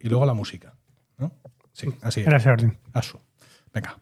[0.00, 0.74] Y luego la música.
[1.18, 1.32] ¿no?
[1.72, 2.46] Sí, así es.
[2.46, 2.78] Orden.
[2.92, 3.20] Asu.
[3.72, 3.96] Venga.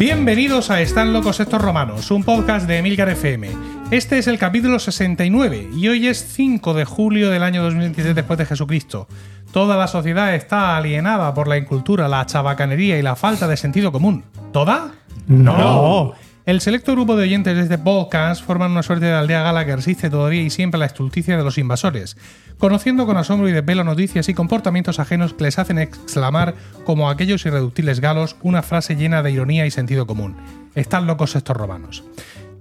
[0.00, 3.50] Bienvenidos a Están locos estos romanos, un podcast de Emilcar FM.
[3.90, 8.38] Este es el capítulo 69 y hoy es 5 de julio del año 2023 después
[8.38, 9.08] de Jesucristo.
[9.52, 13.90] Toda la sociedad está alienada por la incultura, la chabacanería y la falta de sentido
[13.90, 14.24] común.
[14.52, 14.92] ¿Toda?
[15.26, 16.14] No.
[16.46, 19.76] El selecto grupo de oyentes de este podcast forman una suerte de aldea gala que
[19.76, 22.16] resiste todavía y siempre a la estulticia de los invasores,
[22.58, 27.44] conociendo con asombro y desvelo noticias y comportamientos ajenos que les hacen exclamar, como aquellos
[27.44, 30.36] irreductibles galos, una frase llena de ironía y sentido común.
[30.74, 32.04] Están locos estos romanos.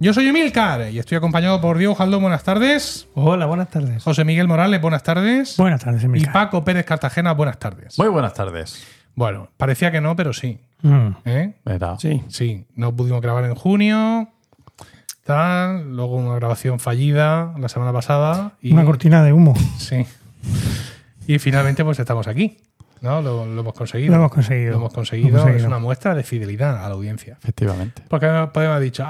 [0.01, 3.09] Yo soy Emilcar y estoy acompañado por Diego Jaldón, buenas tardes.
[3.15, 4.01] Hola, buenas tardes.
[4.01, 5.57] José Miguel Morales, buenas tardes.
[5.57, 6.31] Buenas tardes, y Emilcar.
[6.31, 7.99] Paco Pérez Cartagena, buenas tardes.
[7.99, 8.81] Muy buenas tardes.
[9.15, 10.61] Bueno, parecía que no, pero sí.
[10.83, 11.53] Mm, ¿eh?
[11.97, 12.23] Sí.
[12.29, 14.29] Sí, no pudimos grabar en junio.
[15.25, 18.53] Tal, luego una grabación fallida la semana pasada.
[18.61, 19.53] Y, Una cortina de humo.
[19.79, 20.05] Sí.
[21.27, 22.57] Y finalmente, pues estamos aquí.
[23.01, 23.21] ¿No?
[23.21, 24.11] Lo, lo hemos conseguido.
[24.11, 24.71] Lo hemos conseguido.
[24.71, 25.29] Lo hemos conseguido.
[25.29, 25.65] Lo hemos conseguido.
[25.67, 27.37] Es una muestra de fidelidad a la audiencia.
[27.41, 28.01] Efectivamente.
[28.07, 29.05] Porque podemos haber dicho,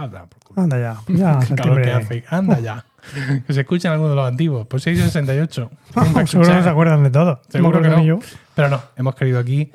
[0.50, 0.61] culo.
[0.64, 0.97] Anda ya.
[1.08, 2.23] Ya, Qué calor que hace.
[2.30, 2.86] Anda ya.
[3.47, 4.67] que se escuchan algunos de los antiguos.
[4.67, 5.69] Pues 668.
[6.28, 7.41] Seguro que se acuerdan de todo.
[7.50, 8.03] Seguro No que no.
[8.03, 8.19] yo.
[8.56, 9.72] Pero no, hemos querido aquí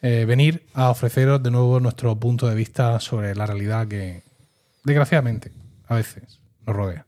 [0.00, 4.22] eh, venir a ofreceros de nuevo nuestro punto de vista sobre la realidad que,
[4.84, 5.52] desgraciadamente,
[5.86, 7.04] a veces nos rodea.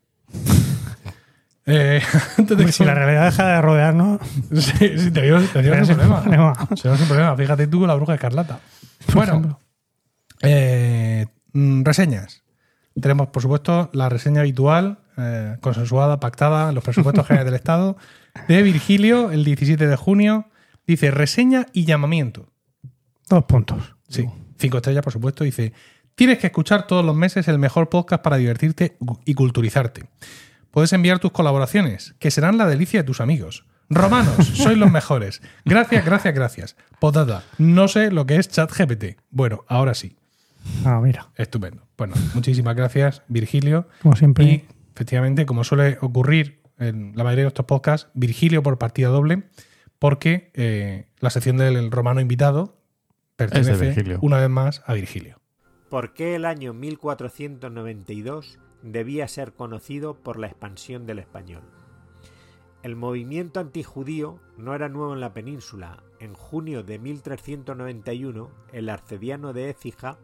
[1.67, 2.03] eh,
[2.39, 4.21] antes de Hombre, si la realidad deja de rodearnos,
[4.53, 6.21] Sí, sí, tenemos tenemos un problema.
[6.23, 6.53] problema.
[6.81, 7.37] Tenemos un problema.
[7.37, 8.61] Fíjate tú con la bruja escarlata.
[9.15, 9.59] Bueno,
[10.43, 12.43] eh, mm, reseñas.
[13.01, 17.97] Tenemos, por supuesto, la reseña habitual, eh, consensuada, pactada en los presupuestos generales del Estado,
[18.49, 20.49] de Virgilio, el 17 de junio.
[20.87, 22.49] Dice reseña y llamamiento.
[23.29, 23.97] Dos puntos.
[24.09, 24.29] Sí,
[24.59, 25.45] cinco estrellas, por supuesto.
[25.45, 25.73] Dice:
[26.15, 30.05] Tienes que escuchar todos los meses el mejor podcast para divertirte y culturizarte.
[30.71, 33.65] Puedes enviar tus colaboraciones, que serán la delicia de tus amigos.
[33.89, 35.41] Romanos, sois los mejores.
[35.65, 36.77] Gracias, gracias, gracias.
[36.99, 39.19] Potata, no sé lo que es ChatGPT.
[39.31, 40.17] Bueno, ahora sí.
[40.85, 41.31] Ah, mira.
[41.37, 41.87] Estupendo.
[41.97, 43.89] Bueno, muchísimas gracias, Virgilio.
[44.03, 44.45] Como siempre.
[44.45, 44.65] Y
[44.95, 49.45] efectivamente, como suele ocurrir en la mayoría de estos podcasts, Virgilio por partida doble,
[49.99, 52.79] porque eh, la sección del romano invitado
[53.37, 55.41] pertenece una vez más a Virgilio.
[55.89, 61.63] ¿Por qué el año 1492 debía ser conocido por la expansión del español?
[62.83, 66.03] El movimiento antijudío no era nuevo en la península.
[66.21, 70.19] En junio de 1391, el arcediano de Écija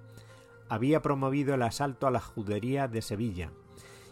[0.70, 3.50] había promovido el asalto a la judería de Sevilla,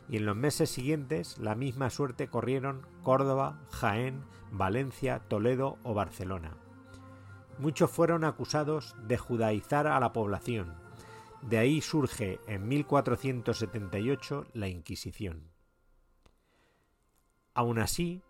[0.09, 6.57] y en los meses siguientes la misma suerte corrieron Córdoba, Jaén, Valencia, Toledo o Barcelona.
[7.59, 10.75] Muchos fueron acusados de judaizar a la población.
[11.43, 15.53] De ahí surge en 1478 la Inquisición.
[17.55, 18.23] Aun así,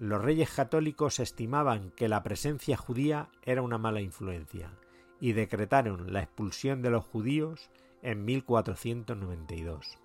[0.00, 4.72] los reyes católicos estimaban que la presencia judía era una mala influencia
[5.20, 7.70] y decretaron la expulsión de los judíos
[8.02, 9.98] en 1492.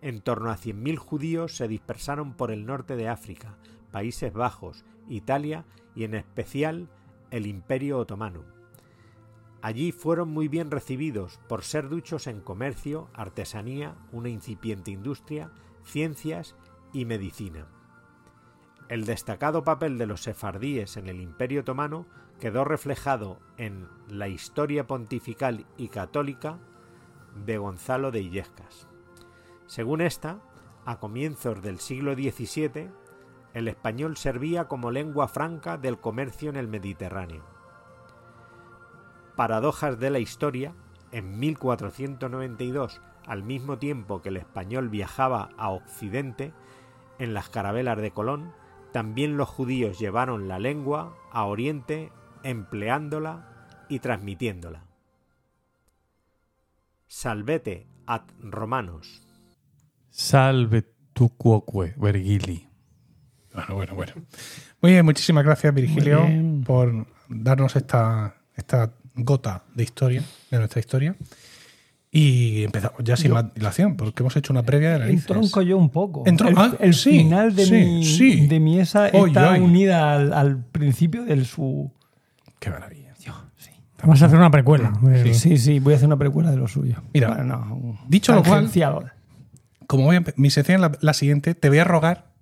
[0.00, 3.56] En torno a 100.000 judíos se dispersaron por el norte de África,
[3.92, 5.64] Países Bajos, Italia
[5.94, 6.88] y en especial
[7.30, 8.44] el Imperio Otomano.
[9.62, 15.52] Allí fueron muy bien recibidos por ser duchos en comercio, artesanía, una incipiente industria,
[15.84, 16.56] ciencias
[16.92, 17.68] y medicina.
[18.88, 22.06] El destacado papel de los sefardíes en el Imperio Otomano
[22.42, 26.58] quedó reflejado en la Historia Pontifical y Católica
[27.46, 28.88] de Gonzalo de Illescas.
[29.66, 30.40] Según esta,
[30.84, 32.90] a comienzos del siglo XVII,
[33.54, 37.44] el español servía como lengua franca del comercio en el Mediterráneo.
[39.36, 40.74] Paradojas de la historia,
[41.12, 46.52] en 1492, al mismo tiempo que el español viajaba a Occidente,
[47.20, 48.52] en las carabelas de Colón,
[48.90, 52.10] también los judíos llevaron la lengua a Oriente
[52.44, 54.84] empleándola y transmitiéndola.
[57.06, 59.22] Salvete ad Romanos.
[60.10, 62.68] Salve tu quoque, Vergili.
[63.54, 64.12] Bueno, bueno, bueno.
[64.80, 66.26] Muy bien, muchísimas gracias, Virgilio,
[66.64, 71.16] por darnos esta, esta gota de historia, de nuestra historia.
[72.10, 75.62] Y empezamos ya sin Yo- más dilación, porque hemos hecho una previa de la Entronco
[75.62, 76.24] yo un poco.
[76.24, 78.46] Entro- el ah, el sí, final de, sí, mi, sí.
[78.46, 79.60] de mi esa Oy, está oy.
[79.60, 81.90] unida al, al principio del su.
[82.62, 83.12] Qué maravilla.
[84.02, 84.92] Vamos a hacer una precuela.
[85.32, 87.02] Sí, sí, voy a hacer una precuela de lo suyo.
[87.12, 88.70] Mira, Bueno, no, dicho lo cual-.
[89.86, 92.32] Como voy a mi sección es la, la siguiente, te voy a rogar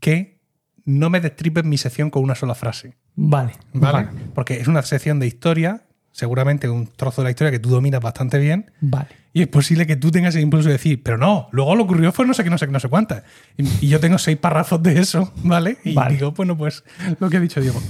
[0.00, 0.40] que
[0.84, 2.96] no me destripes mi sección con una sola frase.
[3.14, 3.52] Vale.
[3.72, 4.08] ¿Vale?
[4.34, 8.00] Porque es una sección de historia, seguramente un trozo de la historia que tú dominas
[8.00, 8.70] bastante bien.
[8.80, 9.08] Vale.
[9.32, 12.10] Y es posible que tú tengas el impulso de decir, pero no, luego lo ocurrió
[12.12, 13.22] fue no sé qué, no sé qué, no sé cuántas.
[13.56, 15.78] Y, y yo tengo seis párrafos de eso, ¿vale?
[15.84, 16.14] Y Vale.
[16.14, 16.84] digo, bueno, pues
[17.20, 17.80] lo que ha dicho Diego.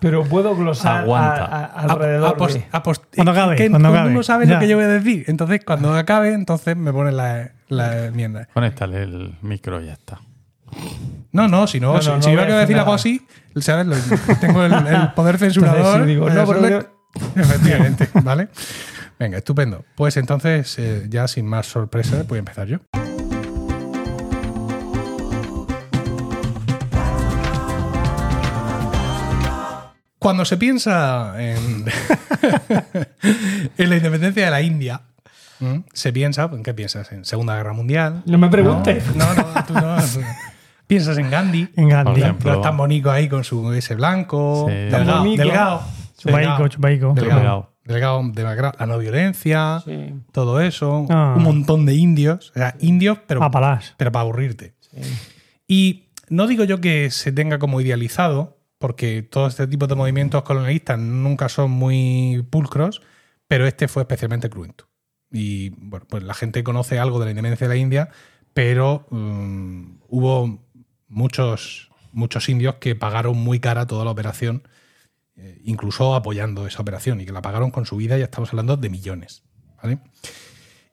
[0.00, 1.44] Pero puedo glosar Aguanta.
[1.44, 4.10] a- a- alrededor A- Cuando que- acabe, que cuando todo el acabe.
[4.10, 4.54] mundo sabe Ya.
[4.54, 5.24] lo que yo voy a decir.
[5.28, 8.48] Entonces, cuando acabe, entonces me ponen la, la enmienda.
[8.54, 10.20] Conéctale el micro y ya está.
[11.32, 13.26] No, no, si no, No, si, no, si no iba voy a decir algo así,
[13.60, 13.86] ¿sabes?
[13.86, 13.96] Lo-
[14.40, 15.76] tengo el, el poder censurador.
[15.78, 16.86] Entonces, sí, digo, no, Eso pero le-
[17.40, 18.48] Efectivamente, ¿vale?
[19.18, 19.84] Venga, estupendo.
[19.94, 22.78] Pues entonces, eh, ya sin más sorpresas, voy a empezar yo.
[30.26, 31.84] Cuando se piensa en,
[33.78, 35.02] en la independencia de la India,
[35.60, 35.84] ¿m?
[35.92, 37.12] se piensa, ¿en qué piensas?
[37.12, 38.24] ¿En Segunda Guerra Mundial?
[38.26, 39.04] No me preguntes.
[39.14, 39.96] No, no, tú no.
[40.12, 40.26] tú no.
[40.88, 41.68] Piensas en Gandhi.
[41.76, 42.22] En Gandhi.
[42.22, 42.54] Ejemplo.
[42.54, 44.66] Lo tan bonito ahí con su ese blanco.
[44.68, 44.74] Sí.
[44.74, 45.22] Delgado.
[45.22, 45.82] Delgado.
[46.18, 47.12] Chupaico, chupaico.
[47.14, 47.38] Delgado.
[47.38, 47.72] Delgado.
[47.84, 48.74] Delgado, demacrado.
[48.80, 49.80] La no violencia.
[49.84, 50.12] Sí.
[50.32, 51.06] Todo eso.
[51.08, 51.34] Ah.
[51.36, 52.50] Un montón de indios.
[52.50, 53.80] O sea, indios, pero para
[54.14, 54.74] aburrirte.
[55.68, 60.42] Y no digo yo que se tenga como idealizado, porque todo este tipo de movimientos
[60.42, 63.02] colonialistas nunca son muy pulcros,
[63.48, 64.88] pero este fue especialmente cruento.
[65.30, 68.10] Y bueno, pues la gente conoce algo de la independencia de la India,
[68.52, 70.64] pero mm, hubo
[71.08, 74.62] muchos, muchos indios que pagaron muy cara toda la operación,
[75.36, 78.76] eh, incluso apoyando esa operación, y que la pagaron con su vida, ya estamos hablando
[78.76, 79.42] de millones.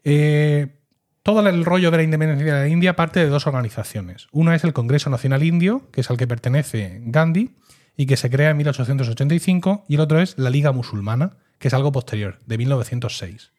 [0.04, 0.80] Eh,
[1.24, 4.28] todo el rollo de la independencia de la India parte de dos organizaciones.
[4.32, 7.56] Una es el Congreso Nacional Indio, que es al que pertenece Gandhi
[7.96, 11.74] y que se crea en 1885, y el otro es la Liga Musulmana, que es
[11.74, 13.52] algo posterior, de 1906.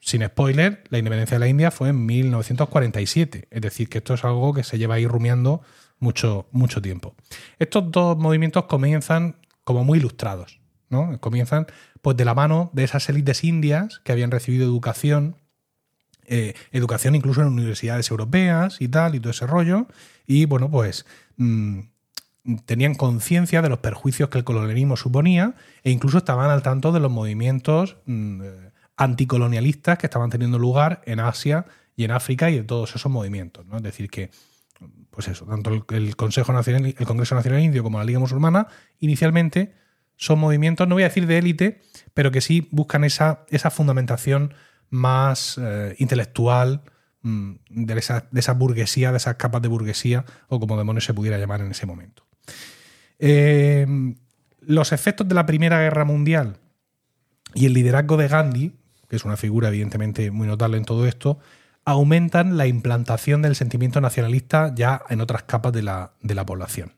[0.00, 4.24] Sin spoiler, la independencia de la India fue en 1947, es decir, que esto es
[4.24, 5.62] algo que se lleva ahí rumiando
[5.98, 7.14] mucho, mucho tiempo.
[7.58, 11.20] Estos dos movimientos comienzan como muy ilustrados, ¿no?
[11.20, 11.66] Comienzan
[12.00, 15.36] pues de la mano de esas élites indias que habían recibido educación
[16.32, 19.88] eh, educación incluso en universidades europeas y tal, y todo ese rollo.
[20.28, 21.04] Y bueno, pues
[21.36, 21.80] mm,
[22.64, 27.00] tenían conciencia de los perjuicios que el colonialismo suponía e incluso estaban al tanto de
[27.00, 31.66] los movimientos mm, eh, anticolonialistas que estaban teniendo lugar en Asia
[31.96, 33.66] y en África y de todos esos movimientos.
[33.66, 33.76] ¿no?
[33.76, 34.30] Es decir, que
[35.10, 38.68] pues eso, tanto el, Consejo Nacional, el Congreso Nacional Indio como la Liga Musulmana,
[39.00, 39.74] inicialmente
[40.16, 41.80] son movimientos, no voy a decir de élite,
[42.14, 44.54] pero que sí buscan esa, esa fundamentación
[44.88, 46.82] más eh, intelectual
[47.22, 51.14] mm, de, esa, de esa burguesía, de esas capas de burguesía, o como demonios se
[51.14, 52.29] pudiera llamar en ese momento.
[53.18, 53.86] Eh,
[54.60, 56.58] los efectos de la Primera Guerra Mundial
[57.54, 58.72] y el liderazgo de Gandhi,
[59.08, 61.38] que es una figura evidentemente muy notable en todo esto,
[61.84, 66.92] aumentan la implantación del sentimiento nacionalista ya en otras capas de la, de la población.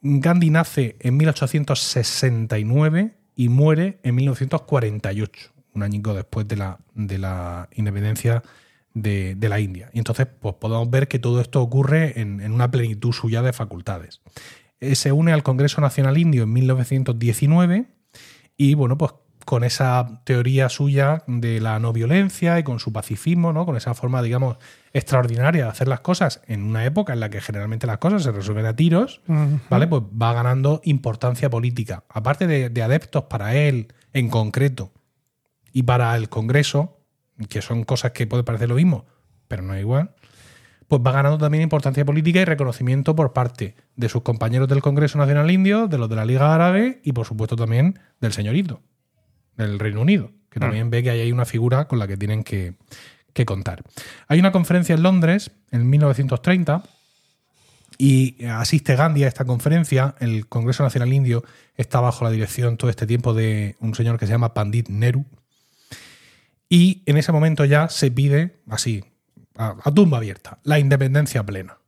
[0.00, 7.68] Gandhi nace en 1869 y muere en 1948, un añico después de la, de la
[7.74, 8.42] independencia
[8.92, 9.90] de, de la India.
[9.92, 13.52] Y entonces pues, podemos ver que todo esto ocurre en, en una plenitud suya de
[13.52, 14.20] facultades.
[14.84, 17.86] Eh, se une al Congreso Nacional Indio en 1919
[18.56, 19.12] y bueno, pues
[19.44, 23.66] con esa teoría suya de la no violencia y con su pacifismo, ¿no?
[23.66, 24.56] con esa forma, digamos,
[24.92, 28.32] extraordinaria de hacer las cosas en una época en la que generalmente las cosas se
[28.32, 29.20] resuelven a tiros,
[29.68, 29.86] ¿vale?
[29.86, 32.04] Pues va ganando importancia política.
[32.08, 34.92] Aparte de, de adeptos para él en concreto
[35.72, 37.00] y para el Congreso,
[37.48, 39.04] que son cosas que puede parecer lo mismo,
[39.48, 40.14] pero no es igual,
[40.88, 45.18] pues va ganando también importancia política y reconocimiento por parte de sus compañeros del Congreso
[45.18, 48.80] Nacional Indio, de los de la Liga Árabe y por supuesto también del señorito,
[49.56, 52.44] del Reino Unido, que también ve que ahí hay una figura con la que tienen
[52.44, 52.74] que,
[53.32, 53.82] que contar.
[54.28, 56.82] Hay una conferencia en Londres en 1930
[57.98, 60.14] y asiste Gandhi a esta conferencia.
[60.20, 61.44] El Congreso Nacional Indio
[61.76, 65.24] está bajo la dirección todo este tiempo de un señor que se llama Pandit Nehru.
[66.68, 69.04] Y en ese momento ya se pide, así,
[69.56, 71.78] a, a tumba abierta, la independencia plena.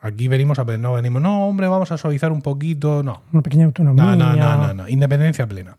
[0.00, 3.22] Aquí venimos a no venimos, no, hombre, vamos a suavizar un poquito, no.
[3.32, 4.04] Una pequeña autonomía.
[4.04, 4.88] No, no, no, no, no.
[4.88, 5.78] Independencia plena.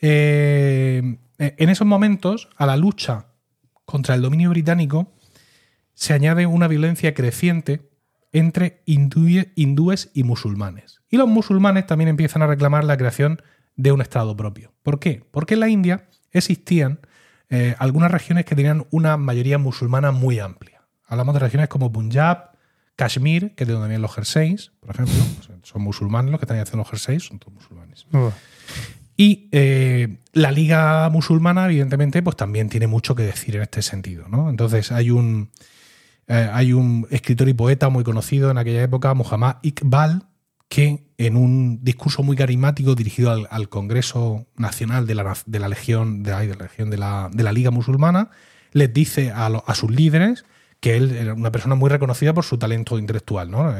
[0.00, 3.26] Eh, en esos momentos, a la lucha
[3.84, 5.12] contra el dominio británico,
[5.94, 7.90] se añade una violencia creciente
[8.32, 11.00] entre hindúes, hindúes y musulmanes.
[11.10, 13.42] Y los musulmanes también empiezan a reclamar la creación
[13.76, 14.72] de un Estado propio.
[14.82, 15.24] ¿Por qué?
[15.30, 17.00] Porque en la India existían
[17.50, 20.82] eh, algunas regiones que tenían una mayoría musulmana muy amplia.
[21.06, 22.50] Hablamos de regiones como Punjab,
[22.96, 25.14] Kashmir, que es de donde vienen los jerseys, por ejemplo.
[25.62, 28.06] Son musulmanes los que están haciendo los jerseys, son todos musulmanes.
[28.12, 28.30] Uh,
[29.16, 34.28] Y eh, la Liga Musulmana, evidentemente, pues también tiene mucho que decir en este sentido.
[34.28, 34.48] ¿no?
[34.48, 35.50] Entonces, hay un,
[36.28, 40.27] eh, hay un escritor y poeta muy conocido en aquella época, Muhammad Iqbal,
[40.68, 47.52] que en un discurso muy carismático dirigido al, Congreso Nacional de la, Legión, de, la,
[47.52, 48.30] Liga Musulmana,
[48.72, 50.44] les dice a, sus líderes
[50.80, 53.74] que él era una persona muy reconocida por su talento intelectual, ¿no?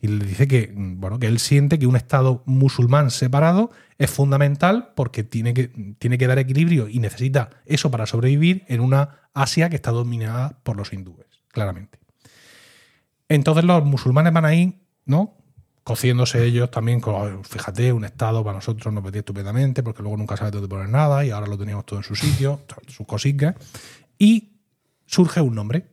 [0.00, 4.92] Y le dice que, bueno, que él siente que un Estado musulmán separado es fundamental
[4.94, 5.68] porque tiene que,
[5.98, 10.60] tiene que dar equilibrio y necesita eso para sobrevivir en una Asia que está dominada
[10.62, 11.98] por los hindúes, claramente.
[13.28, 15.39] Entonces los musulmanes van ahí, ¿no?
[15.82, 20.16] Cociéndose ellos también con, "Ay, fíjate, un Estado para nosotros nos metía estupendamente porque luego
[20.16, 23.56] nunca sabe dónde poner nada y ahora lo teníamos todo en su sitio, sus cositas.
[24.18, 24.60] Y
[25.06, 25.86] surge un nombre.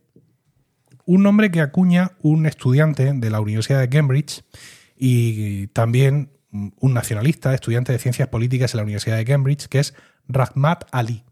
[1.06, 4.44] Un nombre que acuña un estudiante de la Universidad de Cambridge
[4.94, 9.94] y también un nacionalista, estudiante de ciencias políticas en la Universidad de Cambridge, que es
[10.28, 11.24] Rahmat Ali.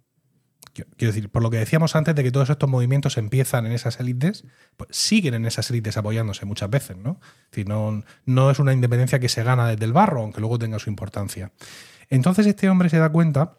[0.85, 3.99] Quiero decir, por lo que decíamos antes de que todos estos movimientos empiezan en esas
[4.01, 4.45] élites,
[4.77, 7.21] pues siguen en esas élites apoyándose muchas veces, ¿no?
[7.45, 10.59] Es decir, no, no es una independencia que se gana desde el barro, aunque luego
[10.59, 11.53] tenga su importancia.
[12.09, 13.59] Entonces este hombre se da cuenta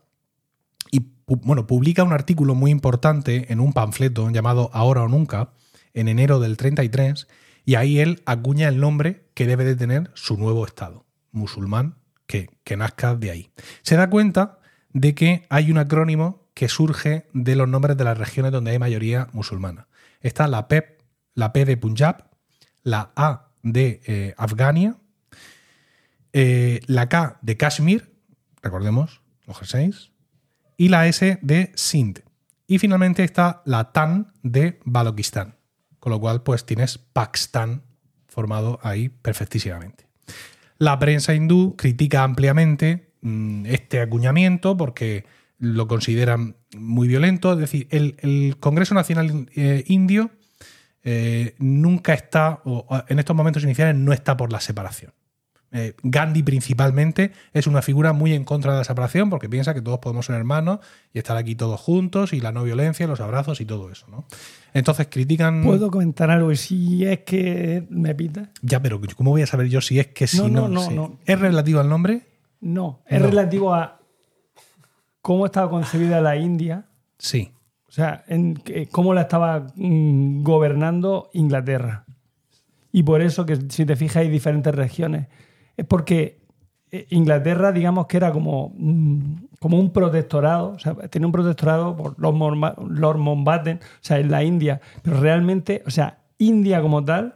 [0.92, 5.52] y bueno, publica un artículo muy importante en un panfleto llamado Ahora o Nunca,
[5.94, 7.28] en enero del 33,
[7.66, 11.98] y ahí él acuña el nombre que debe de tener su nuevo Estado, musulmán,
[12.28, 13.50] que, que nazca de ahí.
[13.82, 14.60] Se da cuenta
[14.94, 18.80] de que hay un acrónimo que surge de los nombres de las regiones donde hay
[18.80, 19.88] mayoría musulmana.
[20.22, 20.98] Está la P,
[21.36, 22.32] la P de Punjab,
[22.82, 24.98] la A de eh, Afgania,
[26.34, 28.12] eh, la K de Kashmir,
[28.64, 30.12] recordemos, los jerseys,
[30.78, 32.24] y la S de Sindh.
[32.66, 35.58] Y finalmente está la TAN de Balochistan.
[36.00, 37.84] Con lo cual, pues tienes Pakistán
[38.28, 40.08] formado ahí perfectísimamente.
[40.80, 47.54] La prensa hindú critica ampliamente mm, este acuñamiento porque lo consideran muy violento.
[47.54, 50.32] Es decir, el, el Congreso Nacional eh, Indio
[51.04, 55.14] eh, nunca está, o en estos momentos iniciales, no está por la separación.
[55.74, 59.82] Eh, Gandhi principalmente es una figura muy en contra de la separación porque piensa que
[59.82, 60.80] todos podemos ser hermanos
[61.14, 64.06] y estar aquí todos juntos y la no violencia, los abrazos y todo eso.
[64.10, 64.26] ¿no?
[64.74, 65.64] Entonces critican...
[65.64, 66.54] ¿Puedo comentar algo?
[66.54, 68.50] Y si es que me pita.
[68.62, 70.62] Ya, pero ¿cómo voy a saber yo si es que si No, no?
[70.62, 70.96] no, no, sí.
[70.96, 71.20] no.
[71.26, 72.22] ¿Es relativo al nombre?
[72.62, 73.28] No, es No.
[73.28, 74.00] relativo a
[75.28, 76.86] cómo estaba concebida la India,
[77.18, 77.52] Sí.
[77.90, 82.06] o sea, en que- cómo la estaba mm, gobernando Inglaterra.
[82.94, 85.28] Y por eso que si te fijas hay diferentes regiones.
[85.76, 86.40] Es porque
[86.90, 91.94] eh, Inglaterra, digamos que era como, mm, como un protectorado, o sea, tenía un protectorado
[91.98, 96.82] por los Morma- Lord Mountbatten, o sea, en la India, pero realmente, o sea, India
[96.82, 97.36] como tal,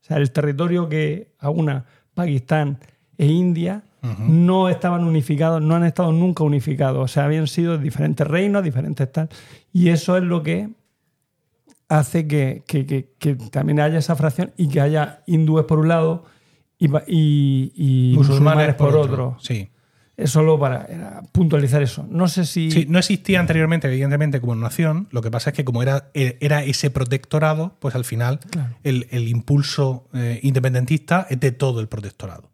[0.00, 2.80] o sea, el territorio que aúna Pakistán
[3.16, 8.26] e India, no estaban unificados, no han estado nunca unificados, o sea, habían sido diferentes
[8.26, 9.28] reinos, diferentes tal,
[9.72, 10.70] y eso es lo que
[11.88, 15.88] hace que, que- que- que también haya esa fracción y que haya hindúes por un
[15.88, 16.24] lado
[16.78, 19.36] y, pa- y- y musulmanes, por, otro.
[19.40, 19.70] Sí.
[20.16, 22.04] Es solo para era puntualizar eso.
[22.10, 22.72] No sé si.
[22.72, 25.06] Sí, no existía anteriormente, evidentemente, como nación.
[25.12, 28.74] Lo que pasa es que como era, era ese protectorado, pues al final Claro.
[28.82, 32.50] el, el impulso eh, independentista es de todo el protectorado.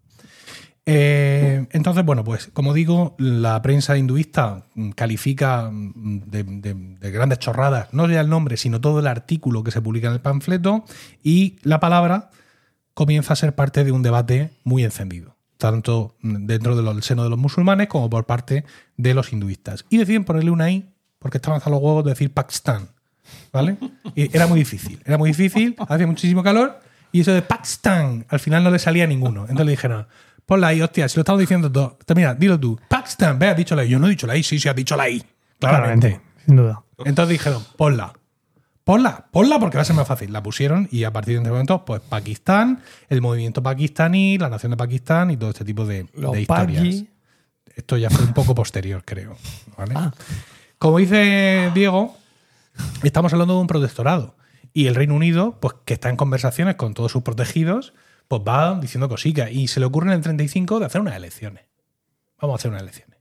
[0.86, 7.88] Eh, entonces, bueno, pues como digo, la prensa hinduista califica de, de- de grandes chorradas,
[7.92, 10.84] no ya el nombre, sino todo el artículo que se publica en el panfleto
[11.22, 12.30] y la palabra
[12.92, 17.38] comienza a ser parte de un debate muy encendido, tanto dentro del seno de los
[17.38, 18.64] musulmanes como por parte
[18.98, 19.86] de los hinduistas.
[19.88, 20.84] Y deciden ponerle una I
[21.18, 22.88] porque estaban hasta los huevos de decir Pakistán.
[23.54, 23.78] ¿Vale?
[24.14, 26.78] Era muy difícil, era muy difícil, hacía muchísimo calor
[27.10, 29.42] y eso de Pakistán al final no le salía a ninguno.
[29.44, 30.06] Entonces le dijeron,
[30.46, 31.98] ponla ahí, hostia, si lo estamos diciendo todo.
[32.14, 33.88] Mira, dilo tú, Pakistán, ve, has dicho la I.
[33.88, 35.22] Yo no he dicho la I, sí, sí, has dicho la I.
[35.58, 36.08] Claramente.
[36.08, 36.82] Claramente, sin duda.
[37.04, 38.12] Entonces dijeron, ponla.
[38.84, 40.30] Ponla, ponla porque va a ser más fácil.
[40.30, 44.70] La pusieron y a partir de ese momento, pues Pakistán, el movimiento pakistaní, la nación
[44.72, 46.82] de Pakistán y todo este tipo de, de historias.
[46.82, 47.08] Paki,
[47.76, 49.38] Esto ya fue un poco posterior, creo.
[49.78, 49.94] ¿vale?
[49.96, 50.12] Ah.
[50.78, 52.14] Como dice Diego,
[53.02, 54.36] estamos hablando de un protectorado.
[54.74, 57.94] Y el Reino Unido, pues que está en conversaciones con todos sus protegidos,
[58.28, 59.50] pues va diciendo cositas.
[59.50, 61.64] Y se le ocurre en el 35 de hacer unas elecciones.
[62.40, 63.18] Vamos a hacer unas elecciones.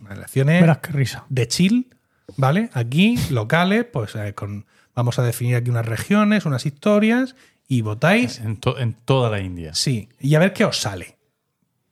[0.00, 1.24] Unas elecciones Verás qué risa.
[1.28, 1.94] de chill,
[2.36, 2.70] ¿vale?
[2.72, 7.34] Aquí, locales, pues eh, con, vamos a definir aquí unas regiones, unas historias,
[7.68, 9.74] y votáis En, to- en toda la India.
[9.74, 11.16] Sí, y a ver qué os sale.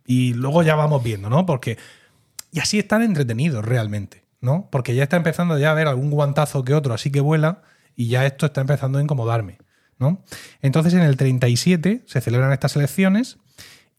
[0.07, 1.47] Y luego ya vamos viendo, ¿no?
[1.47, 1.79] Porque.
[2.53, 4.69] Y así están entretenidos realmente, ¿no?
[4.73, 7.63] Porque ya está empezando ya a ver algún guantazo que otro, así que vuela,
[7.95, 9.59] y ya esto está empezando a incomodarme,
[10.01, 10.25] ¿no?
[10.63, 13.39] Entonces en el 37 se celebran estas elecciones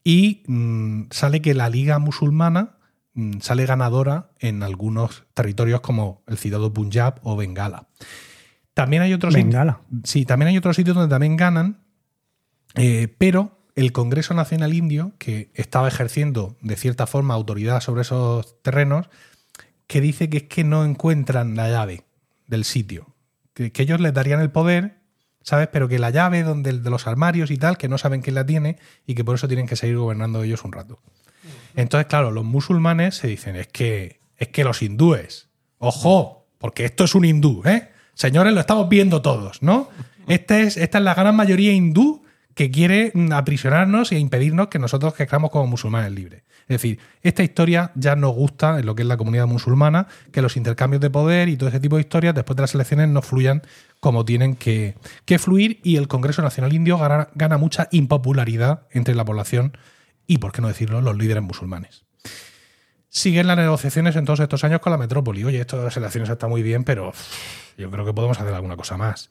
[0.04, 2.76] y mm, sale que la Liga Musulmana
[3.14, 7.86] mm, sale ganadora en algunos territorios como el citado Punjab o Bengala.
[8.74, 9.80] También hay otros sitios- Bengala.
[10.04, 11.78] Sí, también hay otros sitios donde también ganan,
[12.74, 18.60] eh, pero el Congreso Nacional Indio, que estaba ejerciendo de cierta forma autoridad sobre esos
[18.62, 19.08] terrenos,
[19.86, 22.04] que dice que es que no encuentran la llave
[22.46, 23.14] del sitio.
[23.54, 25.01] Que, que ellos les darían el poder,
[25.42, 25.68] ¿sabes?
[25.72, 28.46] Pero que la llave donde, de los armarios y tal, que no saben quién la
[28.46, 31.00] tiene y que por eso tienen que seguir gobernando ellos un rato.
[31.74, 37.04] Entonces, claro, los musulmanes se dicen, es que, es que los hindúes, ojo, porque esto
[37.04, 37.90] es un hindú, ¿eh?
[38.14, 39.88] Señores, lo estamos viendo todos, ¿no?
[40.28, 42.21] Este es, esta es la gran mayoría hindú
[42.54, 46.42] que quiere aprisionarnos e impedirnos que nosotros crezcamos como musulmanes libres.
[46.62, 50.42] Es decir, esta historia ya nos gusta en lo que es la comunidad musulmana, que
[50.42, 53.20] los intercambios de poder y todo ese tipo de historias después de las elecciones no
[53.20, 53.62] fluyan
[54.00, 59.14] como tienen que, que fluir y el Congreso Nacional Indio gana, gana mucha impopularidad entre
[59.14, 59.76] la población
[60.26, 62.04] y, por qué no decirlo, los líderes musulmanes.
[63.08, 65.44] Siguen las negociaciones en todos estos años con la metrópoli.
[65.44, 67.12] Oye, esto de las elecciones está muy bien, pero
[67.76, 69.28] yo creo que podemos hacer alguna cosa más.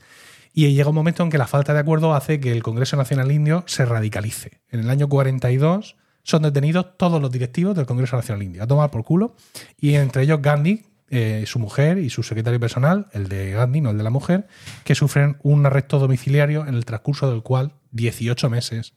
[0.54, 3.32] Y llega un momento en que la falta de acuerdo hace que el Congreso Nacional
[3.32, 4.62] Indio se radicalice.
[4.70, 8.92] En el año 42 son detenidos todos los directivos del Congreso Nacional Indio, a tomar
[8.92, 9.36] por culo,
[9.80, 13.90] y entre ellos Gandhi, eh, su mujer y su secretario personal, el de Gandhi, no
[13.90, 14.48] el de la mujer,
[14.84, 18.94] que sufren un arresto domiciliario en el transcurso del cual 18 meses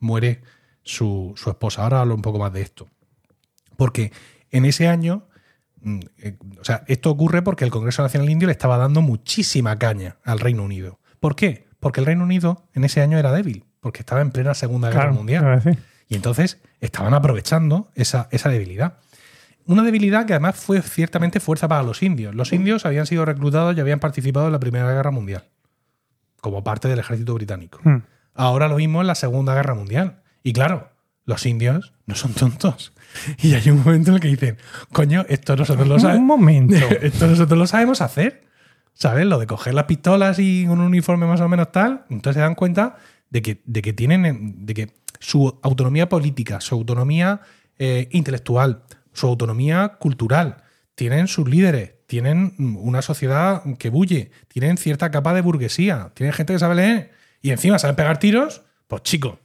[0.00, 0.42] muere
[0.82, 1.82] su, su esposa.
[1.82, 2.88] Ahora hablo un poco más de esto.
[3.76, 4.12] Porque
[4.50, 5.26] en ese año,
[6.60, 10.40] o sea, esto ocurre porque el Congreso Nacional Indio le estaba dando muchísima caña al
[10.40, 10.98] Reino Unido.
[11.20, 11.66] ¿Por qué?
[11.80, 15.02] Porque el Reino Unido en ese año era débil, porque estaba en plena Segunda Guerra
[15.02, 15.78] Claro, Mundial.
[16.08, 18.98] Y entonces estaban aprovechando esa, esa debilidad.
[19.66, 22.34] Una debilidad que además fue ciertamente fuerza para los indios.
[22.34, 25.44] Los indios habían sido reclutados y habían participado en la Primera Guerra Mundial,
[26.40, 27.80] como parte del ejército británico.
[27.82, 28.02] Hmm.
[28.34, 30.22] Ahora lo mismo en la Segunda Guerra Mundial.
[30.42, 30.90] Y claro,
[31.24, 32.93] los indios no son tontos.
[33.42, 34.56] Y hay un momento en el que dicen,
[34.92, 36.26] coño, esto nosotros lo Un sabemos.
[36.26, 36.76] momento.
[37.02, 38.44] Esto nosotros lo sabemos hacer.
[38.92, 39.26] ¿Sabes?
[39.26, 42.04] Lo de coger las pistolas y un uniforme más o menos tal.
[42.10, 42.96] Entonces se dan cuenta
[43.30, 44.64] de que, de que tienen.
[44.66, 44.90] de que
[45.20, 47.40] su autonomía política, su autonomía
[47.78, 50.58] eh, intelectual, su autonomía cultural,
[50.94, 56.52] tienen sus líderes, tienen una sociedad que bulle, tienen cierta capa de burguesía, tienen gente
[56.52, 59.38] que sabe leer y encima saben pegar tiros, pues chico.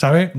[0.00, 0.30] ¿Sabes?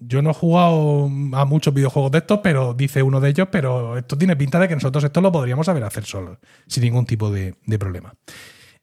[0.00, 3.96] Yo no he jugado a muchos videojuegos de estos, pero dice uno de ellos, pero
[3.96, 7.30] esto tiene pinta de que nosotros esto lo podríamos saber hacer solos, sin ningún tipo
[7.30, 8.12] de, problema.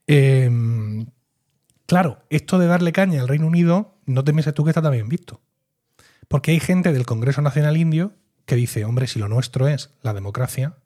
[0.08, 0.50] Eh,
[1.86, 5.10] claro, esto de darle caña al Reino Unido, no te pienses tú que está también
[5.10, 5.42] visto.
[6.28, 8.14] Porque hay gente del Congreso Nacional Indio
[8.48, 10.78] que dice, hombre, si lo nuestro es la democracia,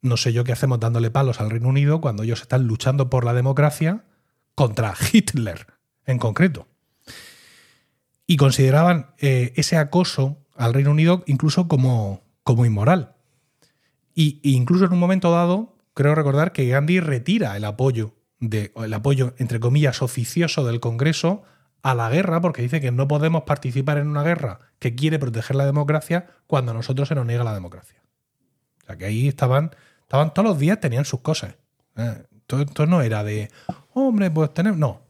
[0.00, 3.26] no sé yo qué hacemos dándole palos al Reino Unido cuando ellos están luchando por
[3.26, 4.06] la democracia
[4.54, 5.66] contra Hitler
[6.06, 6.69] en concreto.
[8.30, 13.16] Y consideraban eh, ese acoso al Reino Unido incluso como, como inmoral.
[14.14, 18.70] Y, e incluso en un momento dado, creo recordar que Gandhi retira el apoyo, de,
[18.76, 21.42] el apoyo, entre comillas, oficioso del Congreso
[21.82, 25.56] a la guerra, porque dice que no podemos participar en una guerra que quiere proteger
[25.56, 28.00] la democracia cuando a nosotros se nos niega la democracia.
[28.84, 31.56] O sea que ahí estaban, estaban todos los días, tenían sus cosas.
[31.96, 33.50] Eh, Esto, esto no era de,
[33.92, 34.78] hombre, pues tenemos.
[34.78, 35.00] No.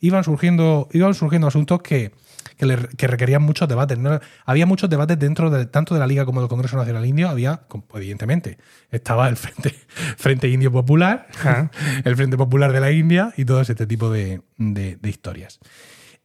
[0.00, 2.12] Iban surgiendo, iban surgiendo asuntos que,
[2.60, 3.96] que, le- que requerían muchos debates.
[3.98, 4.20] ¿no?
[4.44, 7.30] Había muchos debates dentro de, tanto de la Liga como del Congreso Nacional Indio.
[7.30, 7.62] Había,
[7.94, 8.58] evidentemente,
[8.90, 9.74] estaba el Frente,
[10.18, 11.70] Frente Indio Popular, Ah.
[12.04, 15.58] el Frente Popular de la India y todo este tipo de, de- de historias.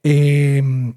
[0.04, 0.96] Eh, en,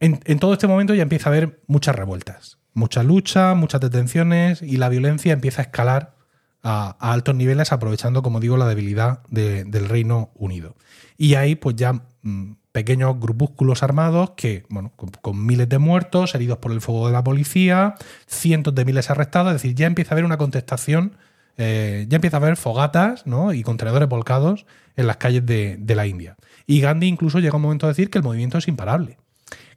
[0.00, 4.76] en todo este momento ya empieza a haber muchas revueltas, mucha lucha, muchas detenciones y
[4.78, 6.16] la violencia empieza a escalar
[6.62, 10.74] a, a altos niveles, aprovechando, como digo, la debilidad de- del Reino Unido.
[11.16, 16.58] Y hay, pues ya mm, pequeños grupúsculos armados que, bueno, con, miles de muertos, heridos
[16.58, 17.94] por el fuego de la policía,
[18.26, 21.16] cientos de miles arrestados, es decir, ya empieza a haber una contestación,
[21.56, 23.54] eh, ya empieza a haber fogatas ¿no?
[23.54, 26.36] y contenedores volcados en las calles de, de la India.
[26.66, 29.16] Y Gandhi incluso llega un momento a decir que el movimiento es imparable,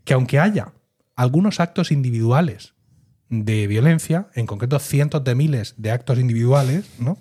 [0.04, 0.74] que aunque haya
[1.16, 2.74] algunos actos individuales
[3.30, 7.18] de violencia, en concreto cientos de miles de actos individuales, ¿no?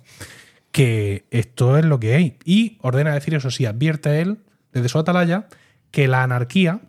[0.73, 2.37] que esto es lo que hay.
[2.45, 4.39] Y ordena decir, eso sí, advierte él
[4.73, 5.47] desde su atalaya
[5.91, 6.81] que la anarquía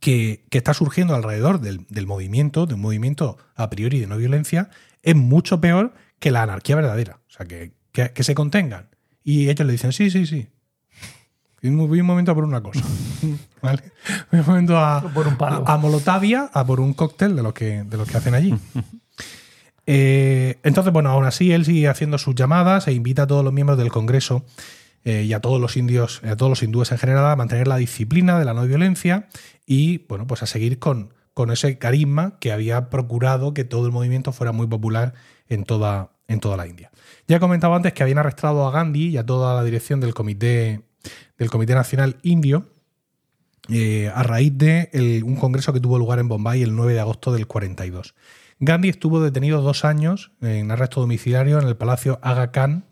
[0.00, 4.16] que, que está surgiendo alrededor del, del movimiento, de un movimiento a priori de no
[4.16, 4.70] violencia,
[5.02, 7.20] es mucho peor que la anarquía verdadera.
[7.28, 8.88] O sea, que, que- que se contengan.
[9.24, 10.48] Y ellos le dicen, sí, sí, sí.
[11.62, 12.80] Voy un momento a por una cosa.
[13.62, 13.82] ¿Vale?
[14.30, 15.62] Voy un momento a, Por un palo.
[15.66, 18.54] a, a Molotavia a por un cóctel de los que, de los que hacen allí.
[19.92, 23.52] Eh, entonces, bueno, aún así él sigue haciendo sus llamadas e invita a todos los
[23.52, 24.44] miembros del Congreso
[25.04, 27.76] eh, y a todos los indios, a todos los hindúes en general, a mantener la
[27.76, 29.28] disciplina de la no violencia
[29.66, 33.92] y, bueno, pues a seguir con, con ese carisma que había procurado que todo el
[33.92, 35.14] movimiento fuera muy popular
[35.48, 36.90] en toda, en toda la India.
[37.28, 40.14] Ya he comentado antes que habían arrestado a Gandhi y a toda la dirección del
[40.14, 40.82] Comité,
[41.38, 42.66] del Comité Nacional Indio
[43.68, 47.32] eh, a raíz de un congreso que tuvo lugar en Bombay el 9 de agosto
[47.32, 48.14] del 42.
[48.58, 52.84] Gandhi estuvo detenido dos años en arresto domiciliario en el Palacio Aga Khan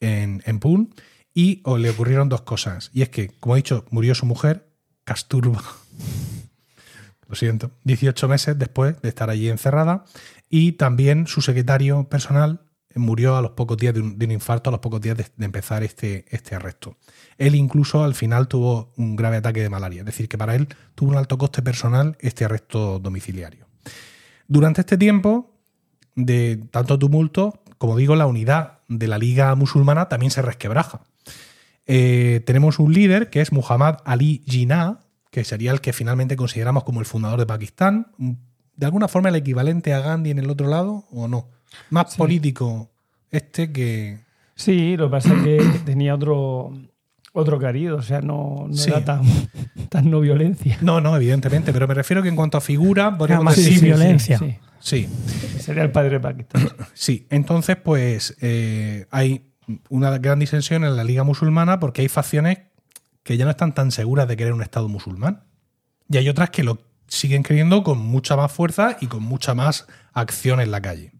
[0.00, 0.88] en, en Pune
[1.34, 2.90] y o, le ocurrieron dos cosas.
[2.92, 4.68] Y es que, como he dicho, murió su mujer,
[5.04, 5.62] Kasturba.
[7.28, 7.70] Lo siento.
[7.84, 10.04] 18 meses después de estar allí encerrada.
[10.48, 12.60] Y también su secretario personal
[12.94, 15.26] murió a los pocos días de un, de un infarto, a los pocos días de,
[15.34, 16.98] de empezar este, este arresto.
[17.38, 20.00] Él incluso al final tuvo un grave ataque de malaria.
[20.00, 23.66] Es decir, que para él tuvo un alto coste personal este arresto domiciliario.
[24.46, 25.56] Durante este tiempo
[26.14, 31.00] de tanto tumulto, como digo, la unidad de la Liga Musulmana también se resquebraja.
[31.86, 36.84] Eh, tenemos un líder que es Muhammad Ali Jinnah, que sería el que finalmente consideramos
[36.84, 38.08] como el fundador de Pakistán.
[38.76, 41.48] De alguna forma el equivalente a Gandhi en el otro lado, ¿o no?
[41.90, 42.90] Más político
[43.30, 44.18] este que...
[44.54, 46.72] Sí, lo que pasa es que tenía otro,
[47.32, 48.90] otro carido, o sea, no, no Sí.
[48.90, 49.22] era tan,
[49.88, 50.78] tan no violencia.
[50.82, 53.84] No, no, evidentemente, pero me refiero que en cuanto a figura, podríamos más decir- sí,
[53.86, 54.38] violencia.
[54.38, 54.56] sí.
[54.80, 55.08] Sí,
[55.60, 56.68] Sería el padre de Pakistán.
[56.92, 57.26] sí.
[57.30, 59.51] Entonces, pues eh, hay
[59.88, 62.58] una gran disensión en la Liga Musulmana porque hay facciones
[63.22, 65.44] que ya no están tan seguras de querer un Estado musulmán.
[66.08, 69.86] Y hay otras que lo siguen creyendo con mucha más fuerza y con mucha más
[70.12, 71.12] acción en la calle.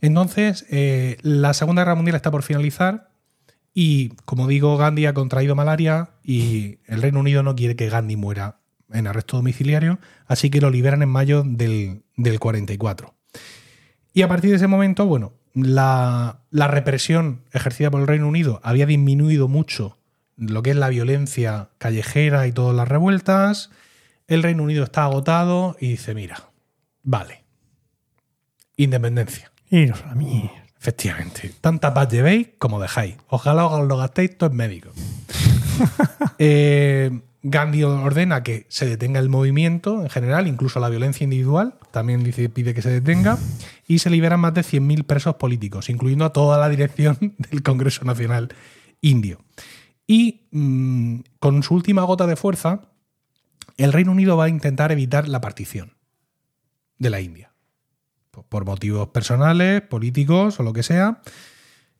[0.00, 3.10] Entonces, eh, la Segunda Guerra Mundial está por finalizar
[3.72, 8.16] y, como digo, Gandhi ha contraído malaria y el Reino Unido no quiere que Gandhi
[8.16, 8.60] muera
[8.92, 13.14] en arresto domiciliario, así que lo liberan en mayo del, del 44.
[14.12, 18.60] Y a partir de ese momento, bueno, la, la represión ejercida por el Reino Unido
[18.62, 19.96] había disminuido mucho
[20.36, 23.70] lo que es la violencia callejera y todas las revueltas.
[24.26, 26.50] El Reino Unido está agotado y dice, mira,
[27.02, 27.44] vale,
[28.76, 29.52] independencia.
[29.70, 30.64] Iros a mierda.
[30.78, 31.50] Efectivamente.
[31.60, 33.16] Tanta paz llevéis como dejáis.
[33.28, 34.90] Ojalá os lo gastéis todo en médico.
[36.38, 41.74] Eh, Gandhi ordena que se detenga el movimiento en general, incluso la violencia individual.
[41.90, 43.38] También dice, pide que se detenga.
[43.86, 47.18] Y se liberan más de 100.000 presos políticos, incluyendo a toda la dirección
[47.50, 48.48] del Congreso Nacional
[49.00, 49.44] Indio.
[50.06, 52.90] Y mm, con su última gota de fuerza,
[53.76, 55.94] el Reino Unido va a intentar evitar la partición
[56.98, 57.52] de la India
[58.48, 61.20] por- motivos personales, políticos o lo que sea.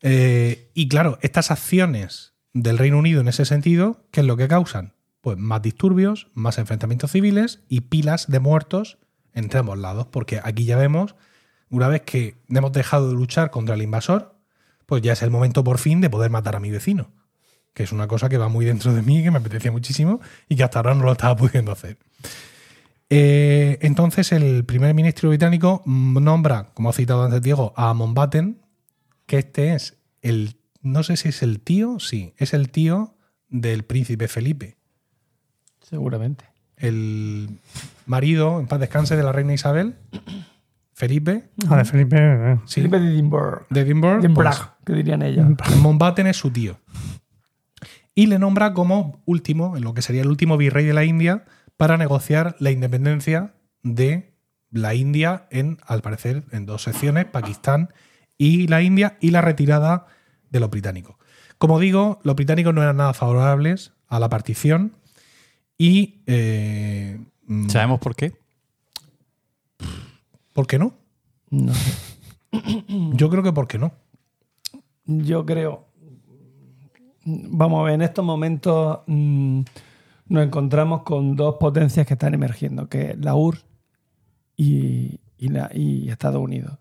[0.03, 4.49] Eh, y claro, estas acciones del Reino Unido en ese sentido, ¿qué es lo que
[4.49, 4.95] causan?
[5.21, 8.99] Pues más disturbios, más enfrentamientos civiles y pilas de muertos
[9.33, 11.17] entre ambos lados, porque aquí ya vemos,
[11.75, 14.37] una vez que hemos dejado de luchar contra el invasor,
[14.87, 17.11] pues ya es el momento por fin de poder matar a mi vecino,
[17.73, 20.55] que es una cosa que va muy dentro de mí, que me apetecía muchísimo y
[20.57, 21.99] que hasta ahora no lo estaba pudiendo hacer.
[23.11, 28.61] Eh, entonces el primer ministro británico nombra, como ha citado antes Diego, a Mountbatten,
[29.27, 33.17] que este es el, no sé si es el tío, sí, es el tío
[33.49, 34.77] del príncipe Felipe,
[35.83, 36.45] Seguramente.
[36.77, 37.59] el
[38.07, 39.97] marido, en paz descanse, de la reina Isabel,
[40.95, 42.17] Felipe, A ver, Felipe.
[42.19, 42.59] eh.
[42.67, 43.67] sí, Felipe de Edinburgh.
[43.69, 45.45] de Edinburgh, Edinburgh, pues, que dirían ellos.
[45.83, 46.79] Mountbatten es su tío.
[48.15, 51.45] Y le nombra como último, en lo que sería el último virrey de la India,
[51.77, 54.35] para negociar la independencia de
[54.71, 57.89] la India en, al parecer, en dos secciones, Pakistán
[58.39, 60.07] y la India, y la retirada
[60.51, 61.17] de los británicos.
[61.59, 64.97] Como digo, los británicos no eran nada favorables a la partición
[65.77, 66.23] y...
[66.27, 67.19] eh,
[67.69, 68.33] ¿Sabemos por qué?
[70.55, 70.95] ¿Por qué no?
[71.51, 71.93] No sé.
[73.13, 73.93] Yo creo que por qué no.
[75.05, 75.89] Yo creo.
[77.27, 79.61] Vamos a ver, en estos momentos mm,
[80.29, 83.65] nos encontramos con dos potencias que están emergiendo, que es la URSS
[84.57, 86.79] y, y la- y Estados Unidos.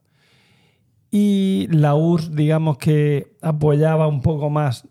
[1.12, 4.88] Y la URSS, digamos que apoyaba un poco más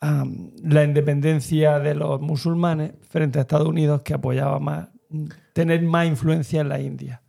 [0.00, 6.06] la independencia de los musulmanes frente a Estados Unidos, que apoyaba más mm, tener más
[6.06, 7.22] influencia en la India.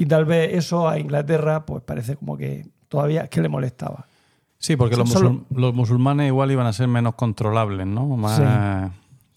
[0.00, 4.06] Y tal vez eso a Inglaterra, pues parece como que todavía que le molestaba.
[4.56, 8.06] Sí, porque los, Solo- musul- los musulmanes igual iban a ser menos controlables, ¿no?
[8.16, 8.40] Más...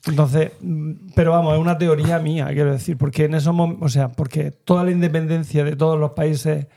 [0.06, 4.14] Entonces, mm, pero vamos, es una teoría mía, quiero decir, porque en esos o sea,
[4.14, 6.68] porque toda la independencia de todos los países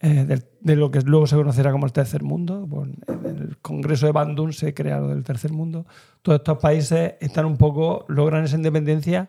[0.00, 4.06] eh, de, lo que luego se conocerá como el tercer mundo, pues, en el Congreso
[4.06, 5.84] de Bandung se crea lo del tercer mundo,
[6.22, 9.28] todos estos países están un poco, logran esa independencia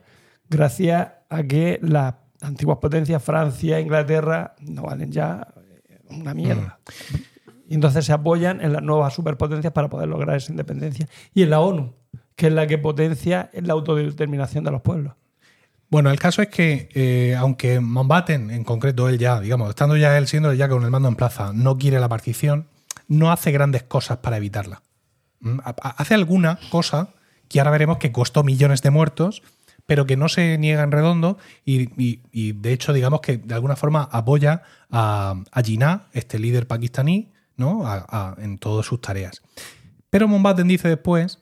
[0.49, 5.47] gracias a que las antiguas potencias, Francia, Inglaterra, no valen ya
[5.89, 6.79] eh, una mierda.
[7.67, 11.07] Y entonces se apoyan en las nuevas superpotencias para poder lograr esa independencia.
[11.33, 11.93] Y en la ONU,
[12.35, 15.13] que es la que potencia la autodeterminación de los pueblos.
[15.89, 20.17] Bueno, el caso es que, eh, aunque Mountbatten, en concreto él ya, digamos, estando ya
[20.17, 22.67] él siendo ya con el mando en plaza, no quiere la partición,
[23.07, 24.81] no hace grandes cosas para evitarla.
[25.41, 27.09] Mm, ha- ha- Hace alguna cosa
[27.49, 29.43] que ahora veremos que costó millones de muertos,
[29.91, 31.89] pero que no se niega en redondo y,
[32.31, 37.27] y- de hecho digamos que de alguna forma apoya a, a Jinnah, este líder pakistaní,
[37.57, 37.85] ¿no?
[37.85, 39.41] A- en todas sus tareas.
[40.09, 41.39] Pero Mountbatten dice después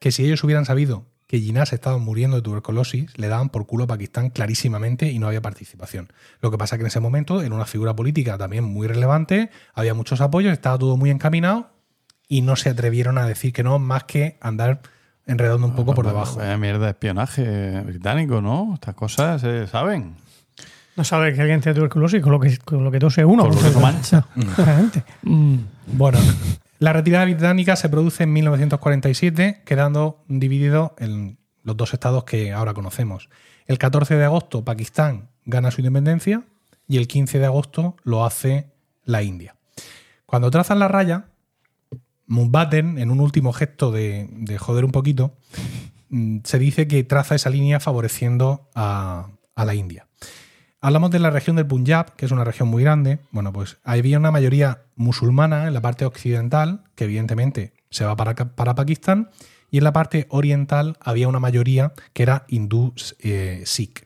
[0.00, 3.66] que si ellos hubieran sabido que Jinnah se estaba muriendo de tuberculosis, le daban por
[3.68, 6.12] culo a Pakistán clarísimamente y no había participación.
[6.40, 9.94] Lo que pasa que en ese momento era una figura política también muy relevante, había
[9.94, 11.70] muchos apoyos, estaba todo muy encaminado
[12.26, 14.80] y no se atrevieron a decir que no, más que andar
[15.26, 16.36] enredando un poco por debajo.
[16.38, 18.74] Vaya mierda de espionaje británico, ¿no?
[18.74, 20.16] Estas cosas se saben.
[20.96, 23.44] No sabe que alguien tiene tuberculosis con lo que, con lo que tose uno.
[23.44, 24.26] Por lo que mancha.
[25.22, 25.58] Mm.
[25.86, 26.18] Bueno,
[26.78, 32.74] la retirada británica se produce en 1947, quedando dividido en los dos estados que ahora
[32.74, 33.28] conocemos.
[33.66, 36.42] El 14 de agosto, Pakistán gana su independencia
[36.88, 38.72] y el 15 de agosto lo hace
[39.04, 39.54] la India.
[40.26, 41.26] Cuando trazan la raya,
[42.32, 45.36] Mountbatten, en un último gesto de, de joder un poquito,
[46.08, 50.08] mm, se dice que traza esa línea favoreciendo a, la India.
[50.80, 53.20] Hablamos de la región del Punjab, que es una región muy grande.
[53.30, 58.74] Bueno, pues había una mayoría musulmana en la parte occidental, que evidentemente se va para,
[58.74, 59.30] Pakistán,
[59.70, 64.04] y en la parte oriental había una mayoría que era hindú eh, sikh,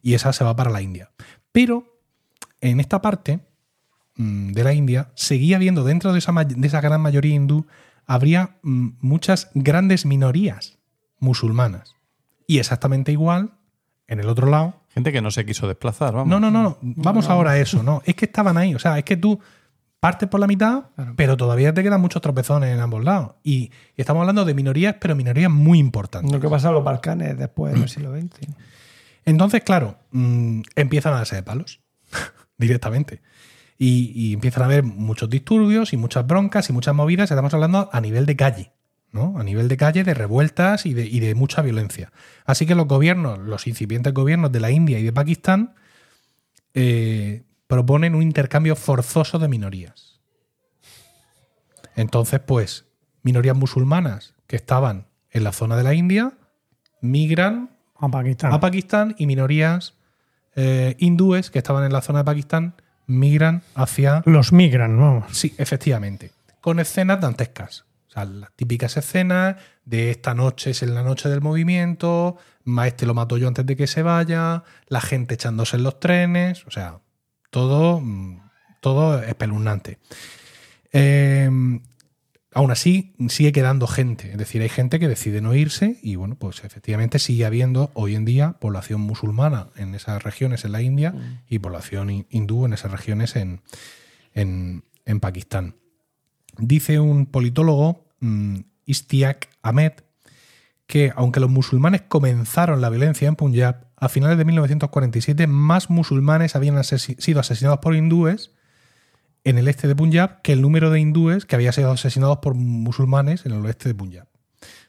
[0.00, 1.10] y esa se va para la India.
[1.52, 2.00] Pero
[2.60, 3.40] en esta parte
[4.16, 7.66] de la India seguía habiendo dentro de esa, de esa gran mayoría hindú,
[8.06, 10.78] habría mm, muchas grandes minorías
[11.18, 11.96] musulmanas.
[12.46, 13.54] Y exactamente igual,
[14.06, 16.28] en el otro lado, Gente que no se quiso desplazar, vamos.
[16.28, 16.78] no, no, no, no.
[16.80, 18.00] Vamos ahora a eso, ¿no?
[18.04, 18.76] Es que estaban ahí.
[18.76, 19.40] O sea, es que tú
[19.98, 20.84] partes por la mitad,
[21.16, 23.32] pero todavía te quedan muchos tropezones en ambos lados.
[23.42, 26.30] Y, y estamos hablando de minorías, pero minorías muy importantes.
[26.30, 28.46] Lo que pasa en los Balcanes después del siglo XX.
[29.24, 31.80] Entonces, claro, mm, empiezan a darse de palos
[32.58, 33.20] directamente.
[33.76, 37.30] Y, y empiezan a haber muchos disturbios y muchas broncas y muchas movidas.
[37.30, 38.72] Estamos hablando a nivel de calle,
[39.10, 39.38] ¿no?
[39.38, 42.12] A nivel de calle, de revueltas y de, y de mucha violencia.
[42.44, 45.74] Así que los gobiernos, los incipientes gobiernos de la India y de Pakistán,
[46.74, 50.20] eh, proponen un intercambio forzoso de minorías.
[51.96, 52.86] Entonces, pues,
[53.22, 56.32] minorías musulmanas que estaban en la zona de la India
[57.00, 58.52] migran A Pakistán.
[58.52, 59.94] a Pakistán y minorías
[60.56, 62.74] eh, hindúes que estaban en la zona de Pakistán
[63.06, 64.22] migran hacia...
[64.26, 65.36] Los migran, vamos.
[65.36, 66.30] Sí, efectivamente.
[66.60, 67.84] Con escenas dantescas.
[68.08, 72.88] O sea, las típicas escenas de esta noche es en la noche del movimiento, más
[72.88, 76.66] este lo mato yo antes de que se vaya, la gente echándose en los trenes,
[76.66, 77.00] o sea,
[77.50, 78.40] todo, mm,
[78.80, 79.98] todo espeluznante.
[80.92, 81.50] Eh,
[82.54, 84.30] aún así, sigue quedando gente.
[84.32, 88.14] Es decir, hay gente que decide no irse y, bueno, pues efectivamente sigue habiendo hoy
[88.14, 91.14] en día población musulmana en esas regiones en la India
[91.48, 93.60] y población hi- hindú en esas regiones en,
[94.32, 95.76] en, en Pakistán.
[96.56, 99.92] Dice un politólogo, mm, Istiak Ahmed,
[100.86, 106.54] que aunque los musulmanes comenzaron la violencia en Punjab, a finales de 1947 más musulmanes
[106.56, 108.52] habían sido asesinados por hindúes
[109.44, 112.54] en el este de Punjab que el número de hindúes que había sido asesinados por
[112.54, 114.26] musulmanes en el oeste de Punjab.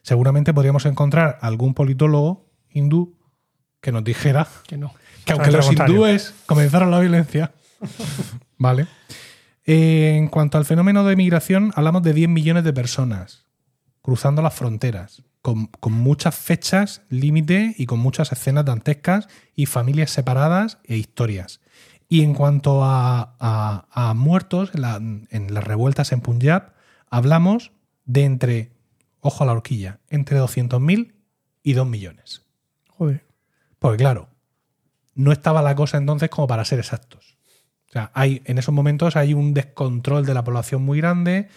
[0.01, 3.17] Seguramente podríamos encontrar algún politólogo hindú
[3.81, 4.93] que nos dijera Que no.
[5.25, 5.93] que aunque los contrario.
[5.95, 7.51] hindúes comenzaron la violencia,
[8.57, 8.87] ¿vale?
[9.65, 13.45] Eh, en cuanto al fenómeno de migración, hablamos de 10 millones de personas
[14.01, 20.11] cruzando las fronteras, con, con muchas fechas límite y con muchas escenas dantescas y familias
[20.11, 21.59] separadas e historias.
[22.07, 26.73] Y en cuanto a, a- a muertos en, la- en las revueltas en Punjab,
[27.09, 27.71] hablamos
[28.05, 28.71] de entre,
[29.21, 31.13] ojo a la horquilla, entre 200.000
[31.63, 32.43] y 2 millones.
[32.89, 33.25] Joder.
[33.79, 34.29] Porque claro,
[35.15, 37.37] no estaba la cosa entonces como para ser exactos.
[37.89, 41.47] O sea, hay, en esos momentos hay un descontrol de la población muy grande,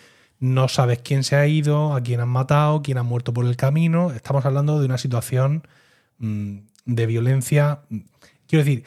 [0.41, 3.57] no sabes quién se ha ido, a quién han matado, quién ha muerto por el
[3.57, 4.13] camino.
[4.13, 5.67] Estamos hablando de una situación
[6.19, 7.81] mm, de violencia.
[8.47, 8.85] Quiero decir,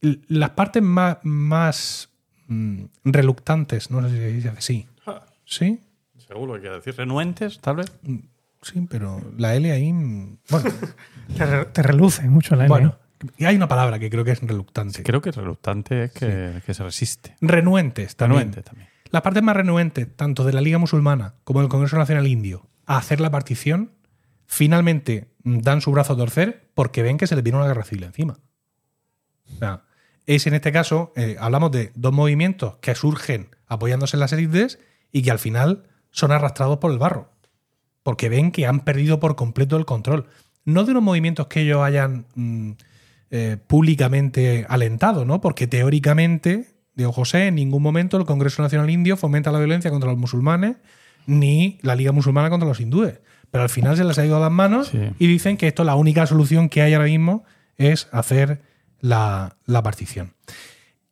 [0.00, 2.10] las partes más, más
[2.46, 4.86] mm, reluctantes, no sé si se dice así.
[5.44, 5.80] ¿Sí?
[6.18, 7.92] Seguro que quiere decir renuentes, tal vez.
[8.62, 9.92] Sí, pero la L ahí.
[9.92, 10.70] mm, Bueno,
[11.36, 12.68] Te, re- te reluce mucho la N.
[12.68, 12.96] bueno.
[13.36, 15.02] Y hay una palabra que creo que es reluctante.
[15.02, 17.34] Creo que reluctante es que, que se resiste.
[17.40, 18.40] Renuentes también.
[18.40, 18.88] Renuente también.
[19.10, 22.96] Las partes más renuentes, tanto de la Liga Musulmana como del Congreso Nacional Indio, a
[22.98, 23.90] hacer la partición,
[24.46, 28.04] finalmente dan su brazo a torcer porque ven que se les viene una guerra civil
[28.04, 28.38] encima.
[29.54, 29.82] O sea,
[30.36, 34.78] es en este caso, eh, hablamos de dos movimientos que surgen apoyándose en las élites
[35.10, 37.30] y que al final son arrastrados por el barro.
[38.02, 40.26] Porque ven que han perdido por completo el control.
[40.64, 42.70] No de unos movimientos que ellos hayan mm,
[43.30, 45.40] eh, públicamente alentado, ¿no?
[45.40, 50.10] Porque teóricamente, digo José, en ningún momento el Congreso Nacional Indio fomenta la violencia contra
[50.10, 50.76] los musulmanes
[51.26, 53.20] ni la Liga Musulmana contra los hindúes.
[53.50, 54.98] Pero al final se les ha ido a las manos Sí.
[55.18, 57.44] y dicen que esto la única solución que hay ahora mismo
[57.76, 58.60] es hacer
[59.00, 60.34] la, la partición.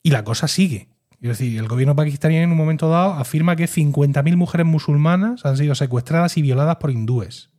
[0.03, 0.89] Y la cosa sigue.
[1.21, 5.57] Es decir, el gobierno pakistaní en un momento dado afirma que 50.000 mujeres musulmanas han
[5.57, 7.51] sido secuestradas y violadas por hindúes.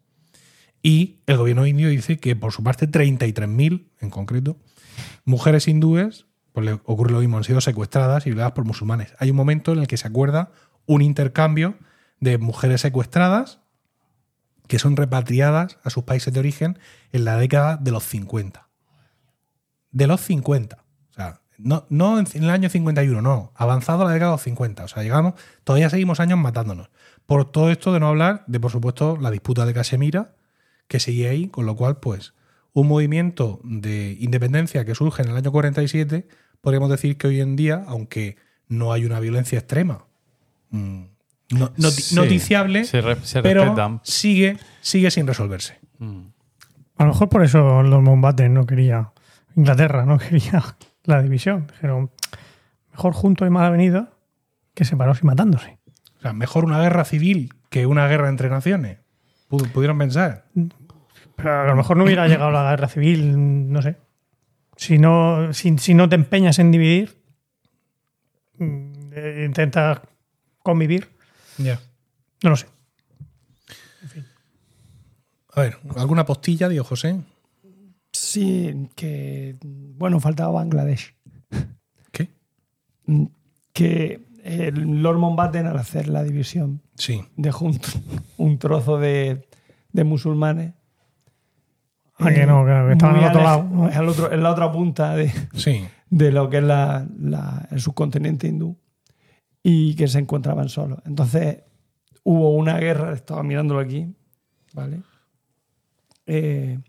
[0.81, 4.57] Y el gobierno indio dice que por su parte 33.000 en concreto
[5.25, 9.13] mujeres hindúes, pues le ocurre lo mismo, han sido secuestradas y violadas por musulmanes.
[9.19, 10.51] Hay un momento en el que se acuerda
[10.85, 11.75] un intercambio
[12.19, 13.59] de mujeres secuestradas
[14.67, 16.79] que son repatriadas a sus países de origen
[17.11, 18.66] en la década de los 50.
[19.97, 20.77] De los 50.
[20.77, 23.51] O sea, no, no en el año 51, no.
[23.55, 24.83] Avanzado a la década de los 50.
[24.83, 25.33] O sea, llegamos,
[25.63, 26.89] todavía seguimos años matándonos.
[27.25, 30.35] Por todo esto de no hablar de, por supuesto, la disputa de Casemira,
[30.87, 32.33] que sigue ahí, con lo cual, pues,
[32.73, 36.27] un movimiento de independencia que surge en el año 47,
[36.61, 40.05] podríamos decir que hoy en día, aunque no hay una violencia extrema,
[40.69, 41.01] mm,
[41.51, 43.61] no- noti- Sí, noticiable, se re- se pero
[44.03, 45.79] sigue, sigue sin resolverse.
[45.97, 46.21] Mm.
[46.97, 49.11] A lo mejor por eso los Mountbatten no quería,
[49.57, 50.63] Inglaterra no quería
[51.03, 51.67] la división.
[51.67, 52.11] Dijeron,
[52.91, 54.07] mejor juntos y mal avenidos
[54.73, 55.79] que separados y matándose.
[56.17, 58.99] O sea, mejor una guerra civil que una guerra entre naciones.
[59.49, 60.45] Pu- Pudieron pensar.
[61.35, 63.97] Pero a lo mejor no hubiera llegado la guerra civil, no sé.
[64.77, 67.21] Si no, si, si no te empeñas en dividir,
[68.59, 70.01] mm, eh, intentas
[70.61, 71.09] convivir,
[71.57, 71.79] Ya.
[72.43, 72.67] no lo sé.
[75.53, 77.19] A ver, ¿alguna postilla, digo José?
[78.39, 79.57] Sí, que.
[79.63, 81.15] Bueno, faltaba Bangladesh.
[82.11, 82.29] ¿Qué?
[83.05, 83.25] Mm,
[83.73, 87.21] Que el Lord Mountbatten, al hacer la división, Sí.
[87.35, 87.79] dejó un,
[88.37, 89.47] un trozo de,
[89.91, 90.73] de musulmanes.
[92.19, 93.85] Ah, que no, que estaban al otro lado, ¿no?
[93.85, 95.85] al otro- en la otra punta de, Sí.
[96.09, 98.75] de lo que es la- la- el subcontinente hindú
[99.61, 100.99] y que se encontraban solos.
[101.05, 101.59] Entonces
[102.23, 104.15] hubo una guerra, estaba mirándolo aquí,
[104.73, 105.01] ¿vale?
[106.25, 106.79] Eh,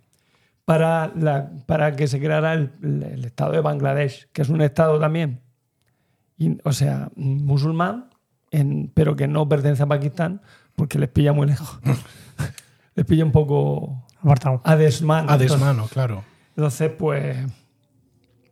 [0.69, 4.99] para, la, para que se creara el, el estado de Bangladesh, que es un estado
[5.01, 5.41] también,
[6.37, 8.11] y- o sea, musulmán,
[8.51, 10.43] en- pero que no pertenece a Pakistán
[10.77, 11.81] porque les pilla muy lejos.
[12.95, 14.61] les pilla un poco Apartado.
[14.63, 15.31] a desmano.
[15.31, 16.23] A Entonces- desmano, claro.
[16.55, 17.39] entonces, pues,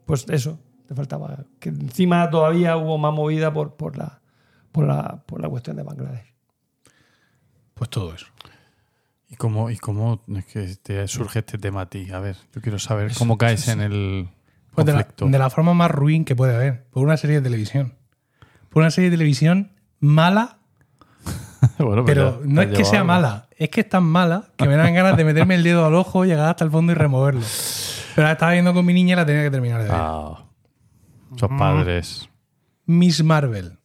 [0.06, 1.44] pues eso, te faltaba.
[1.60, 4.22] Que encima todavía hubo más movida por, por, la,
[4.72, 6.32] por, la, por la cuestión de Bangladesh.
[7.74, 8.24] Pues todo eso.
[9.28, 12.10] ¿Y cómo, ¿Y cómo es que te surge este tema a ti?
[12.12, 14.28] A ver, yo quiero saber cómo caes en el
[14.74, 15.26] Pues de la, conflicto.
[15.28, 16.84] de la forma más ruin que puede haber.
[16.90, 17.94] Por una serie de televisión.
[18.70, 20.58] Por una serie de televisión mala,
[21.78, 23.08] Bueno, pues pero ya no es que sea algo.
[23.08, 25.94] mala, es que es tan mala que me dan ganas de meterme el dedo al
[25.94, 27.42] ojo, llegar hasta el fondo y removerlo.
[28.14, 29.92] Pero la estaba viendo con mi niña y la tenía que terminar de ver.
[29.98, 30.44] Ah,
[31.34, 32.28] esos padres.
[32.86, 33.78] Miss Marvel,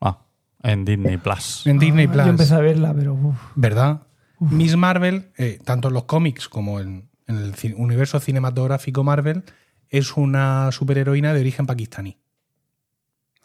[0.00, 0.18] Ah,
[0.64, 1.64] en Disney Plus.
[1.66, 2.24] en Disney Ah, Plus.
[2.24, 4.02] Yo empecé a verla, pero uf, ¿Verdad?
[4.50, 9.44] Miss Marvel, eh, tanto en los cómics como en, en el universo cinematográfico Marvel,
[9.88, 12.18] es una superheroína de origen pakistaní.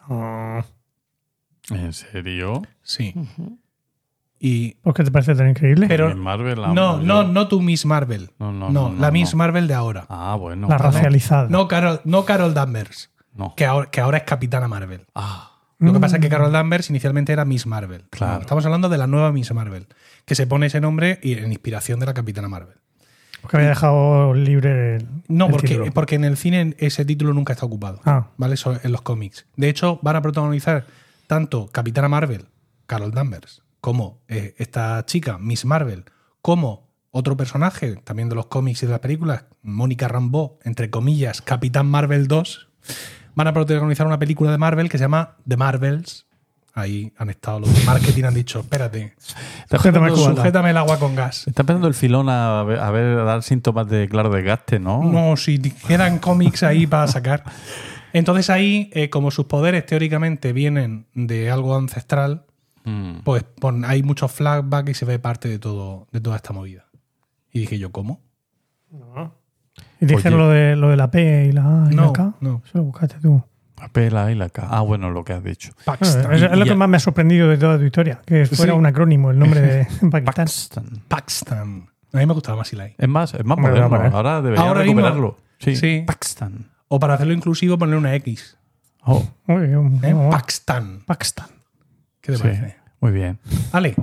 [0.09, 0.63] Ah,
[1.69, 2.61] ¿En serio?
[2.81, 3.13] Sí.
[4.39, 5.87] Y, ¿Por qué te parece tan increíble?
[5.87, 8.29] pero En Marvel, la- no, no, no tu Miss Marvel.
[8.39, 9.37] No, no, No, no, la no, Miss no.
[9.39, 10.05] Marvel de ahora.
[10.09, 10.67] Ah, bueno.
[10.69, 11.49] la racializada.
[11.49, 13.53] No Carol, no Carol Danvers, No.
[13.55, 15.05] que ahora, que ahora es Capitana Marvel.
[15.15, 18.05] Ah, Lo que pasa es que Carol Danvers inicialmente era Miss Marvel.
[18.09, 18.41] Claro.
[18.41, 19.87] Estamos hablando de la nueva Miss Marvel,
[20.25, 22.75] que se pone ese nombre y- en inspiración de la Capitana Marvel.
[23.41, 25.07] Porque había dejado libre el.
[25.27, 25.91] No, el porque, título.
[25.93, 28.01] porque en el cine ese título nunca está ocupado.
[28.05, 28.29] Ah.
[28.37, 28.55] ¿Vale?
[28.55, 29.45] Eso en los cómics.
[29.55, 30.85] De hecho, van a protagonizar
[31.27, 32.47] tanto Capitana Marvel,
[32.87, 36.05] Carol Danvers, como eh, esta chica, Miss Marvel,
[36.41, 41.41] como otro personaje también de los cómics y de las películas, Mónica Rambeau, entre comillas,
[41.41, 42.67] Capitán Marvel 2,
[43.37, 46.25] van a protagonizar una película de Marvel que se llama The Marvels.
[46.73, 49.15] Ahí han estado los de marketing, han dicho, espérate,
[49.69, 50.35] Sujétame el cubata.
[50.35, 51.47] sujétame el agua con gas.
[51.47, 55.03] está empezando el filón a ver, a ver- a dar síntomas de claro desgaste, ¿no?
[55.03, 57.43] No, si quedan cómics ahí para sacar.
[58.13, 62.45] Entonces ahí, eh, como sus poderes teóricamente vienen de algo ancestral,
[62.83, 63.19] Mm.
[63.23, 66.85] pues pon- hay muchos flashbacks y se ve parte de todo de toda esta movida.
[67.51, 68.21] Y dije yo, ¿cómo?
[69.99, 70.47] Y dijeron Oye.
[70.47, 72.33] lo de, lo de la P y la A y No, la K.
[72.41, 72.61] no.
[72.65, 73.43] Eso lo buscaste tú.
[73.79, 74.67] La P, la I, la K.
[74.69, 75.71] Ah, bueno, lo que has dicho.
[75.85, 76.33] Paxton.
[76.33, 78.73] es, es lo Y- que más me ha sorprendido de toda tu historia, que fuera
[78.73, 78.77] Sí.
[78.79, 80.23] un acrónimo el nombre de Pakistán.
[80.35, 81.03] Paxton.
[81.07, 81.89] Paxton.
[82.13, 82.95] A mí me gustaba más Eli.
[82.97, 83.95] Es más, es más Hombre, moderno.
[83.97, 84.07] a.
[84.17, 85.37] Ahora debería Ahora mismo- recuperarlo.
[85.59, 85.75] Sí.
[85.75, 86.03] Sí.
[86.07, 86.67] Paxton.
[86.87, 88.57] O para hacerlo inclusivo, poner una X.
[89.03, 90.15] Oh, Uy, un- ¿eh?
[90.31, 91.03] Paxton.
[91.05, 91.47] Pakistán.
[92.21, 92.43] ¿Qué te sí.
[92.43, 92.75] parece?
[92.99, 93.39] Muy bien.
[93.71, 93.95] Ale,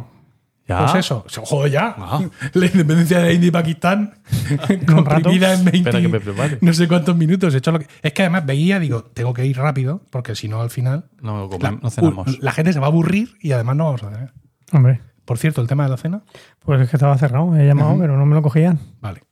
[0.67, 0.79] ¿Ya?
[0.87, 1.25] pues eso.
[1.45, 1.95] Joder, ya.
[1.99, 2.21] Ah.
[2.55, 4.15] La independencia de India y Pakistán
[4.87, 6.59] comprimida en 20 Espera que me prepare.
[6.61, 7.55] no sé cuántos minutos.
[7.55, 10.49] He hecho lo que- Es que además veía, digo, tengo que ir rápido, porque si
[10.49, 12.39] no al final No, la, no cenamos.
[12.43, 14.33] la gente se va a aburrir y además no vamos a cenar.
[14.73, 16.23] Hombre, Por cierto, el tema de la cena.
[16.61, 18.79] Pues es que estaba cerrado, he llamado, pero no me lo cogían.
[19.01, 19.23] Vale.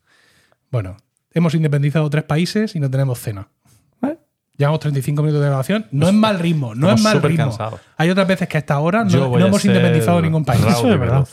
[0.70, 0.96] Bueno,
[1.32, 3.48] hemos independizado tres países y no tenemos cena.
[4.56, 5.86] Llevamos 35 minutos de grabación.
[5.90, 7.44] No es mal ritmo, no Estamos es mal ritmo.
[7.48, 7.80] cansados.
[7.96, 10.64] Hay otras veces que a esta hora Yo no, hemos independizado ningún país.
[10.66, 11.26] Eso es verdad.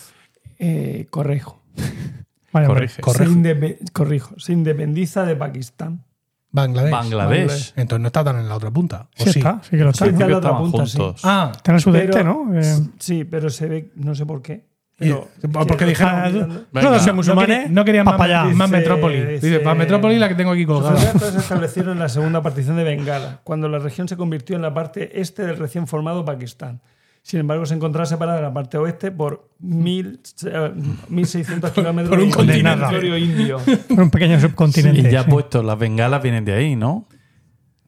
[0.58, 1.08] Eh.
[2.52, 2.68] Vale.
[2.68, 3.02] Corrige.
[3.04, 4.40] Se indepe- corrijo.
[4.40, 6.04] Se independiza de Pakistán.
[6.52, 6.92] Bangladesh.
[6.92, 7.74] Bangladesh.
[7.76, 9.08] Entonces no está tan en la otra punta.
[9.20, 10.06] ¿o Sí, está, sí que lo está.
[10.06, 10.98] Sí, está en la otra punta, sí.
[11.24, 12.60] Ah, Está en el sudeste, Pero- ¿no?
[12.60, 14.68] Eh, Sí, pero se ve, no sé por qué.
[15.00, 17.70] Pero, porque que- dijeron- los No musulmanes.
[17.72, 18.44] no querían más, allá.
[18.46, 19.24] más metrópoli.
[19.24, 20.96] Dice, para metrópoli la que tengo aquí colgada.
[21.00, 24.62] restos se establecieron en la segunda partición de Bengala, cuando la región se convirtió en
[24.62, 26.82] la parte este del recién formado Pakistán.
[27.22, 30.72] Sin embargo, se encontraba separada de la parte oeste por mil, eh,
[31.10, 32.80] 1.600 kilómetros por un de continente.
[32.80, 33.58] territorio indio.
[33.90, 35.02] Por un pequeño subcontinente.
[35.02, 35.30] Y ya sí.
[35.30, 37.08] puesto, las bengalas vienen de ahí, ¿no?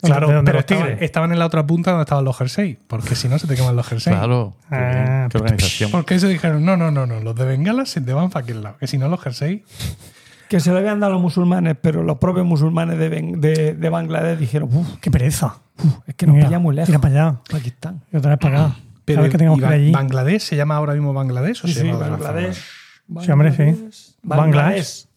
[0.02, 1.02] Claro, ¿De dónde pero los estaban, tigres?
[1.04, 2.78] estaban en la otra punta donde estaban los jerseys.
[2.88, 4.16] Porque si no, se te queman los jerseys.
[4.16, 4.54] Claro.
[4.72, 5.92] Ah, qué organización.
[5.92, 8.64] Porque eso dijeron, no, no, no, no, los de Bengala se te van para aquel
[8.64, 8.78] lado.
[8.78, 9.62] Que si no, los jerseys.
[10.50, 13.74] Que se le habían dado a los musulmanes, pero los propios musulmanes de, Ben- de,
[13.74, 15.56] de Bangladesh dijeron, "Uf, Qué pereza.
[16.08, 16.90] es que nos Mira, pilla muy lejos.
[16.90, 17.40] Mira para allá.
[17.50, 18.02] Pakistán.
[18.12, 18.76] Y otra vez para acá.
[19.06, 19.92] Pero Cada vez que tengamos ¿y que allí.
[19.92, 22.56] ¿Bangladesh se llama ahora mismo Bangladesh o Sí, se llama Bangladesh.
[23.22, 23.58] Sí, hombre, sí.
[23.64, 24.16] Bangladesh.
[24.24, 25.08] Bangladesh.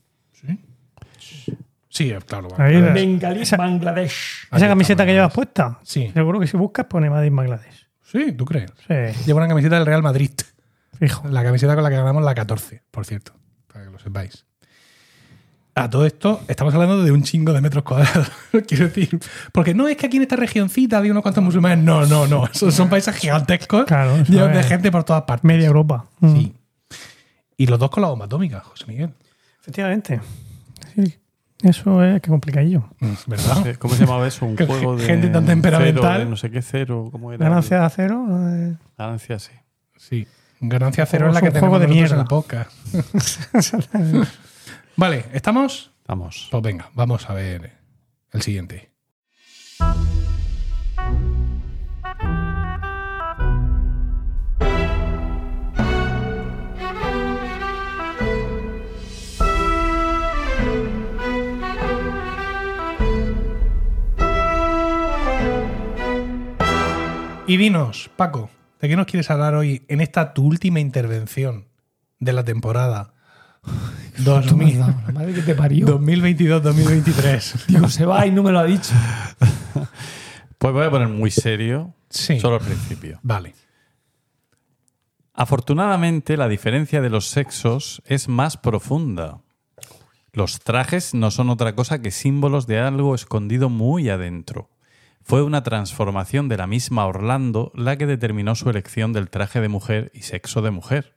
[1.95, 2.49] Sí, eh, claro.
[2.59, 2.95] Ahí Bangladesh.
[2.95, 4.49] Bengalí, Esa- Bangladesh.
[4.51, 5.79] Esa camiseta que llevas puesta.
[5.85, 6.11] Sí.
[6.13, 7.87] Seguro que si buscas pone Made in Bangladesh.
[8.03, 8.73] Sí, ¿tú crees?
[8.89, 10.31] Sí, Lleva una camiseta del Real Madrid.
[10.99, 11.29] fijo.
[11.29, 13.33] La camiseta con la que ganamos la 14, por cierto.
[13.73, 14.45] Para que lo sepáis.
[15.77, 18.31] A todo esto, estamos hablando de un chingo de metros cuadrados.
[18.69, 19.19] Quiero decir,
[19.53, 21.85] porque no es que aquí en esta regioncita había unos cuantos musulmanes.
[21.85, 22.47] No, no, no.
[22.47, 24.67] Esos son países gigantescos Claro, eso llenos de es.
[24.67, 25.45] gente por todas partes.
[25.45, 26.07] Media Europa.
[26.21, 26.37] Mm.
[26.37, 26.55] Sí.
[27.57, 29.11] Y los dos con la bomba atómica, José Miguel.
[29.61, 30.21] Efectivamente.
[30.95, 31.15] Sí.
[31.63, 32.89] Eso es que complicadillo.
[33.01, 33.77] Mm, ¿Verdad?
[33.79, 34.45] ¿Cómo se llamaba eso?
[34.45, 35.07] Un juego de.
[35.07, 36.03] gente tan temperamental.
[36.03, 37.09] cero, de no sé qué cero.
[37.11, 37.45] ¿Cómo era?
[37.49, 38.27] Ganancia de acero.
[38.51, 39.53] eh, Ganancia, sí.
[39.97, 40.27] Sí.
[40.61, 43.95] Ganancia cero Juego- es la que es un juego tenemos de nosotros en mierda.
[43.95, 44.29] podcast.
[44.97, 45.93] Vale, ¿estamos?
[46.07, 46.49] Vamos.
[46.51, 47.73] Pues venga, vamos a ver
[48.33, 48.91] el siguiente.
[67.47, 68.49] Y dinos, Paco,
[68.81, 71.67] ¿de qué nos quieres hablar hoy en esta tu última intervención
[72.19, 73.13] de la temporada
[74.25, 75.87] 2000 La madre que te parió.
[75.87, 77.67] 2022-2023?
[77.69, 78.93] Digo, se va y no me lo ha dicho.
[80.57, 81.93] Pues voy a poner muy serio.
[82.09, 82.41] Sí.
[82.41, 83.19] Solo al principio.
[83.23, 83.55] Vale.
[85.35, 89.43] Afortunadamente, la diferencia de los sexos es más profunda.
[90.33, 94.71] Los trajes no son otra cosa que símbolos de algo escondido muy adentro.
[95.25, 99.69] Fue una transformación de la misma Orlando la que determinó su elección del traje de
[99.69, 101.15] mujer y sexo de mujer.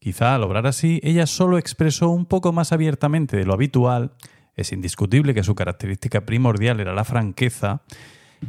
[0.00, 4.14] Quizá al obrar así, ella solo expresó un poco más abiertamente de lo habitual,
[4.56, 7.82] es indiscutible que su característica primordial era la franqueza,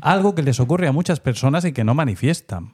[0.01, 2.73] algo que les ocurre a muchas personas y que no manifiestan.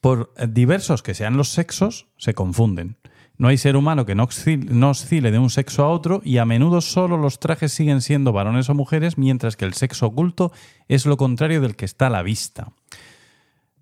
[0.00, 2.96] Por diversos que sean los sexos, se confunden.
[3.38, 6.38] No hay ser humano que no oscil- no oscile de un sexo a otro y
[6.38, 10.52] a menudo solo los trajes siguen siendo varones o mujeres, mientras que el sexo oculto
[10.88, 12.72] es lo contrario del que está a la vista.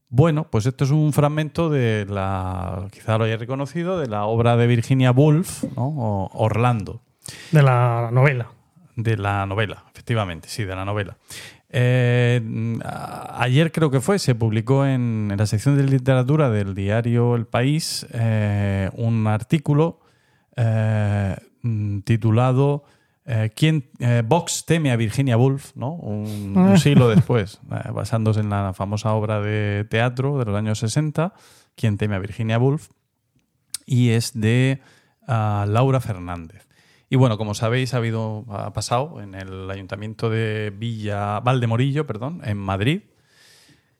[0.09, 4.57] Bueno, pues esto es un fragmento de la, quizá lo hayáis reconocido, de la obra
[4.57, 5.87] de Virginia Woolf, ¿no?
[5.89, 7.01] O Orlando
[7.51, 8.49] De la novela.
[8.97, 11.17] de la novela, efectivamente, sí, de la novela.
[11.77, 12.41] Eh,
[13.31, 17.47] ayer creo que fue, se publicó en, en la sección de literatura del diario El
[17.47, 20.01] País eh, un artículo
[20.57, 22.85] eh, mm, titulado
[23.57, 23.89] ¿Quién,
[24.27, 25.75] Vox teme a Virginia Woolf?
[25.75, 25.95] ¿no?
[25.95, 27.59] Un, un siglo después,
[27.93, 31.33] basándose en la famosa obra de teatro de los años 60,
[31.77, 32.91] ¿Quién teme a Virginia Woolf?
[33.87, 34.81] Y es de
[35.27, 36.64] ah, Laura Fernández.
[37.15, 42.41] Y bueno, como sabéis, ha habido, ha pasado en el ayuntamiento de Villa, Valdemorillo, perdón,
[42.45, 43.03] en Madrid,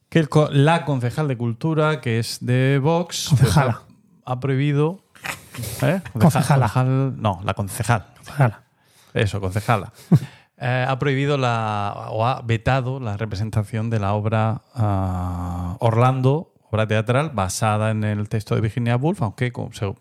[0.09, 3.83] que el la concejal de cultura, que es de Vox, pues, Concejala.
[4.25, 4.99] ha, ha prohibido.
[5.81, 6.01] ¿eh?
[6.19, 6.67] Concejala.
[6.67, 8.05] Concejal- no, la concejal.
[8.27, 8.63] Ojalá.
[9.13, 9.93] Eso, concejala.
[10.57, 16.87] Eh, ha prohibido la, o ha vetado la representación de la obra ah, Orlando, obra
[16.87, 19.51] teatral basada en el texto de Virginia Woolf, aunque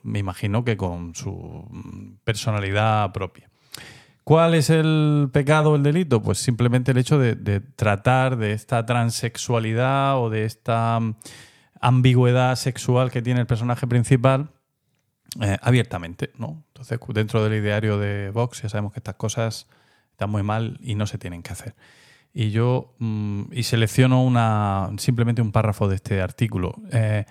[0.03, 1.33] me imagino que con su
[1.71, 3.51] mm, personalidad propia.
[4.25, 6.23] ¿Cuál es el pecado, el delito?
[6.23, 11.17] Pues simplemente el hecho de, tratar de esta transexualidad o de esta mm,
[11.81, 14.51] ambigüedad sexual que tiene el personaje principal
[15.43, 16.65] eh, abiertamente, ¿no?
[16.69, 19.67] Entonces, dentro del ideario de Vox ya sabemos que estas cosas
[20.13, 21.75] están muy mal y no se tienen que hacer.
[22.35, 26.75] Y yo mm, y selecciono una simplemente un párrafo de este artículo.
[26.93, 27.25] Eh,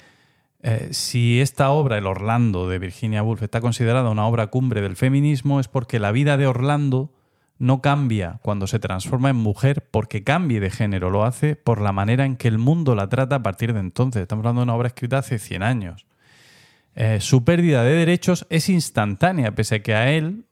[0.64, 4.96] eh, si esta obra, El Orlando de Virginia Woolf, está considerada una obra cumbre del
[4.96, 7.12] feminismo, es porque la vida de Orlando
[7.60, 11.92] no cambia cuando se transforma en mujer porque cambie de género, lo hace por la
[11.92, 14.22] manera en que el mundo la trata a partir de entonces.
[14.22, 16.06] Estamos hablando de una obra escrita hace 100 años.
[16.96, 20.46] Eh, su pérdida de derechos es instantánea, pese a que a él,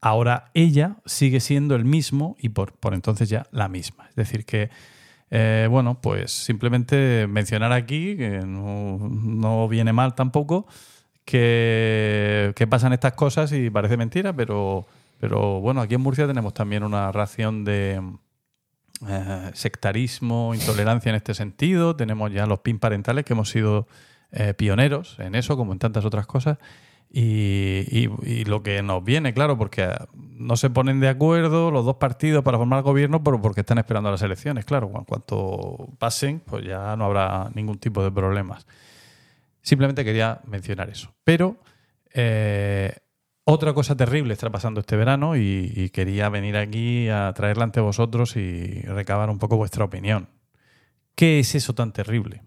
[0.00, 4.06] ahora ella sigue siendo el mismo y por, por entonces ya la misma.
[4.08, 4.70] Es decir, que,
[5.30, 10.66] eh, bueno, pues simplemente mencionar aquí, que no, no viene mal tampoco,
[11.24, 14.86] que, que pasan estas cosas y parece mentira, pero,
[15.20, 18.00] pero bueno, aquí en Murcia tenemos también una ración de
[19.06, 21.94] eh, sectarismo, intolerancia en este sentido.
[21.94, 23.86] Tenemos ya los PIN parentales que hemos sido
[24.32, 26.58] eh, pioneros en eso, como en tantas otras cosas.
[27.10, 31.84] Y, y- y lo que nos viene, claro, porque no se ponen de acuerdo los
[31.86, 34.64] dos partidos para formar gobierno por- porque están esperando las elecciones.
[34.66, 38.66] Claro, en cuanto pasen, pues ya no habrá ningún tipo de problemas.
[39.62, 41.14] Simplemente quería mencionar eso.
[41.24, 41.56] Pero
[42.14, 42.94] eh,
[43.44, 47.80] otra cosa terrible está pasando este verano y, y quería venir aquí a traerla ante
[47.80, 50.28] vosotros y recabar un poco vuestra opinión.
[51.14, 52.42] ¿Qué es eso tan terrible?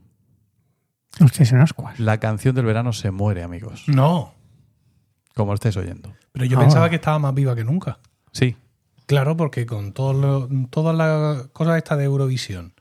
[1.19, 1.99] Hostia, son ascuas.
[1.99, 3.83] La canción del verano se muere, amigos.
[3.87, 4.33] No,
[5.35, 6.13] Como lo estáis oyendo.
[6.33, 6.61] pero yo Ah.
[6.61, 7.99] pensaba que estaba más viva que nunca.
[8.31, 8.55] Sí.
[9.05, 12.73] Claro, porque con todo lo- todas las cosas estas de Eurovisión,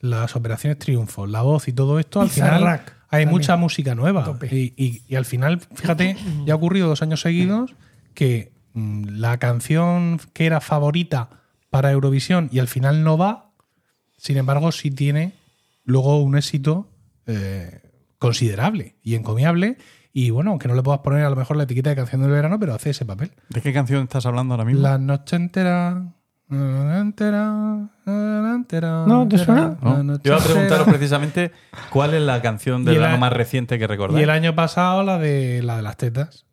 [0.00, 2.78] las operaciones triunfo, la voz y todo esto, al final hay
[3.10, 3.28] también.
[3.30, 4.24] mucha música nueva.
[4.24, 4.48] Tope.
[4.54, 6.16] Y, y- y al final, fíjate,
[6.46, 7.74] ya ha ocurrido dos años seguidos
[8.14, 11.28] que mm, la canción que era favorita
[11.70, 13.50] para Eurovisión y al final no va,
[14.16, 15.34] sin embargo, sí tiene
[15.84, 16.88] luego un éxito
[17.26, 17.80] eh,
[18.18, 19.76] considerable y encomiable.
[20.18, 22.30] Y bueno, aunque no le puedas poner a lo mejor la etiqueta de canción del
[22.30, 23.32] verano, pero hace ese papel.
[23.50, 24.80] ¿De qué canción estás hablando ahora mismo?
[24.80, 26.04] La noche entera.
[26.48, 27.40] la noche entera,
[28.06, 29.76] la noche entera, No, ¿te suena?
[29.82, 29.96] ¿No?
[29.98, 31.52] la noche Yo iba a preguntaros precisamente
[31.90, 34.22] cuál es la canción del Y el verano más reciente que Y recordáis.
[34.24, 36.46] el año pasado la de la de las tetas.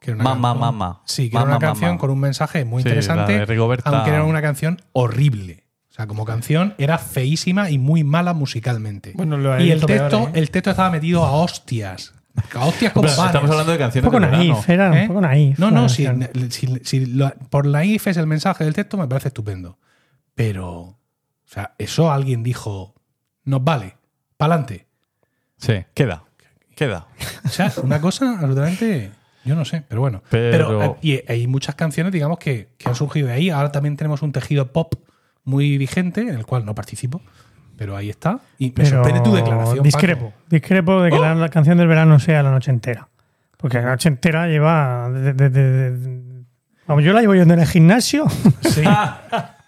[0.00, 1.02] Que era una Mamá, canción- mamá.
[1.04, 2.00] Sí, que era una canción mamá.
[2.00, 3.32] con un mensaje muy Sí, interesante.
[3.34, 3.90] la de Rigoberta.
[3.90, 5.64] Aunque era una canción horrible.
[5.90, 9.12] O sea, como canción era feísima y muy mala musicalmente.
[9.14, 10.30] Bueno, lo y el texto, ¿eh?
[10.40, 12.14] el texto estaba metido a hostias.
[12.58, 14.52] Hostias como Pero estamos hablando de Un canciones poco del verano.
[14.54, 15.02] naif, era ¿Eh?
[15.02, 15.58] un poco naif.
[15.58, 16.06] No, no, si,
[16.50, 19.78] si- si lo- por naif es el mensaje del texto, me parece estupendo.
[20.34, 20.98] Pero, o
[21.44, 22.94] sea, eso alguien dijo,
[23.44, 23.96] nos vale,
[24.38, 24.86] pa'lante.
[25.58, 26.24] Sí, queda.
[26.74, 27.06] Queda.
[27.44, 29.10] O sea, una cosa absolutamente,
[29.44, 30.22] yo no sé, pero bueno.
[30.30, 33.50] Pero- eh, y hay muchas canciones, digamos, que, que han surgido de ahí.
[33.50, 34.94] Ahora también tenemos un tejido pop
[35.44, 37.20] muy vigente, en el cual no participo,
[37.82, 38.38] pero ahí está.
[38.58, 39.82] Y me Pero sorprende tu declaración.
[39.82, 40.26] Discrepo.
[40.30, 40.42] Paco.
[40.48, 43.08] Discrepo de que la, la canción del verano sea la noche entera.
[43.56, 45.10] Porque la noche entera lleva.
[45.10, 46.44] de- de- de- de-
[46.86, 48.26] vamos, yo la llevo yendo en el gimnasio
[48.60, 48.84] Sí.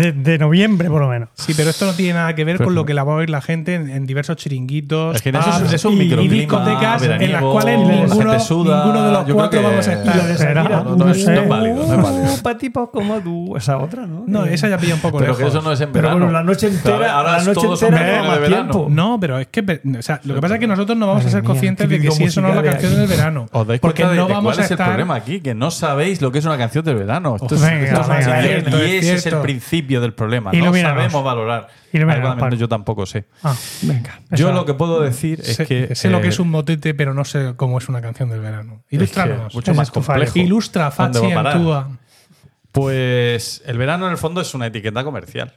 [0.00, 1.28] de, de noviembre, por lo menos.
[1.34, 3.16] Sí, pero esto no tiene nada que ver Pero- con lo que la va a
[3.16, 6.28] oír la gente en, en diversos chiringuitos, Es que en eso es- pubs un y-
[6.28, 8.84] discotecas en las cuales ninguno, gente suda.
[8.84, 10.54] ninguno de los cuatro que- vamos a estar.
[10.54, 10.96] no, no.
[10.96, 12.34] No es válido, no es válido.
[12.34, 13.56] uh, pa' tipos como tú.
[13.56, 14.24] Esa otra, ¿no?
[14.26, 15.42] No, esa ya pilla un poco Pero lejos.
[15.42, 16.26] que eso no es en Pero verano.
[16.26, 18.70] bueno, la noche entera, Ahora- ahora la noche todo son entera de más verano.
[18.70, 18.86] tiempo.
[18.90, 19.60] No, pero es que
[19.98, 22.00] o sea, lo que pasa es que nosotros no vamos a ser mía, conscientes de
[22.00, 23.46] que si eso no es la canción de del verano.
[23.52, 24.88] ¿Os dais porque no de vamos cuál a es el estar.
[24.88, 25.40] problema aquí?
[25.40, 27.36] Que no sabéis lo que es una canción del verano.
[27.36, 30.52] Esto es- Venga, esto es- venga, y cierto, es ese es el principio del problema.
[30.52, 31.68] No sabemos valorar.
[31.92, 33.24] Ilumínanos, yo tampoco sé.
[33.42, 34.20] Ah, Venga.
[34.30, 35.94] Yo lo que puedo decir es sé, que.
[35.94, 38.40] sé lo que eh, es un motete, pero no sé cómo es una canción del
[38.40, 38.82] verano.
[38.84, 39.54] es que Ilústranos.
[39.54, 40.38] mucho más complejo.
[40.38, 41.88] Ilustra, ¿Dónde Fachi, actúa.
[42.72, 45.54] Pues el verano en el fondo es una etiqueta comercial.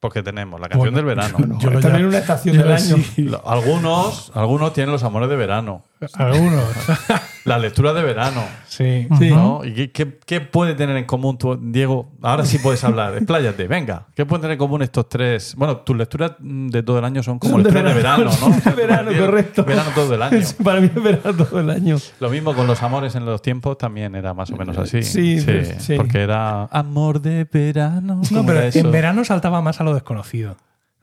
[0.00, 1.58] Porque tenemos la canción Bueno, del verano.
[1.58, 2.96] yo lo También una estación del año.
[2.98, 3.28] sí.
[3.44, 5.84] Algunos, algunos tienen los amores de verano.
[6.14, 6.64] Algunos.
[7.44, 8.42] La lectura de verano.
[8.66, 9.06] sí.
[9.08, 9.64] ¿no?
[9.64, 12.12] ¿Y qué, qué- qué puede tener en común tú, Diego?
[12.22, 14.06] Ahora sí puedes hablar, expláyate, venga.
[14.14, 15.54] ¿Qué pueden tener en común estos tres?
[15.56, 18.48] Bueno, tus lecturas de todo el año son como Son de lecturas de verano, ¿no?
[18.70, 19.64] de verano, Diego, correcto.
[19.64, 20.38] Verano todo el año.
[20.64, 21.96] Para mí es verano todo el año.
[22.20, 25.02] Lo mismo con los amores en los tiempos también era más o menos así.
[25.02, 25.96] Sí, sí.
[25.96, 28.20] Porque era amor de verano.
[28.30, 30.56] No, ¿cómo pero en verano saltaba más a lo desconocido.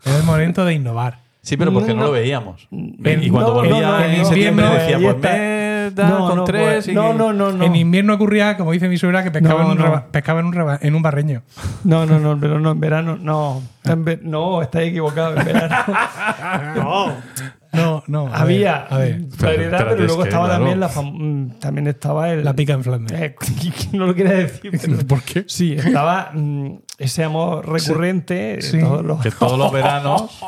[0.04, 1.25] Era el momento de innovar.
[1.46, 2.14] Sí, pero porque no, No, lo no.
[2.14, 2.68] veíamos.
[2.72, 6.10] En- y cuando no, volvía no, no, en no, septiembre no, decía, pues me da
[6.10, 6.74] No, con no, tres.
[6.74, 7.64] pues, y no, no, no, no.
[7.64, 9.84] En invierno ocurría, como dice mi suegra, que pescaba, No, en, un no.
[9.86, 11.44] reba- pescaba en, un reba- en un barreño.
[11.84, 13.62] No, no, no, pero no, en verano, no.
[13.84, 15.38] En ve- no, estáis equivocado.
[15.40, 15.76] En verano
[17.74, 18.28] No, no.
[18.34, 19.22] a había ver, a ver.
[19.38, 20.60] variedad, pero es luego que, estaba claro.
[20.64, 23.22] también la mm, también estaba el La pica en Flandes.
[23.22, 23.36] Eh,
[23.92, 25.44] no lo quería decir, pero ¿Por qué?
[25.48, 28.80] sí, estaba mm, ese amor recurrente de Sí.
[28.80, 30.40] todos los- que todos los veranos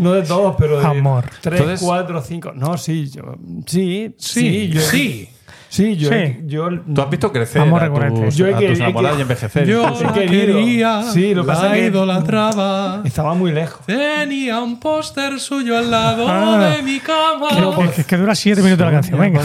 [0.00, 1.24] no de todos, pero de Amor.
[1.40, 2.52] tres, Entonces- cuatro, cinco.
[2.54, 3.36] No, sí, yo
[3.66, 5.28] sí, Sí, yo- sí.
[5.68, 6.14] Sí, yo, Sí.
[6.14, 8.20] he- yo Tú has visto crecer Amor a recurrente.
[8.26, 9.66] tus, Yo he a que- tus he enamoradas que- y envejecer.
[9.66, 10.04] Yo incluso.
[10.04, 10.58] la querido.
[10.58, 13.00] quería, Sí, lo que pasa la que- idolatraba.
[13.04, 13.86] estaba muy lejos.
[13.86, 16.68] Tenía un póster suyo al lado Ah.
[16.76, 17.48] de mi cama.
[17.48, 19.18] Es que, es que dura siete minutos la canción.
[19.18, 19.40] Venga.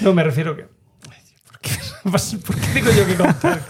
[0.00, 0.62] No, me refiero que.
[0.62, 1.70] ¿Por qué,
[2.46, 3.60] ¿Por qué tengo yo que contar?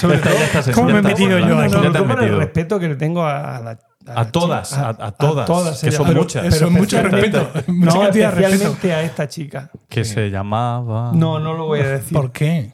[0.00, 0.32] Sobre todo,
[0.74, 1.86] ¿Cómo me he metido yo hablando, aquí?
[1.86, 2.38] ya te has por el metido.
[2.38, 3.78] respeto que le tengo a, la.
[4.06, 5.96] A todas, a- a todas, que ella.
[5.96, 6.44] son muchas.
[6.46, 7.50] Es mucho respeto.
[7.68, 8.28] Mucha No, respeto.
[8.28, 9.70] especialmente a esta chica.
[9.88, 11.12] Que se llamaba.
[11.14, 12.12] No, no lo voy a decir.
[12.12, 12.72] ¿Por qué?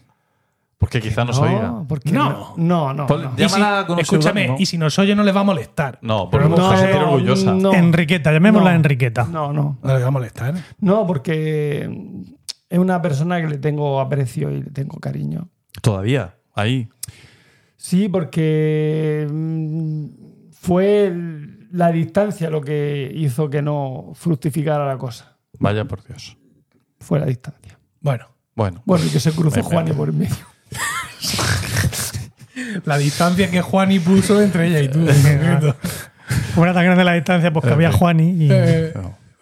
[0.79, 1.63] Porque quizás nos oiga.
[1.63, 2.31] No, porque No.
[2.31, 2.55] no.
[2.57, 3.07] No, no.
[3.09, 3.37] No.
[3.37, 5.99] ya- Llámala con escúchame, y si nos oye no le va a molestar.
[6.03, 7.53] No, porque No, se siente orgullosa.
[7.55, 7.75] no.
[7.75, 8.77] Enriqueta, llamémosla No.
[8.77, 9.25] Enriqueta.
[9.25, 9.79] No, no.
[9.83, 10.55] No le va a molestar.
[10.79, 11.91] No, porque
[12.71, 15.49] es una persona que le tengo aprecio y le tengo cariño.
[15.83, 16.89] Todavía, ahí.
[17.77, 20.05] Sí, porque mm,
[20.61, 21.13] fue
[21.71, 25.37] la distancia lo que hizo que no fructificara la cosa.
[25.59, 26.37] Vaya por Dios.
[27.01, 27.79] Fue la distancia.
[28.01, 29.69] Bueno, Bueno, Bueno, y que se cruzó Venga.
[29.69, 30.37] Juan y por el medio.
[32.85, 35.07] la distancia que Juani puso entre ella y tú.
[35.09, 38.49] era tan grande la distancia, pues que había Juani y.
[38.51, 38.93] Eh,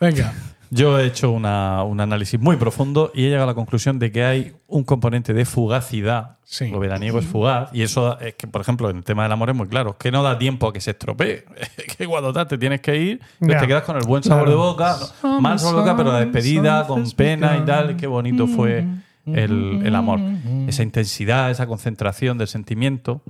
[0.00, 0.32] venga.
[0.70, 4.10] Yo he hecho una- un análisis muy profundo y he llegado a la conclusión de
[4.12, 6.36] que hay un componente de fugacidad.
[6.44, 6.68] Sí.
[6.68, 7.70] Lo veraniego es fugaz.
[7.72, 9.96] Y eso es que, por ejemplo, en el tema del amor es muy claro.
[9.98, 11.44] Que no da tiempo a que se estropee.
[11.76, 14.48] Es que cuando tal, te tienes que ir, pues te quedas con el buen sabor
[14.48, 14.96] de boca.
[15.22, 17.96] no, mal sabor de boca, pero la despedida, con pena y tal.
[17.96, 18.84] Qué bonito fue
[19.26, 20.20] el, el amor.
[20.68, 23.22] Esa intensidad, esa concentración del sentimiento.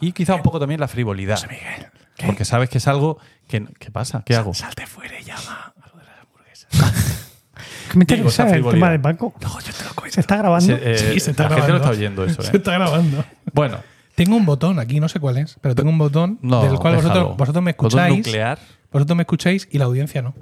[0.00, 1.38] Y quizá un poco también la frivolidad.
[2.26, 3.18] Porque sabes que es algo
[3.48, 3.64] que.
[3.78, 4.22] ¿Qué pasa?
[4.26, 4.52] ¿Qué hago?
[4.54, 6.59] Salte fuera y llama a lo de las hamburguesas.
[6.59, 6.59] Que
[7.94, 9.34] me interesa esa el tema del banco.
[9.40, 10.14] No, yo te lo cuento.
[10.14, 10.66] ¿Se está grabando?
[10.76, 11.76] Se- eh, Sí, se está la gente lo grabando.
[11.76, 12.42] está oyendo eso.
[12.42, 12.56] Se ¿eh?
[12.56, 13.24] está grabando.
[13.52, 13.78] Bueno,
[14.14, 16.62] Tengo un botón aquí, no sé cuál es, pero tengo un botón no.
[16.62, 18.16] del cual vosotros, vosotros me Botón escucháis.
[18.18, 18.58] nuclear.
[18.92, 20.34] Vosotros me escucháis y la audiencia no.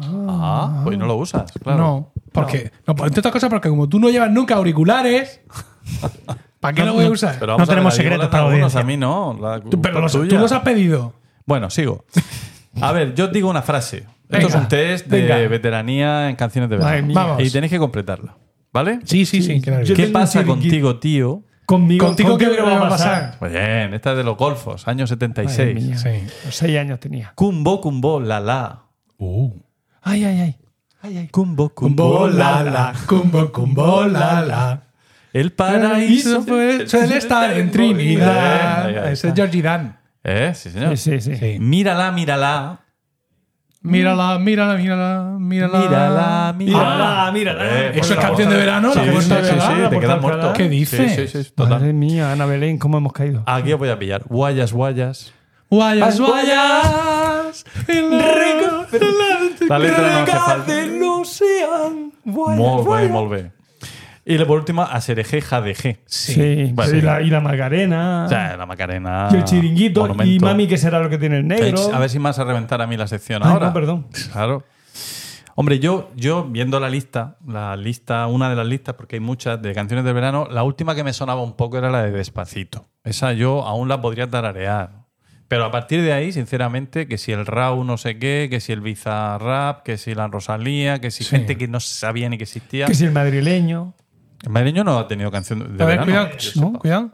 [0.00, 1.78] Ah, pues no lo usas, claro.
[1.78, 2.72] No, porque.
[2.86, 5.40] No, por entre otras cosas, porque como tú no llevas nunca auriculares,
[6.60, 7.36] ¿para qué No, lo voy a no, usar?
[7.38, 8.80] Pero No ver, tenemos secretos para audiencia.
[8.80, 9.38] A mí no.
[9.40, 11.14] La Tú, pero los- tú los has pedido.
[11.46, 12.04] Bueno, sigo.
[12.80, 14.04] A ver, yo os digo una frase.
[14.38, 15.48] Esto es un test de venga.
[15.48, 16.90] veteranía en canciones de verano.
[16.90, 17.14] Madre mía.
[17.14, 17.42] Vamos.
[17.42, 18.36] Y tenéis que completarla.
[18.72, 18.98] ¿Vale?
[19.04, 19.60] Sí, sí, sí.
[19.60, 19.84] claro.
[19.84, 20.62] Yo ¿Qué tengo un pasa chiringuito.
[20.62, 21.42] contigo, tío?
[21.66, 23.36] Conmigo, Contigo, ¿qué me va a pasar?
[23.38, 25.74] Pues bien, esta es de los golfos, año Madre 76.
[25.82, 25.96] mía.
[25.96, 26.08] Sí.
[26.44, 27.32] Los seis años tenía.
[27.34, 28.82] Cumbo, cumbo, la la.
[29.16, 29.50] Uh.
[30.02, 30.56] Ay, ay, ay.
[31.00, 31.28] Ay, ay.
[31.28, 32.92] Cumbo, Cumbo, la, la.
[33.06, 34.82] Cumbo, cumbo, la, la.
[35.32, 38.86] El Paraíso paraíso fue- suele estar en Trinidad.
[38.86, 39.98] Ahí, ahí Ese es Georgie Dan.
[40.22, 40.96] Eh, sí, señor.
[40.96, 41.36] Sí, sí, sí.
[41.36, 41.58] Sí.
[41.60, 42.80] Mírala, mírala.
[43.84, 45.78] Mírala, mírala, mírala, mírala.
[45.78, 47.26] Mírala, mírala.
[47.26, 47.62] Ah, mírala.
[47.64, 49.82] Eh, Eso es la canción de verano, Sí, la sí, sí, de sí, verano, sí,
[49.82, 50.38] la te quedas de muerto.
[50.38, 50.52] verano.
[50.56, 51.14] ¿Qué dices?
[51.14, 51.78] Sí, sí, sí, total.
[51.80, 53.42] Madre mía, Ana Belén, cómo hemos caído.
[53.44, 54.22] Aquí os voy a pillar.
[54.26, 55.34] Guayas, guayas.
[55.68, 57.64] Guayas, guayas.
[59.68, 60.72] La letra no hace falta.
[62.24, 63.50] Molt bé, molt bé.
[64.26, 66.00] Y por último, a Sereje Jadeje.
[66.06, 66.98] Sí, Vale.
[66.98, 68.24] y, la, y la Macarena.
[68.24, 69.28] O sea, la Macarena.
[69.30, 70.06] y el chiringuito.
[70.24, 71.94] Y mami, que será lo que tiene el negro.
[71.94, 73.66] A ver si me vas a reventar a mí la sección Ay, ahora.
[73.66, 74.06] no, perdón.
[74.32, 74.64] Claro.
[75.56, 79.62] Hombre, yo, yo viendo la lista, la lista, una de las listas, porque hay muchas
[79.62, 82.86] de canciones del verano, la última que me sonaba un poco era la de Despacito.
[83.04, 85.04] Esa yo aún la podría tararear.
[85.46, 88.72] Pero a partir de ahí, sinceramente, que si el Rau no sé qué, que si
[88.72, 91.30] el Bizarrap, que si la Rosalía, que si Sí.
[91.30, 92.86] gente que no sabía ni que existía.
[92.86, 93.94] Que si el madrileño.
[94.44, 96.04] El madrileño no ha tenido canción de A ver, verano.
[96.04, 96.28] cuidado.
[96.38, 96.66] Yo ¿No?
[96.68, 96.78] sepa.
[96.78, 97.10] Cuidado.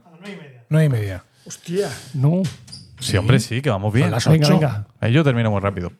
[0.68, 1.24] Nueve y media.
[1.46, 1.88] Hostia.
[2.14, 2.42] No.
[2.98, 4.10] Sí, hombre, sí, que vamos bien.
[4.10, 4.54] Las Venga, ocho.
[4.58, 4.86] venga.
[5.00, 5.90] Ahí yo termino muy rápido.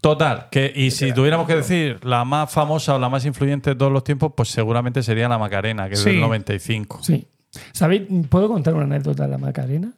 [0.00, 3.76] Total, que y si tuviéramos que decir la más famosa o la más influyente de
[3.76, 6.10] todos los tiempos, pues seguramente sería la Macarena, que es Sí.
[6.10, 7.00] del 95.
[7.02, 7.26] Sí.
[7.72, 8.02] ¿Sabéis?
[8.28, 9.92] ¿Puedo contar una anécdota de la Macarena?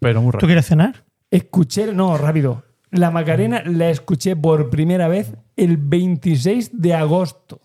[0.00, 0.46] Pero muy ¿Tú rápido.
[0.48, 1.04] quieres cenar?
[1.30, 2.64] Escuché, no, rápido.
[2.90, 7.60] La Macarena la escuché por primera vez el 26 de agosto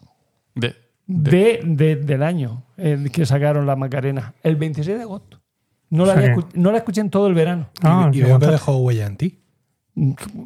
[1.07, 2.63] De- de- de, de- del año
[3.11, 4.33] que sacaron la Macarena.
[4.43, 5.41] El 26 de agosto.
[5.89, 7.69] No la, había no la escuché en todo el verano.
[7.81, 8.51] Ah, y qué aguanta.
[8.51, 9.39] dejó huella en ti.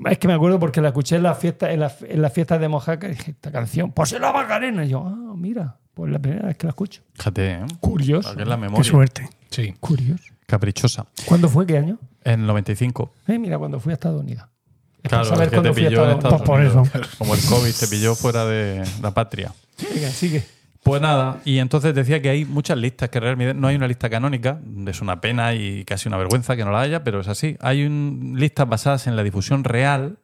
[0.10, 2.58] Es que me acuerdo porque la escuché en la fiesta, en la, en la fiesta
[2.60, 4.86] de Mojaca y dije, esta canción, pues es la Macarena.
[4.86, 7.02] Y yo, ah, mira, pues la primera vez que la escucho.
[7.16, 7.66] Fíjate, ¿eh?
[7.82, 8.30] Curioso.
[8.40, 8.84] Es la Qué memoria.
[8.84, 9.30] suerte.
[9.50, 9.74] Sí.
[9.80, 10.24] Curioso.
[10.46, 11.08] Caprichosa.
[11.26, 11.66] ¿Cuándo fue?
[11.66, 11.98] ¿Qué año?
[12.24, 13.12] En el 95.
[13.28, 14.46] Eh, mira, cuando fui a Estados Unidos.
[15.04, 16.90] Claro, saber es que te pilló en Estados Estados por Unidos.
[17.18, 19.54] Como el COVID te pilló fuera de la patria.
[19.94, 20.44] Venga, sigue.
[20.84, 24.10] Pues nada, y entonces decía que hay muchas listas, que realmente no hay una lista
[24.10, 27.56] canónica, es una pena y casi una vergüenza que no la haya, pero es así.
[27.62, 30.18] Hay un- listas basadas en la difusión real,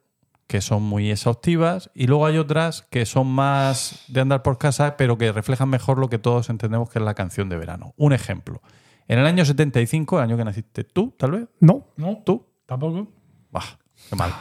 [0.48, 4.98] que son muy exhaustivas, y luego hay otras que son más de andar por casa,
[4.98, 7.94] pero que reflejan mejor lo que todos entendemos que es la canción de verano.
[7.98, 8.62] Un ejemplo.
[9.08, 11.86] En el año 75, el año que naciste tú, tal vez, No.
[11.98, 12.22] ¿No?
[12.26, 13.08] tú, Tampoco.
[13.52, 13.78] Bah,
[14.10, 14.32] qué mal.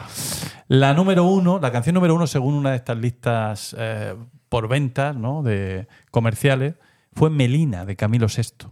[0.67, 4.15] La número uno, la canción número uno, según una de estas listas eh,
[4.49, 5.43] por ventas ¿no?
[5.43, 6.75] de comerciales
[7.13, 8.67] fue Melina de Camilo VI.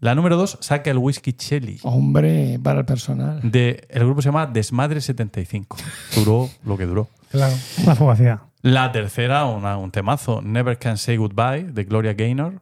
[0.00, 1.80] La número dos saca el whisky Chelly.
[1.82, 3.40] Hombre, para el personal.
[3.42, 5.76] De, el grupo se llama Desmadre 75.
[6.14, 7.08] Duró lo que duró.
[7.30, 7.54] Claro.
[7.84, 8.40] La fugacidad.
[8.62, 12.60] La tercera, una- un temazo, Never Can Say Goodbye, de Gloria Gaynor,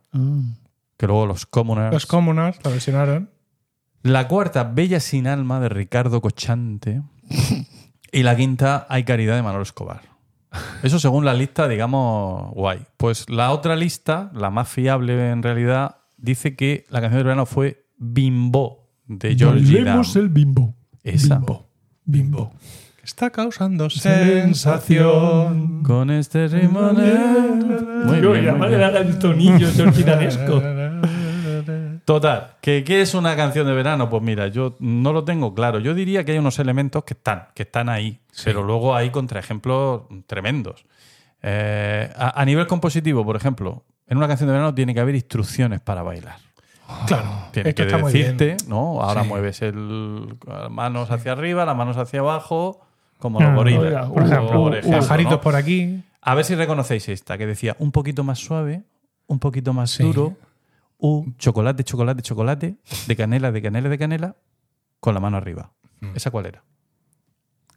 [0.96, 1.92] que luego los Commoners.
[1.92, 3.30] Los Commoners la versionaron.
[4.02, 7.02] la cuarta, Bella sin alma, de Ricardo Cochante.
[8.12, 10.02] Y la quinta, Hay caridad, de Manolo Escobar.
[10.82, 12.80] Eso según la lista, digamos, guay.
[12.96, 17.46] Pues la otra lista, la más fiable en realidad, dice que la canción del verano
[17.46, 19.84] fue Bimbo, de Georgie Dan.
[19.84, 20.74] Bailemos el bimbo.
[21.02, 21.40] Esa.
[22.04, 22.52] Bimbo.
[23.02, 25.82] Está causando sensación.
[25.84, 26.92] Con este ritmo.
[26.92, 28.82] Muy bien, y muy además bien.
[28.96, 30.60] el tonillo georginanesco.
[32.06, 34.08] Total, ¿que ¿qué es una canción de verano?
[34.08, 35.80] Pues mira, yo no lo tengo claro.
[35.80, 40.02] Yo diría que hay unos elementos que están, que están ahí, pero luego hay contraejemplos
[40.28, 40.86] tremendos.
[41.42, 45.16] Eh, a, a nivel compositivo, por ejemplo, en una canción de verano tiene que haber
[45.16, 46.36] instrucciones para bailar.
[47.08, 47.28] Claro.
[47.50, 48.56] Tiene que decirte.
[48.68, 49.02] ¿no?
[49.02, 49.28] Ahora Sí.
[49.28, 52.86] mueves el, las manos hacia arriba, las manos hacia abajo,
[53.18, 54.08] como los gorilas.
[54.10, 55.40] por ejemplo, ejemplo, Pajaritos ¿no?
[55.40, 56.04] por aquí.
[56.22, 58.84] A ver si reconocéis esta, que decía un poquito más suave,
[59.26, 60.34] un poquito más duro,
[60.98, 62.76] u chocolate, chocolate, chocolate,
[63.06, 64.36] de canela, de canela, de canela,
[65.00, 65.72] con la mano arriba.
[66.00, 66.16] Mm.
[66.16, 66.62] ¿Esa cuál era?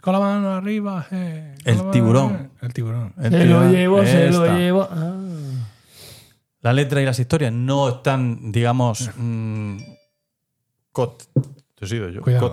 [0.02, 1.06] Con la mano arriba.
[1.12, 2.34] eh, El mano tiburón.
[2.34, 2.50] arriba.
[2.62, 3.14] El tiburón.
[3.18, 4.88] El Se lo llevo, se lo llevo.
[4.90, 5.16] Ah.
[6.62, 9.78] La letra y las historias no están, digamos, mm,
[10.94, 11.28] cot-
[11.76, 12.46] te yo, Cuidado.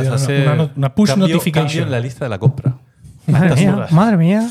[0.00, 1.84] Hay a una- ser una no- una push cambio- notification.
[1.84, 2.78] en la lista de la compra.
[3.26, 3.92] Madre mía, horas.
[3.92, 4.50] madre mía.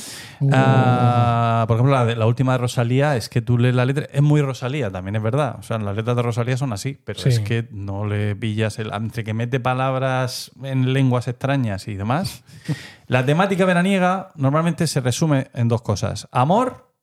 [0.51, 4.05] Ah, por ejemplo, la, de- la última de Rosalía es que tú lees la letra.
[4.11, 5.57] Es muy Rosalía, también es verdad.
[5.59, 7.29] O sea, las letras de Rosalía son así, pero Sí.
[7.29, 8.93] es que no le pillas el.
[8.93, 12.43] Entre que mete palabras en lenguas extrañas y demás.
[13.07, 16.93] la temática veraniega normalmente se resume en dos cosas: amor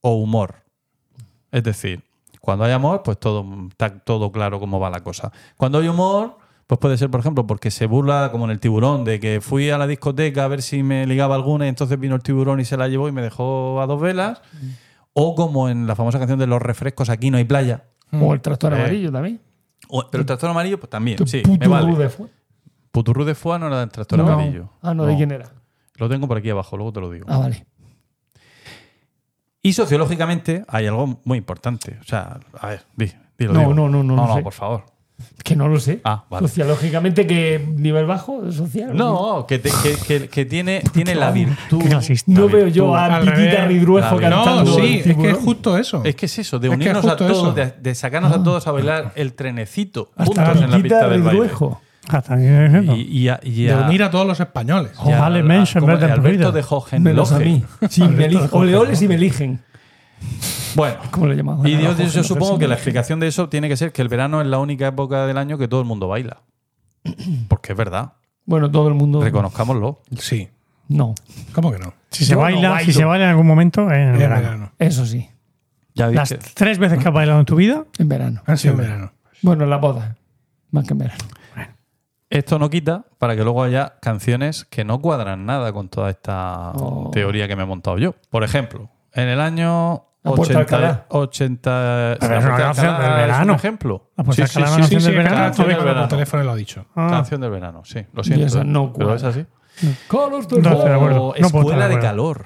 [0.00, 0.62] o humor.
[1.52, 2.02] Es decir,
[2.40, 5.32] cuando hay amor, pues todo está todo claro cómo va la cosa.
[5.56, 6.37] Cuando hay humor,
[6.68, 9.70] pues puede ser, por ejemplo, porque se burla, como en el tiburón, de que fui
[9.70, 12.64] a la discoteca a ver si me ligaba alguna y entonces vino el tiburón y
[12.66, 14.40] se la llevó y me dejó a dos velas.
[15.14, 17.86] O como en la famosa canción de los refrescos, aquí no hay playa.
[18.12, 18.76] O el tractor Eh.
[18.76, 19.40] amarillo también.
[19.88, 21.96] O- pero el tractor amarillo, pues también, sí, me vale.
[21.96, 22.28] de fue.
[22.92, 24.28] Puturru de Fua no era del tractor No.
[24.30, 24.70] amarillo.
[24.82, 25.50] Ah, no, ¿de quién era?
[25.96, 27.26] Lo tengo por aquí abajo, luego te lo digo.
[27.28, 27.66] Ah, vale.
[29.62, 31.98] Y sociológicamente hay algo muy importante.
[32.00, 33.74] O sea, a ver, di, dilo, No, digo.
[33.74, 34.42] no, no, no No, no, sé.
[34.42, 34.84] por favor.
[35.42, 36.00] Que no lo sé.
[36.04, 36.46] Ah, vale.
[36.46, 38.94] Sociológicamente, que nivel bajo, social.
[38.94, 41.82] No, que, te- que- que- que tiene, tiene la virtud.
[42.26, 42.72] No la veo virtud.
[42.72, 43.64] yo a Pitita.
[43.66, 44.74] Ridruejo No, cantando.
[44.74, 46.02] sí, el es que es justo eso.
[46.04, 48.42] Es que es eso, de Es que unirnos es a todos, de, de sacarnos a
[48.42, 51.40] todos a bailar el trenecito Hasta juntos en la pista del baile.
[51.40, 51.80] Ridruejo.
[52.08, 52.96] Hasta viene siendo.
[52.96, 54.92] Y, y a, y de unir a todos los españoles.
[54.98, 56.52] a- Ojalá mention Alberto prohibido.
[56.52, 57.00] de Hohenlohe.
[57.00, 57.64] Menos a mí.
[57.90, 58.48] Sí, me eligen.
[58.52, 59.60] Ole, ole si me eligen.
[60.78, 61.66] Bueno, ¿Cómo lo llamamos?
[61.66, 64.46] y yo, supongo que la explicación de eso tiene que ser que el verano es
[64.46, 66.42] la única época del año que todo el mundo baila.
[67.48, 68.12] Porque es verdad,
[68.46, 69.20] Bueno, todo el mundo.
[69.20, 70.00] reconozcámoslo.
[70.18, 70.48] Sí.
[70.88, 71.14] No,
[71.52, 71.92] ¿Cómo que no?
[72.10, 72.84] Si se Yo no baila, bailo.
[72.86, 74.40] si se baila en algún momento, en En verano.
[74.42, 74.72] verano.
[74.78, 75.28] eso sí,
[75.94, 76.40] Ya Las dije.
[76.54, 78.40] tres veces que has bailado en tu vida, en verano.
[78.46, 79.12] Han sido en verano.
[79.42, 80.16] Bueno, en la boda.
[80.70, 81.24] Más que en verano.
[82.30, 86.72] Esto no quita para que luego haya canciones que no cuadran nada con toda esta
[86.74, 87.10] Oh.
[87.12, 88.14] teoría que me he montado yo.
[88.30, 91.06] Por ejemplo, en el año La Puerta de 80, Alcalá.
[91.08, 93.52] 80 Pero la es una Puerta de canción Alcalá del es verano.
[93.52, 94.10] un ejemplo.
[94.16, 95.36] La Puerta de Alcalá es una Sí, canción del verano.
[95.44, 96.00] canción del del verano.
[96.02, 96.86] Por teléfono lo ha dicho.
[96.94, 97.06] Ah.
[97.10, 98.06] Canción del verano, sí.
[98.12, 98.60] Lo siento.
[98.60, 98.64] ¿eh?
[98.64, 99.46] no pero es así.
[100.62, 102.44] No Escuela de calor.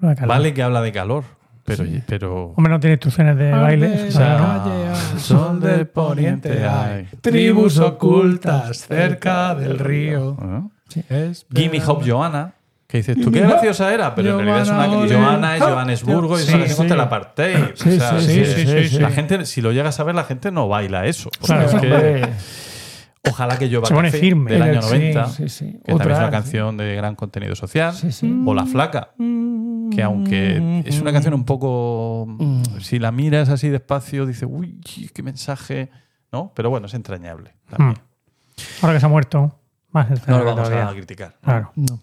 [0.00, 1.24] Vale que habla de calor.
[1.64, 4.06] Pero, pero Hombre, no tiene instrucciones de baile.
[4.06, 10.36] o sea, calle, al sol del poniente hay Tribus ocultas cerca del río.
[11.08, 12.54] Es Gimme Hop Johanna,
[12.86, 14.86] que dices tú, qué graciosa era, pero en realidad es una
[15.18, 15.62] Johanna, es.
[15.62, 16.92] Johannesburgo y es Sí, canción sí.
[16.94, 17.56] el apartheid.
[17.74, 20.14] Sí, O sea, sí, que sí, sí, sí, La gente, si lo llegas a ver,
[20.14, 21.30] la gente no baila eso.
[21.44, 22.28] Claro, es que-
[23.30, 24.52] ojalá que yo Se pone firme.
[24.52, 25.80] del año Sí, 90, sí, sí.
[25.84, 28.42] que también es una canción de gran contenido social, Sí, sí.
[28.46, 32.28] o La Flaca, que aunque es una canción un poco,
[32.80, 34.80] si la miras así despacio, dices, uy,
[35.12, 35.90] qué mensaje,
[36.30, 36.52] ¿no?
[36.54, 37.54] Pero bueno, es entrañable.
[37.68, 37.90] también.
[37.98, 38.82] Mm.
[38.82, 39.58] Ahora que se ha muerto,
[39.90, 40.88] más No lo vamos todavía.
[40.88, 41.36] a criticar.
[41.42, 41.72] Claro.
[41.74, 42.00] No.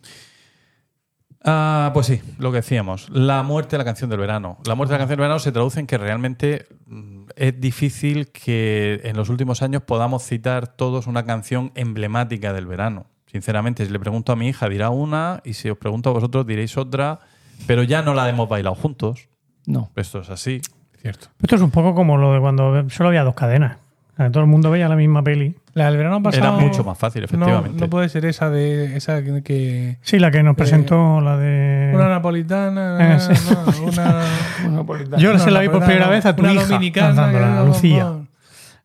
[1.44, 3.10] Ah, pues sí, lo que decíamos.
[3.10, 4.58] La muerte de la canción del verano.
[4.66, 8.32] La muerte de la canción del verano se traduce en que realmente mm, es difícil
[8.32, 13.08] que en los últimos años podamos citar todos una canción emblemática del verano.
[13.26, 16.46] Sinceramente, si le pregunto a mi hija, dirá una, y si os pregunto a vosotros,
[16.48, 17.20] diréis otra,
[17.68, 19.28] pero ya no la hemos bailado juntos.
[19.66, 19.92] No.
[19.96, 20.62] Esto es así.
[21.02, 21.28] Cierto.
[21.42, 23.78] Esto es un poco como lo de cuando solo había dos cadenas.
[24.16, 26.44] Todo el mundo veía la misma peli La del verano pasado.
[26.44, 27.82] Era mucho más fácil, No, efectivamente.
[27.82, 28.96] no puede ser esa de.
[28.96, 29.98] Esa que.
[30.02, 31.92] Sí, la que nos presentó, la de.
[31.96, 33.16] una napolitana.
[33.16, 33.34] Eh, sí.
[33.52, 34.22] no, una.
[34.64, 35.18] Monopolitana.
[35.18, 37.64] Yo no, se la vi por napolitana, primera vez a tu una hija dominicana, era
[37.64, 38.04] Lucía.
[38.06, 38.30] bombón.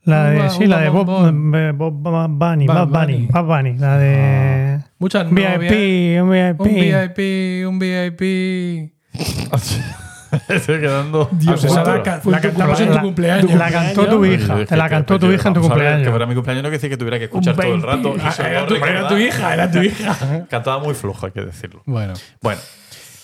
[0.04, 1.10] La de, sí, la de Bob,
[1.54, 3.28] eh, Bob, Bob Bunny, Bob Bunny, Bunny.
[3.30, 6.22] Bob Bunny, la de Muchas VIP, novias.
[6.22, 6.60] un VIP.
[6.60, 8.92] Un VIP, un VIP.
[10.48, 11.28] Estoy quedando.
[11.32, 11.96] Dios, cuatro.
[11.96, 13.54] la ca- La cantamos en tu La- cumpleaños.
[13.54, 16.12] La cantó tu hija, te la cantó tu pero hija en tu ver, Que cumpleaños.
[16.12, 18.14] para mi cumpleaños no quiere decir que tuviera que escuchar todo el rato.
[18.32, 20.46] se Era tu, era tu hija, era tu hija.
[20.48, 21.82] Cantaba muy flojo, hay que decirlo.
[21.86, 22.14] Bueno.
[22.42, 22.60] Bueno,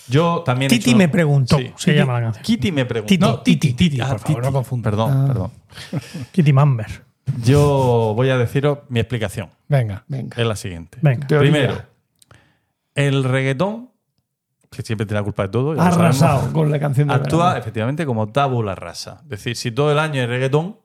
[0.07, 0.71] yo también.
[0.71, 1.71] he Titi hecho- me preguntó, Sí.
[1.77, 2.43] se llama la canción.
[2.43, 3.07] Kitty me preguntó.
[3.09, 3.21] Titi.
[3.25, 4.47] No, Titi, Titi, Ah, por favor, Titi.
[4.47, 4.89] no confunda.
[4.89, 5.51] Perdón, perdón.
[6.31, 7.03] Kitty Mamber.
[7.43, 9.49] Yo voy a deciros mi explicación.
[9.67, 10.03] Venga.
[10.07, 10.39] Venga.
[10.39, 10.99] Es la siguiente.
[11.01, 11.27] Venga.
[11.27, 11.81] Primero,
[12.93, 13.89] el reggaetón,
[14.75, 17.59] que siempre tiene la culpa de todo, Arrasado con la canción de actúa verano.
[17.59, 19.21] efectivamente como tabula rasa.
[19.23, 20.77] Es decir, si todo el año es reggaetón,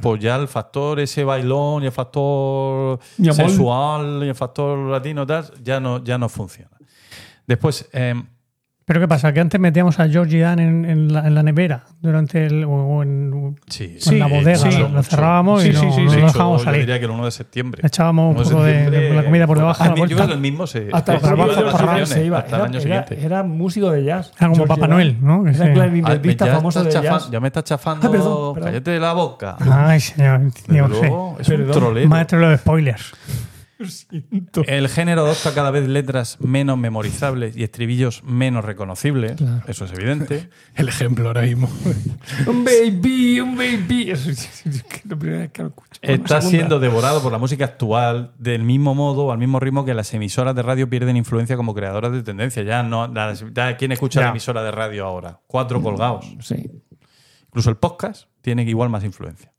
[0.00, 3.34] pues ya el factor ese bailón y el factor amor.
[3.34, 6.70] sensual y el factor latino tal, ya no, ya no funciona.
[7.46, 8.26] Después, em,
[8.90, 9.32] Pero ¿qué pasa?
[9.32, 12.64] Que antes metíamos a Georgie Dan en, en la, en la nevera durante el.
[12.64, 15.80] o- o en, sí, o en la bodega, sí, lo, lo cerrábamos Sí, y no,
[15.80, 16.16] sí, sí, no sí.
[16.18, 16.80] lo dejábamos yo salir.
[16.80, 17.82] diría que el 1 de septiembre.
[17.86, 20.66] Echábamos un 1 de poco de, de la comida por debajo Ah, Yo el mismo
[20.66, 20.88] se.
[20.92, 21.98] Hasta el se- abajo, propio por George abajo.
[21.98, 22.38] Dan se iba.
[22.38, 23.24] hasta el Era, año era- siguiente.
[23.26, 24.32] era músico de jazz.
[24.36, 24.88] Era como George Papá.
[24.88, 25.44] Noel, ¿no?
[25.44, 25.70] Que Era sí.
[26.04, 27.30] Ah, ya famoso de jazz.
[27.30, 28.08] Ya me estás chafando.
[28.08, 28.70] Ah, perdón, perdón.
[28.72, 29.56] Cállate de la boca.
[29.60, 30.40] Ay, señor.
[30.52, 30.76] Sí.
[31.38, 32.08] es un trolero.
[32.08, 33.12] Maestro de los spoilers.
[34.66, 39.32] El género adopta cada vez letras menos memorizables y estribillos menos reconocibles.
[39.36, 39.62] Claro.
[39.66, 40.50] Eso es evidente.
[40.74, 41.68] El ejemplo ahora mismo.
[42.46, 44.10] Un baby, un baby.
[44.10, 46.00] Eso es es que la primera vez que lo escucho.
[46.02, 49.94] Está siendo devorado por la música actual del mismo modo o al mismo ritmo que
[49.94, 52.62] las emisoras de radio pierden influencia como creadoras de tendencia.
[52.62, 53.12] Ya no,
[53.54, 54.26] ya ¿quién escucha Ya.
[54.26, 55.40] la emisora de radio ahora?
[55.46, 56.26] Cuatro colgados.
[56.40, 56.70] Sí.
[57.46, 59.52] Incluso el podcast tiene igual más influencia.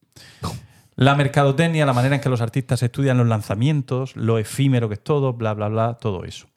[0.96, 5.04] La mercadotecnia, la manera en que los artistas estudian los lanzamientos, lo efímero que es
[5.04, 6.48] todo, bla, bla, bla, todo eso.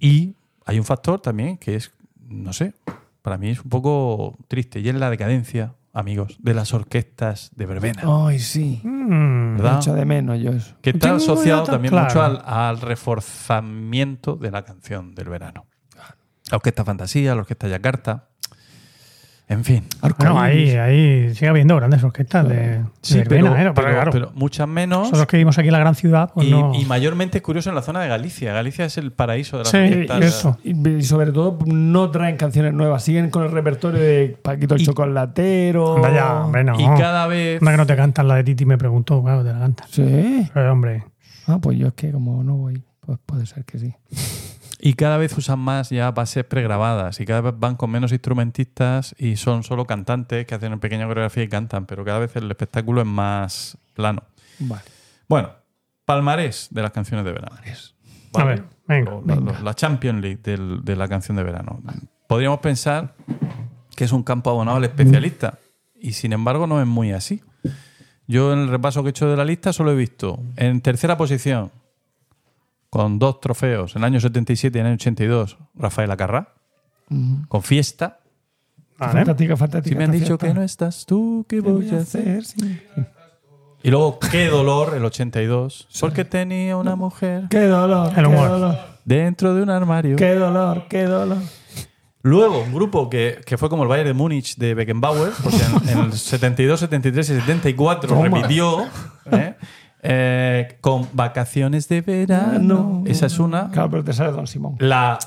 [0.00, 1.92] Y hay un factor también que es,
[2.26, 2.74] no sé,
[3.22, 7.66] para mí es un poco triste y es la decadencia, amigos, de las orquestas de
[7.66, 8.02] verbena.
[8.04, 8.80] Ay, sí.
[8.82, 9.56] Mm.
[9.56, 9.78] ¿Verdad?
[9.78, 10.74] Echo de menos yo eso.
[10.82, 12.06] Que está asociado también claro.
[12.06, 15.66] mucho al, al reforzamiento de la canción del verano.
[16.50, 18.28] La orquesta Fantasía, la orquesta Yakarta.
[19.46, 19.84] En fin.
[20.18, 23.72] Bueno, ahí, ahí sigue habiendo grandes orquestas de, Sí, de pero, verbena, ¿eh?
[23.74, 25.00] Porque, pero- claro, pero muchas menos.
[25.02, 26.72] nosotros que vivimos aquí en la gran ciudad, pues y, no.
[26.74, 28.54] y mayormente es curioso en la zona de Galicia.
[28.54, 30.24] Galicia es el paraíso de las Sí, orquestas.
[30.24, 30.58] eso.
[30.64, 34.80] Y, y sobre todo no traen canciones nuevas, siguen con el repertorio de Paquito el
[34.80, 35.96] Y- Chocolatero.
[35.96, 36.80] Anda ya, hombre, no.
[36.80, 37.60] Y cada vez.
[37.60, 39.86] Anda que no te cantan la de Titi, me preguntó, claro, te la cantan.
[39.90, 40.48] Sí.
[40.54, 41.04] Pero, hombre,
[41.46, 43.94] Ah, pues yo es que como no voy, pues puede ser que sí.
[44.86, 47.18] Y cada vez usan más ya bases pregrabadas.
[47.18, 51.06] Y cada vez van con menos instrumentistas y son solo cantantes que hacen una pequeña
[51.06, 51.86] coreografía y cantan.
[51.86, 54.24] Pero cada vez el espectáculo es más plano.
[54.58, 54.82] Vale.
[55.26, 55.50] Bueno,
[56.04, 57.56] palmarés de las canciones de verano.
[58.34, 59.20] a ver, venga.
[59.24, 61.80] La- la Champions League del- de la canción de verano.
[62.28, 63.14] Podríamos pensar
[63.96, 65.58] que es un campo abonado al especialista.
[65.94, 67.42] Y sin embargo, no es muy así.
[68.26, 71.16] Yo en el repaso que he hecho de la lista solo he visto en tercera
[71.16, 71.70] posición,
[72.94, 76.54] con dos trofeos, en el año 77 y en el año 82, Rafael Acarrá,
[77.48, 78.20] con fiesta.
[78.96, 79.12] Vale.
[79.14, 79.92] Fantástica, fantástica.
[79.92, 80.46] Si me han dicho fiesta.
[80.46, 82.44] que no estás tú, ¿qué ¿Qué voy a hacer?
[82.44, 82.80] Sí.
[83.82, 88.48] Y luego, qué dolor, el 82, porque tenía una mujer Qué dolor, El qué humor.
[88.48, 90.14] dolor, dentro de un armario.
[90.14, 91.38] qué dolor, qué dolor.
[92.22, 95.88] Luego, un grupo que, que fue como el Bayern de Múnich de Beckenbauer, porque en,
[95.88, 98.22] en el 72, 73 y 74 Toma.
[98.22, 98.84] repitió
[99.32, 99.56] ¿eh?
[100.06, 103.02] Eh, con Vacaciones de Verano.
[103.06, 103.70] Esa es una.
[103.70, 104.76] Claro, pero te sale Don Simón.
[104.78, 105.18] La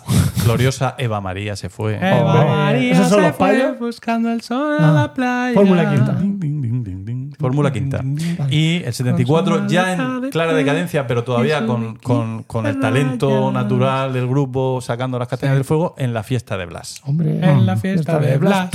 [0.44, 1.96] gloriosa Eva María se fue.
[1.98, 3.80] Eva Hombre, María ¿esos son se los fue payos?
[3.80, 5.54] buscando el sol a la playa.
[5.56, 6.14] Fórmula quinta.
[6.14, 7.32] Ding, ding, ding, ding, ding.
[7.40, 8.04] Fórmula quinta.
[8.52, 14.14] Y el 74 ya en clara decadencia, pero todavía con, con- con el talento natural
[14.14, 17.02] del grupo sacando las castañas del fuego en la fiesta de Blas.
[17.06, 18.70] Hombre, En la fiesta de Blas.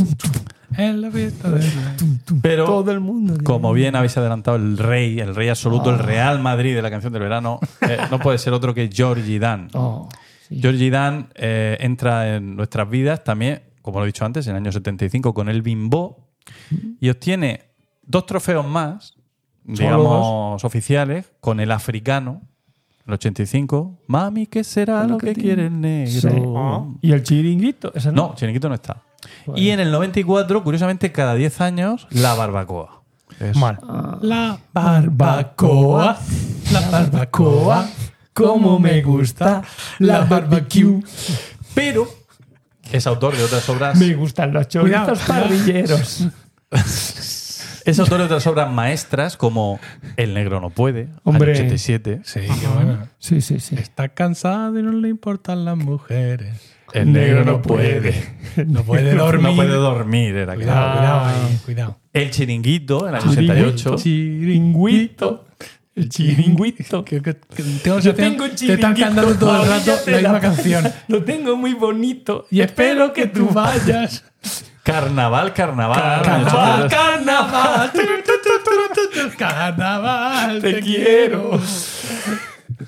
[0.77, 1.65] En la fiesta de.
[2.41, 3.35] Pero Todo el mundo.
[3.45, 7.13] Como bien habéis adelantado, el rey, el rey absoluto, el Real Madrid de la canción
[7.13, 9.69] del verano, eh, no puede ser otro que Georgie Dan.
[9.75, 10.09] Oh,
[10.49, 10.61] sí.
[10.61, 14.63] Georgie Dan eh, entra en nuestras vidas también, como lo he dicho antes, en el
[14.63, 16.29] año 75 con el Bimbo
[17.01, 19.15] y obtiene dos trofeos más,
[19.65, 22.43] digamos, oficiales, con el africano,
[23.07, 23.99] el 85.
[24.07, 26.97] Mami, ¿qué será lo que quiere el negro?
[27.01, 27.09] Sí.
[27.09, 27.93] ¿Y el chiringuito?
[27.95, 29.03] ¿Ese No, Chiringuito no está.
[29.57, 33.03] Y en el 94, curiosamente, cada 10 años, la barbacoa.
[33.41, 33.79] Es- Mal.
[34.21, 36.19] La barbacoa.
[36.73, 37.89] La barbacoa.
[38.33, 39.63] Como me gusta.
[39.99, 41.03] La barbecue.
[41.75, 42.09] Pero
[42.91, 43.99] es autor de otras obras.
[43.99, 46.27] Me gustan los chorizos parrilleros.
[47.85, 49.81] Es autor de otras obras maestras como
[50.17, 51.53] El negro no puede, Hombre.
[51.53, 52.21] año 87.
[52.25, 53.09] Sí, qué bueno.
[53.19, 53.75] Sí, sí, sí.
[53.75, 56.61] Está cansado y no le importan las mujeres.
[56.93, 58.15] El negro no puede.
[58.67, 59.49] No puede dormir.
[59.51, 60.99] No puede dormir, era Cuidado, claro.
[60.99, 61.99] cuidado ahí, cuidado.
[62.13, 63.97] El chiringuito, en el año 88.
[63.97, 65.45] Chiringuito.
[65.95, 67.05] El chiringuito.
[67.05, 68.89] Que, que- que tengo Yo te- tengo un Te chiringuito.
[68.89, 70.93] están cantando todo el rato Oríllate la misma la- canción.
[71.09, 72.47] Lo tengo muy bonito.
[72.51, 74.25] Y espero que tú vayas.
[74.83, 76.23] Carnaval, carnaval.
[76.23, 76.93] Carnaval, 82.
[76.93, 77.91] carnaval.
[79.39, 81.61] Carnaval, Te quiero.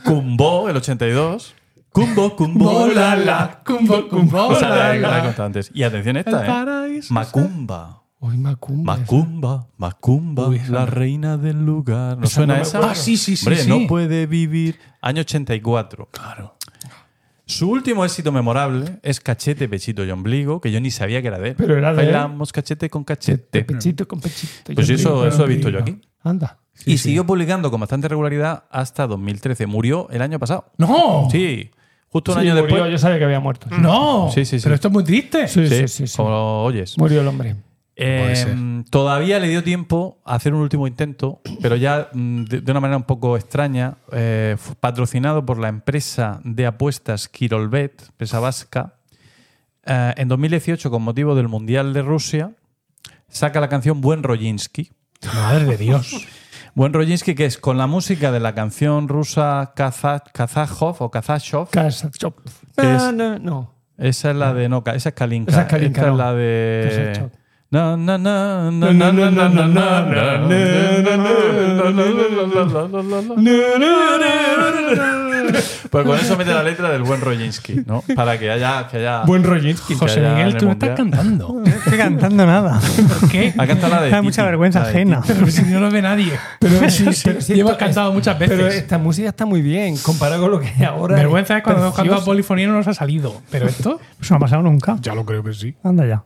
[0.04, 1.54] Cumbo, el 82.
[1.94, 5.22] Cumbo, cumbo, Bola la, cumbo, cumbo, O sea, la, la, la he la.
[5.26, 5.70] contado antes.
[5.72, 6.46] Y atención El esta, ¿eh?
[6.46, 7.14] paraíso.
[7.14, 8.02] Macumba.
[8.18, 8.96] Uy, Macumba.
[8.96, 10.86] Macumba, Macumba, Uy, la no.
[10.86, 12.18] reina del lugar.
[12.18, 12.90] ¿No Esa suena no esa?
[12.90, 13.68] Ah, sí, sí, sí, Hombre, sí.
[13.68, 14.78] no puede vivir.
[15.02, 16.08] Año 84.
[16.10, 16.56] Claro.
[17.46, 21.38] Su último éxito memorable es Cachete, Pechito y Ombligo, que yo ni sabía que era
[21.38, 21.54] de él.
[21.56, 22.06] Pero era de él.
[22.08, 23.62] Bailamos cachete con cachete.
[23.64, 24.72] pechito con pechito.
[24.74, 26.00] Pues Yo eso, eso he visto yo aquí.
[26.22, 26.58] Anda.
[26.86, 29.66] y siguió publicando con bastante regularidad hasta 2013.
[29.66, 30.72] Murió el año pasado.
[30.78, 31.28] No.
[31.30, 31.70] Sí,
[32.14, 32.92] justo un Sí, año murió, después.
[32.92, 33.66] Yo sabía que había muerto.
[33.68, 33.74] sí.
[33.80, 34.30] No.
[34.32, 34.62] Sí, sí, sí.
[34.62, 35.48] Pero esto es muy triste.
[35.48, 36.06] Sí, Sí, sí, sí.
[36.06, 36.16] sí.
[36.16, 36.96] como lo oyes.
[36.96, 37.56] Murió el hombre.
[37.96, 42.70] Eh, todavía le dio tiempo a hacer un último intento, pero ya mm, de, de
[42.70, 48.94] una manera un poco extraña, eh, patrocinado por la empresa de apuestas Kirolbet, empresa vasca.
[49.86, 52.52] Eh, en 2018, con motivo del Mundial de Rusia,
[53.28, 54.90] saca la canción Buen Rojinsky.
[55.34, 56.26] Madre de Dios.
[56.74, 61.70] Buen Rojinsky, que es con la música de la canción rusa Kaza- Kazajov o Kazachov.
[61.70, 62.32] Kasachov.
[62.76, 63.02] ¿Qué es?
[63.02, 63.74] Ah, no, no.
[63.96, 65.52] Esa es la de no, esa es Kalinka.
[65.52, 66.16] Esa es Kalinka, Esta es no.
[66.18, 67.12] la de.
[67.12, 67.30] Kazachov.
[67.70, 70.48] Na, na, na, na, na, na, na, na, na, na,
[75.90, 78.02] Pues con eso mete la letra del buen Rojinsky, ¿no?
[78.14, 78.88] Para que haya.
[78.88, 79.94] Que haya Buen Rojinsky.
[79.94, 81.60] José Miguel, el tú no estás cantando.
[81.64, 82.80] No estoy cantando nada.
[83.20, 83.54] ¿Por qué?
[83.56, 84.10] Ha cantado la de.
[84.10, 85.22] Da mucha vergüenza ajena.
[85.26, 86.32] Pero si no lo ve nadie.
[86.58, 88.56] Pero sí, pero sí, esto- cantado muchas veces.
[88.56, 91.16] Pero esta música está muy bien comparado con lo que hay ahora.
[91.16, 93.40] Vergüenza es cuando hemos cantado polifonía y no nos ha salido.
[93.50, 94.96] Pero esto, Pues no ha pasado nunca.
[95.00, 95.74] ya lo creo que sí.
[95.84, 96.24] Anda ya.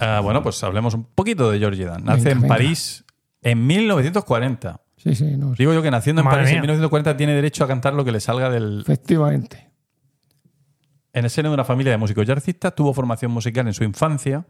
[0.00, 2.04] Ah, bueno, pues hablemos un poquito de Georgie Dan.
[2.04, 2.54] Nace Venga, en venga.
[2.54, 3.04] París
[3.42, 4.80] en 1940.
[4.98, 5.54] Sí, sí, no.
[5.54, 6.62] Digo yo que naciendo en Madre París en mía.
[6.62, 9.70] 1940 tiene derecho a cantar lo que le salga del, Efectivamente.
[11.12, 13.84] En el seno de una familia de músicos y artistas, tuvo formación musical en su
[13.84, 14.46] infancia,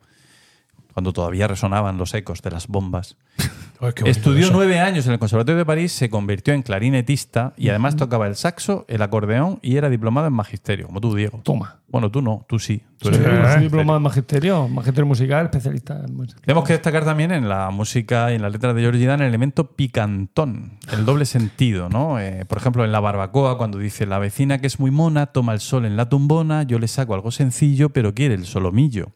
[0.92, 3.16] cuando todavía resonaban los ecos de las bombas.
[3.80, 4.53] Ay, Estudió eso.
[4.53, 8.34] nueve años en el Conservatorio de París, se convirtió en clarinetista y además tocaba el
[8.34, 11.41] saxo, el acordeón y era diplomado en magisterio, como tú, Diego.
[11.45, 11.76] Toma.
[11.86, 12.82] Bueno, tú no, tú sí.
[12.99, 16.41] Tú soy diplomado en magisterio, magisterio musical, especialista en música.
[16.45, 19.28] Tenemos que destacar también en la música y en las letras de Georgie Dan el
[19.28, 22.18] elemento picantón, el doble sentido, ¿no?
[22.18, 25.53] Eh, por ejemplo, en La Barbacoa, cuando dice la vecina que es muy mona, toma
[25.53, 29.12] el sol en la tumbona, yo le saco algo sencillo, pero quiere el solomillo,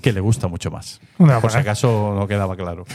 [0.00, 1.00] que le gusta mucho más.
[1.18, 2.86] Una Por si acaso no quedaba claro.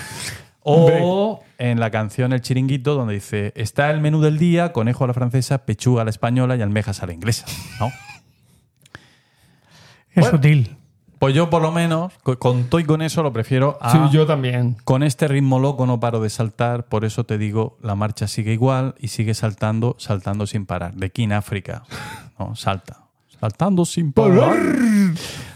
[0.64, 5.08] O en la canción El Chiringuito, donde dice, está el menú del día, conejo a
[5.08, 7.46] la francesa, pechuga a la española y almejas a la inglesa,
[7.80, 7.88] ¿no?
[10.12, 10.32] Es Bueno.
[10.38, 10.78] sutil.
[11.20, 13.92] Pues yo por lo menos, co- con y con eso, lo prefiero a...
[13.92, 14.76] Sí, yo también.
[14.84, 18.52] Con este ritmo loco no paro de saltar, por eso te digo, la marcha sigue
[18.52, 20.94] igual y sigue saltando, saltando sin parar.
[20.96, 21.84] De King África.
[22.38, 23.06] No, salta.
[23.40, 24.54] Saltando sin parar.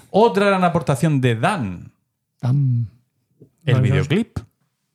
[0.09, 1.91] Otra gran aportación de Dan,
[2.39, 2.87] Tam.
[3.65, 4.39] el videoclip.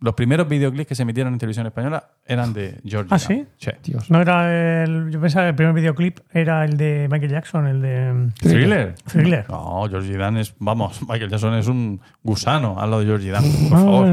[0.02, 3.08] Los primeros videoclips que se emitieron en televisión española eran de George.
[3.10, 3.46] ¿Ah, sí?
[3.84, 4.10] Dios.
[4.10, 5.10] No era el.
[5.12, 8.30] Yo pensaba que el primer videoclip era el de Michael Jackson, el de.
[8.40, 8.94] ¿Thriller?
[9.10, 9.48] Thriller.
[9.48, 13.44] No, Georgie Dan es, vamos, Michael Jackson es un gusano al lado de Georgie Dan,
[13.70, 14.08] por Ah, favor.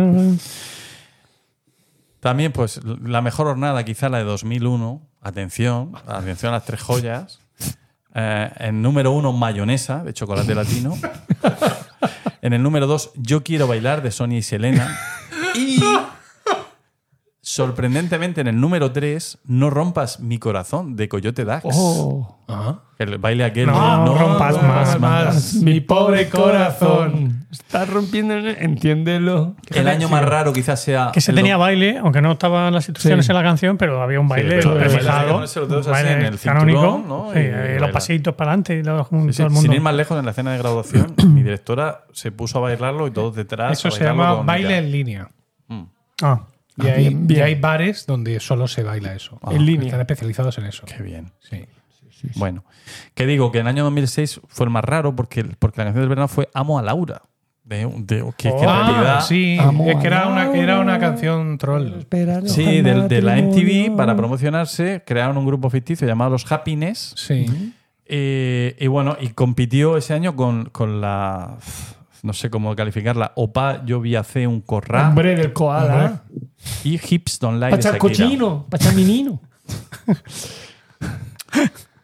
[2.20, 5.02] También, pues, la mejor hornada, quizá la de 2001.
[5.22, 7.40] Atención, atención a las tres joyas.
[8.14, 10.94] Eh, en número uno, mayonesa, de chocolate latino.
[12.42, 14.96] En el número dos, Yo quiero bailar, de Sonia y Selena.
[15.56, 15.80] Y,
[17.42, 21.66] sorprendentemente, en el número tres, No rompas mi corazón, de Coyote Dax.
[21.72, 22.38] Oh,
[23.00, 25.54] El baile aquel No, no rompas más, más.
[25.56, 27.46] mi pobre corazón.
[27.50, 28.36] Estás rompiendo.
[28.36, 29.56] Entiéndelo.
[29.70, 31.12] El año más raro quizás sea...
[31.14, 33.32] Que se tenía baile, aunque no estaban las instrucciones Sí.
[33.32, 34.68] en la canción, pero había un baile así
[35.90, 36.80] baile en el canónico.
[36.82, 37.32] cinturón, ¿no?
[37.34, 39.62] Sí, Y eh, los pasitos para adelante y luego con Sí, sí, todo el mundo.
[39.66, 43.08] Sin ir más lejos, en la escena de graduación, mi directora se puso a bailarlo
[43.08, 43.72] y todos detrás.
[43.80, 45.30] Eso se llama baile en línea.
[46.22, 46.42] Ah,
[46.78, 47.40] Y hay, bien, bien.
[47.40, 49.40] y hay bares donde solo se baila eso.
[49.52, 49.86] En línea.
[49.88, 50.86] Están especializados en eso.
[50.86, 51.32] Qué bien.
[51.40, 51.66] Sí.
[52.36, 52.66] Bueno,
[53.14, 56.02] que digo que en el año 2006 fue el más raro porque, porque la canción
[56.02, 57.22] del verano fue Amo a Laura.
[57.64, 59.22] De, de- que, que en Ah, realidad.
[59.22, 62.02] sí, Amo es que era una, que era una canción troll.
[62.48, 67.14] Sí, de, la MTV, para promocionarse, crearon un grupo ficticio llamado Los Happiness.
[67.16, 67.46] Sí.
[68.06, 71.58] Eh, y bueno, y compitió ese año con, con la
[72.24, 73.32] no sé cómo calificarla.
[73.36, 76.24] Opa, yo vi hace un corral Hombre del koala.
[76.84, 78.00] y Hips Don't Lie de Pacha Shakira.
[78.00, 79.42] cochino, pacha menino.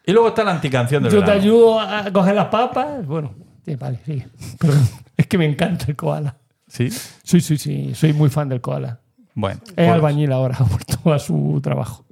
[0.07, 3.05] Y luego está la anticanción del Yo te ayudo a coger las papas.
[3.07, 3.33] Bueno,
[3.65, 4.27] sí, vale, sigue.
[4.59, 4.87] Perdón.
[5.17, 6.35] Es que me encanta el koala.
[6.67, 7.95] Sí, Sí, sí, sí.
[7.95, 8.99] Soy muy fan del koala.
[9.33, 9.61] bueno.
[9.65, 12.05] Es pues- albañil ahora, ha vuelto a su trabajo.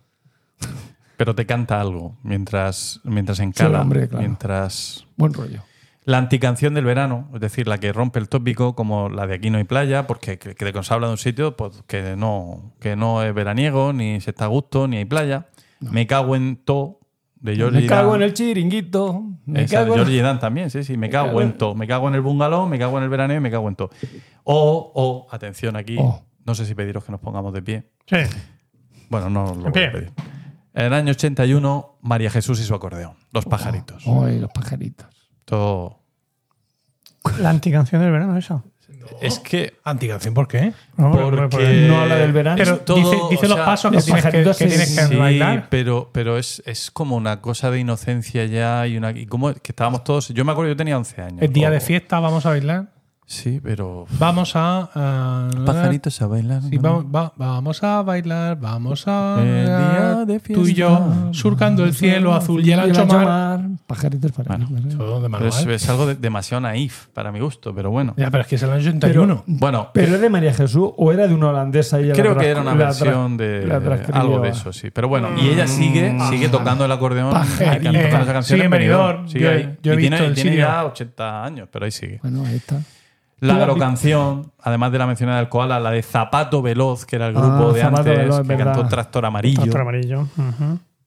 [1.17, 4.21] pero te canta algo mientras, mientras encala, hombre, claro.
[4.21, 5.05] mientras...
[5.17, 5.61] Buen rollo.
[6.05, 9.49] La anticanción del verano, es decir, la que rompe el tópico, como la de aquí
[9.49, 12.95] no hay playa, porque que, que nos habla de un sitio pues, que, no, que
[12.95, 15.47] no es veraniego, ni se está a gusto, ni hay playa.
[15.79, 16.99] Me cago en to,
[17.39, 18.21] de Me cago Dan.
[18.21, 19.21] en el chiringuito.
[19.45, 19.99] Me Esa, de cago en...
[20.05, 20.97] Georgie Dan también, sí, sí.
[20.97, 21.75] Me cago cago en en- to.
[21.75, 23.89] Me cago en el bungalow, me cago en el verano y me cago en to.
[24.43, 26.21] O, o, atención aquí, Oh.
[26.45, 27.89] no sé si pediros que nos pongamos de pie.
[28.07, 28.17] Sí.
[29.09, 30.11] Bueno, no lo En voy a pedir.
[30.73, 33.13] En el año 81, María Jesús y su acordeón.
[33.31, 34.03] Los pajaritos.
[34.07, 35.07] Ay, los pajaritos.
[35.45, 35.99] Todo.
[37.39, 38.63] La anticanción del verano, eso.
[39.21, 40.71] Es que Anticanción, ¿por qué?
[40.95, 42.57] No, Porque- porque- No habla del verano.
[42.57, 45.67] Pero todo, dice, los sea, pasos que tienes que, que tienes que sí, bailar.
[45.69, 49.71] pero, pero es, es como una cosa de inocencia ya y una y como que
[49.73, 50.29] estábamos todos.
[50.29, 51.41] Yo me acuerdo, yo tenía 11 años.
[51.41, 52.92] Es día de fiesta, vamos a bailar.
[53.33, 54.05] Sí, pero.
[54.19, 54.89] Vamos a.
[54.93, 56.61] a- Pajaritos a bailar.
[56.69, 59.37] Sí, vamos, va- vamos a bailar, vamos a.
[59.41, 63.61] El día de Tú y yo, surcando el cielo azul y el ancho mar.
[63.87, 64.81] Pajaritos para Bueno, mí.
[64.89, 68.13] De Pero es, es algo de- demasiado naif para mi gusto, pero bueno.
[68.17, 69.43] Ya, pero es que es el año 81.
[69.47, 71.99] Bueno, ¿Pero es de María Jesús o era de una holandesa?
[71.99, 73.67] y creo que era una versión de
[74.13, 74.91] algo de eso, sí.
[74.91, 78.65] Pero bueno, y ella sigue, sigue tocando el acordeón y esa Eh, canción sigue en
[78.65, 79.27] en Benidorm.
[79.27, 79.77] Sigue Yo- ahí.
[79.81, 82.19] yo he y tiene, visto el tiene ya 80 años, pero ahí sigue.
[82.21, 82.79] Bueno, ahí está.
[83.43, 87.05] La ¿Tú la has agrocanción, además de la mencionada del koala, la de Zapato Veloz,
[87.05, 88.73] que era el Ah, grupo de Zapato antes, Veloz, que verdad.
[88.73, 89.61] cantó Tractor Amarillo.
[89.61, 90.27] Tractor amarillo.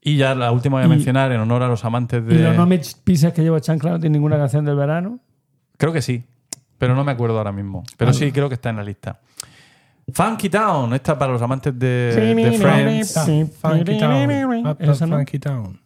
[0.03, 2.35] Y ya la última voy a mencionar, en honor a los amantes de.
[2.35, 5.19] ¿Y los No Me Pises que llevo chancla no tiene ninguna canción del verano?
[5.79, 6.25] Creo que sí,
[6.79, 7.83] pero no me acuerdo ahora mismo.
[7.97, 9.19] Pero sí, creo que está en la lista.
[10.13, 13.17] Funky Town, esta para los amantes de, de Friends.
[13.17, 14.77] Ah, Funky Town.
[15.11, 15.81] Funky Town.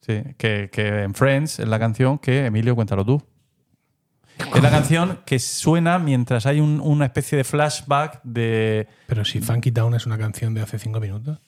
[0.00, 3.20] Sí, que, que en Friends es la canción que, Emilio, cuéntalo tú.
[4.54, 8.88] Es la canción que suena mientras hay un- una especie de flashback de.
[9.06, 11.38] Pero si Funky Town es una canción de hace cinco minutos.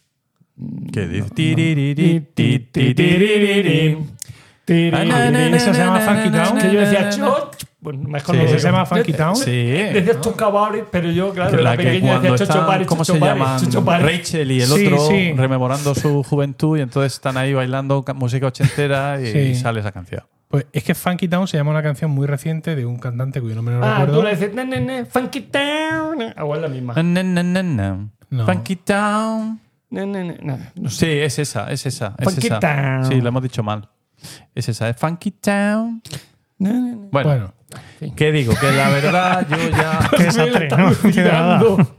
[0.93, 1.29] ¿Qué dice?
[1.31, 3.99] Tiririri, ti, ti, tiririri.
[4.69, 6.59] ¿Esa se llama Funky Town?
[6.59, 7.57] Que yo decía, chot.
[7.81, 8.39] Bueno, mejor Sí.
[8.39, 8.61] no lo ¿Esa digo.
[8.61, 9.37] se llama Funky Town?
[9.37, 9.51] Sí.
[9.53, 13.05] Decías tú cabari, pero yo, claro, La la que pequeña cuando decía chocho están, ¿cómo
[13.05, 13.61] chocho se llaman?
[13.61, 13.81] chocho.
[13.85, 15.33] Rachel y el Sí, otro sí.
[15.37, 19.39] rememorando su juventud y entonces están ahí bailando ca- música ochentera y, Sí.
[19.39, 20.23] y sale esa canción.
[20.49, 23.55] Pues es que Funky Town se llama una canción muy reciente de un cantante cuyo
[23.57, 24.21] nombre no Ah, recuerdo.
[24.21, 26.23] tú le dices, funky town.
[26.37, 26.95] Ah, es la misma.
[26.95, 28.09] Na, na, na, na, na.
[28.31, 28.47] No.
[28.47, 29.61] Funky Town.
[29.91, 30.97] No, no sé.
[31.07, 32.15] Sí, es esa, es esa.
[32.19, 32.59] Es Funky esa.
[32.61, 33.05] Town.
[33.07, 33.89] Sí, lo hemos dicho mal.
[34.55, 36.03] Es esa, es Funky Town.
[36.59, 37.55] Bueno, Bueno,
[38.17, 38.55] ¿qué digo?
[38.59, 40.11] Que la verdad yo ya...
[40.59, 40.93] Verdad.
[41.13, 41.99] Tirando.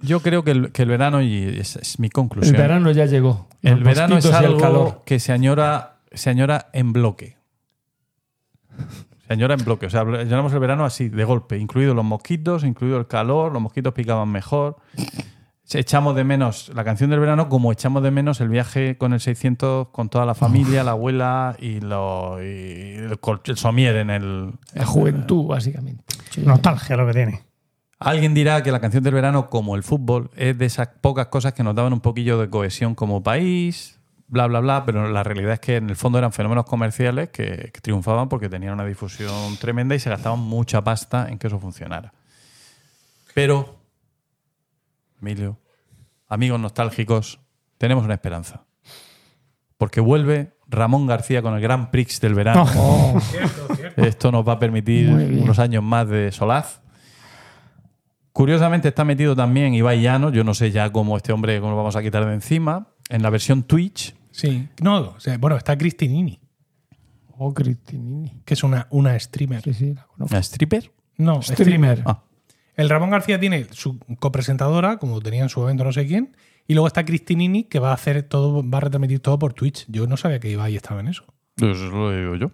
[0.00, 3.06] Yo creo que el, que el verano, y esa es mi El conclusión, verano ya
[3.06, 3.48] llegó.
[3.62, 5.02] el Los verano es el algo calor.
[5.06, 7.35] que se añora, se añora en bloque.
[9.26, 9.86] Se añora en bloque.
[9.86, 13.60] O sea, añoramos el verano así, de golpe, incluidos los mosquitos, incluido el calor, los
[13.60, 14.76] mosquitos picaban mejor.
[15.72, 19.20] Echamos de menos la canción del verano como echamos de menos el viaje con el
[19.20, 23.18] 600 con toda la familia, la abuela y, lo, y el,
[23.56, 24.52] somier en el...
[24.74, 26.04] La juventud, básicamente.
[26.36, 27.42] Nostalgia lo que tiene.
[27.98, 31.54] Alguien dirá que la canción del verano, como el fútbol, es de esas pocas cosas
[31.54, 33.95] que nos daban un poquillo de cohesión como país,
[34.28, 37.70] bla, bla, bla, pero la realidad es que en el fondo eran fenómenos comerciales que,
[37.72, 41.58] que triunfaban porque tenían una difusión tremenda y se gastaban mucha pasta en que eso
[41.58, 42.12] funcionara.
[43.34, 43.76] Pero,
[45.20, 45.58] Emilio,
[46.28, 47.40] amigos nostálgicos,
[47.78, 48.64] tenemos una esperanza.
[49.76, 52.66] Porque vuelve Ramón García con el Gran Prix del verano.
[52.76, 53.20] Oh,
[53.96, 56.80] Esto nos va a permitir unos años más de solaz.
[58.32, 61.76] Curiosamente está metido también Ibai Llanos, yo no sé ya cómo este hombre cómo lo
[61.78, 64.14] vamos a quitar de encima, en la versión Twitch.
[64.30, 64.68] sí.
[64.82, 66.40] No, o sea, bueno, está Cristinini,
[67.38, 68.42] oh, Cristinini.
[68.44, 69.62] que es una, una streamer.
[69.62, 70.34] Sí, sí, la conozco.
[70.34, 70.92] ¿La stripper?
[71.18, 71.98] No, streamer.
[71.98, 72.02] Streamer.
[72.06, 72.22] Ah,
[72.76, 76.36] El Ramón García tiene su copresentadora, como tenía en su momento no sé quién,
[76.68, 79.86] y luego está Cristinini, que va a hacer todo, va a retransmitir todo por Twitch.
[79.88, 81.24] Yo no sabía que Ibai estaba en eso.
[81.54, 82.50] pues eso lo digo yo.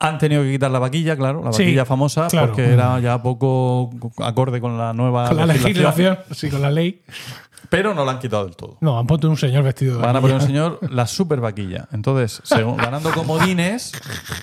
[0.00, 2.48] Han tenido que quitar la vaquilla, claro, la Sí, vaquilla famosa, claro.
[2.48, 5.74] porque era ya poco acorde con la nueva Con la legislación,
[6.14, 7.02] legislación, sí, con la ley.
[7.70, 8.78] pero no la han quitado del todo.
[8.80, 11.88] No, han puesto un señor vestido de Van a poner un señor la super vaquilla.
[11.92, 13.92] Entonces, según, ganando comodines,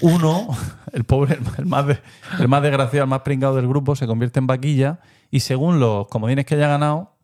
[0.02, 0.48] uno,
[0.94, 2.00] el pobre, el más, de-
[2.40, 5.00] el más desgraciado, el más pringado del grupo, se convierte en vaquilla
[5.32, 7.16] y según los comodines que haya ganado,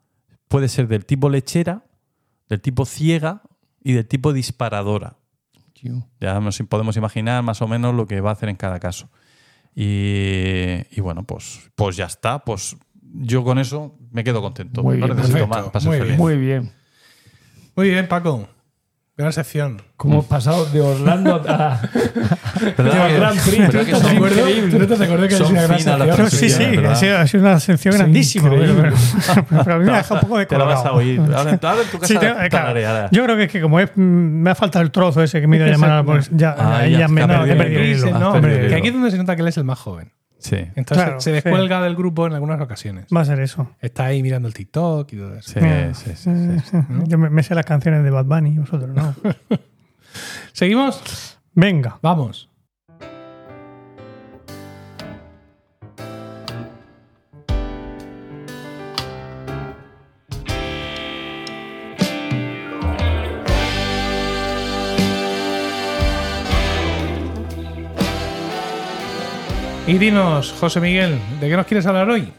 [0.47, 1.83] puede ser del tipo lechera,
[2.49, 3.41] del tipo ciega
[3.83, 5.15] y del tipo disparadora.
[6.19, 9.09] Ya nos podemos imaginar más o menos lo que va a hacer en cada caso.
[9.75, 12.39] Y, y bueno, pues, pues ya está.
[12.39, 12.75] Pues
[13.13, 14.83] yo con eso me quedo contento.
[14.83, 15.63] Muy no bien, necesito perfecto.
[15.63, 16.17] más para ser Muy feliz.
[16.17, 16.71] Muy bien.
[17.75, 18.47] Muy bien, Paco.
[19.17, 19.81] Gran sección.
[19.97, 21.79] Como hemos pasado de Orlando a,
[22.77, 23.69] ¿Verdad a que- Grand Prix.
[23.85, 24.69] que son-.
[24.71, 25.99] ¿Tú no te acuerdas que es una gran sección?
[26.15, 28.49] Pero sí, sí, ha sido, ha sido una sección grandísima.
[28.49, 30.93] Pero, pero- pero a mí me ha dejado un poco de Te la vas a
[30.93, 31.19] oír.
[31.19, 33.09] Ahora, ahora en tu casa Sí, te- claro.
[33.11, 35.57] Yo creo que es que como es, me ha faltado el trozo ese que me
[35.57, 38.93] iba a llamar, pues ya, Ah, ya ya me he perdido no, que aquí es
[38.93, 40.11] donde se nota que él es el más joven.
[40.41, 40.57] Sí.
[40.75, 41.31] Entonces Claro, se sí.
[41.33, 43.05] descuelga del grupo en algunas ocasiones.
[43.15, 43.69] Va a ser eso.
[43.79, 45.51] Está ahí mirando el TikTok y todo eso.
[45.53, 45.93] Sí, Mm.
[45.93, 46.77] sí, sí, sí, sí.
[47.07, 49.15] Yo me, me sé las canciones de Bad Bunny, vosotros no.
[50.53, 51.37] ¿Seguimos?
[51.53, 51.97] Venga.
[52.01, 52.49] Vamos.
[69.91, 72.31] Y dinos, José Miguel, ¿de qué nos quieres hablar hoy?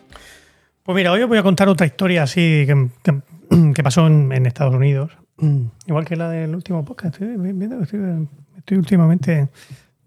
[0.82, 4.32] Pues mira, hoy os voy a contar otra historia así que, que- que pasó en,
[4.32, 5.12] en Estados Unidos.
[5.36, 7.14] Mm, Igual que la del último podcast.
[7.20, 8.26] Estoy, viendo- estoy-
[8.56, 9.48] estoy últimamente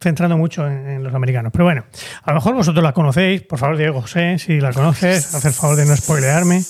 [0.01, 1.51] centrando mucho en, en los americanos.
[1.51, 1.85] Pero bueno,
[2.23, 3.43] a lo mejor vosotros la conocéis.
[3.43, 6.61] Por favor, Diego José, si la conoces, haz el favor de no spoilearme.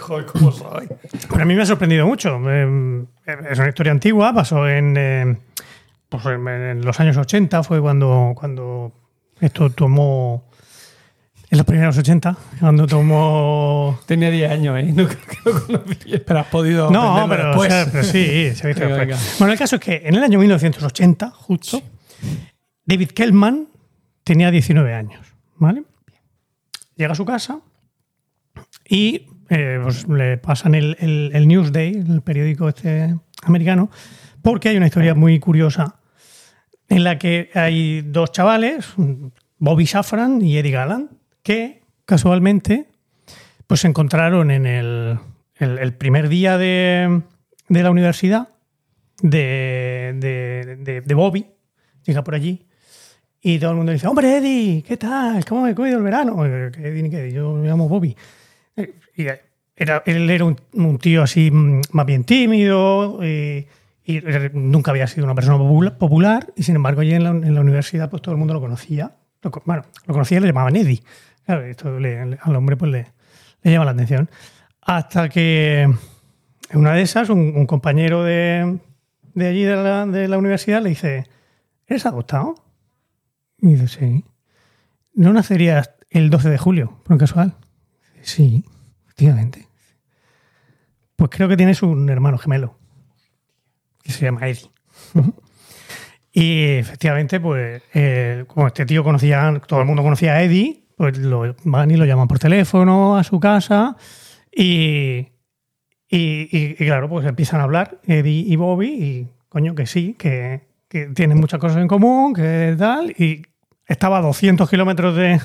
[0.00, 0.88] Joder, ¿cómo soy?
[1.28, 2.40] Pero a mí me ha sorprendido mucho.
[2.48, 3.04] Eh,
[3.50, 5.36] Es una historia antigua, pasó en, eh,
[6.08, 8.92] pues en- en los años 80, fue cuando, cuando
[9.40, 10.44] esto tomó.
[11.48, 14.00] En los primeros 80, cuando tomó.
[14.06, 14.92] Tenía 10 años, ¿eh?
[14.94, 16.22] No creo que lo conocía.
[16.26, 17.68] Pero has podido No, pero, después.
[17.68, 19.16] o sea, pero sí, se ha visto Venga, venga.
[19.38, 21.80] Bueno, el caso es que en el año 1980, justo,
[22.84, 23.68] David Kellman
[24.24, 25.20] tenía 19 años,
[25.56, 25.84] ¿vale?
[26.96, 27.60] Llega a su casa
[28.88, 33.14] y eh, pues, le pasan el, el- el Newsday, el periódico este
[33.44, 33.88] americano,
[34.42, 35.94] porque hay una historia muy curiosa
[36.88, 38.86] en la que hay dos chavales,
[39.58, 41.10] Bobby Safran y Eddie Gallant,
[41.42, 42.86] que casualmente
[43.66, 45.18] pues se encontraron en el,
[45.58, 47.22] el- primer día de,
[47.68, 48.48] de la universidad
[49.22, 51.46] de, de- Bobby.
[52.04, 52.64] Llega por allí
[53.40, 55.44] y todo el mundo dice, hombre, Eddie, ¿qué tal?
[55.44, 56.44] ¿Cómo me ha ido el verano?
[56.46, 57.32] Eh, ¿Qué Eddie?
[57.32, 58.16] Yo me llamo Bobby.
[58.76, 59.26] Eh, Y
[59.76, 63.66] era, él era un, un tío así mm, más bien tímido y,
[64.06, 64.22] y
[64.52, 67.60] nunca había sido una persona popula- popular y sin embargo allí en la, en la
[67.60, 69.16] universidad pues todo el mundo lo conocía.
[69.42, 71.02] Lo bueno, lo conocía y le llamaban Eddie.
[71.44, 73.06] Claro, esto le- le- al hombre pues le
[73.64, 74.30] llama la atención.
[74.80, 75.96] Hasta que en
[76.78, 78.78] una de esas un, un compañero de,
[79.34, 81.26] de allí de la, de la universidad le dice,
[81.86, 82.54] ¿eres adoptado?
[83.58, 84.24] Y dice, sí.
[85.14, 87.54] ¿No nacerías el 12 de julio, por un casual?
[88.22, 88.64] Sí,
[89.06, 89.66] efectivamente.
[91.16, 92.78] Pues creo que tienes un hermano gemelo,
[94.06, 94.70] que se llama Eddie.
[96.32, 101.16] Y efectivamente, pues, eh, como este tío conocía, todo el mundo conocía a Eddie, pues
[101.18, 103.96] lo van y lo llaman por teléfono a su casa
[104.54, 105.28] y,
[106.08, 110.14] y, y- y claro, pues empiezan a hablar Eddie y Bobby y coño que sí,
[110.18, 113.42] que, que tienen muchas cosas en común, que tal, y
[113.86, 115.40] estaba a 200 kilómetros de,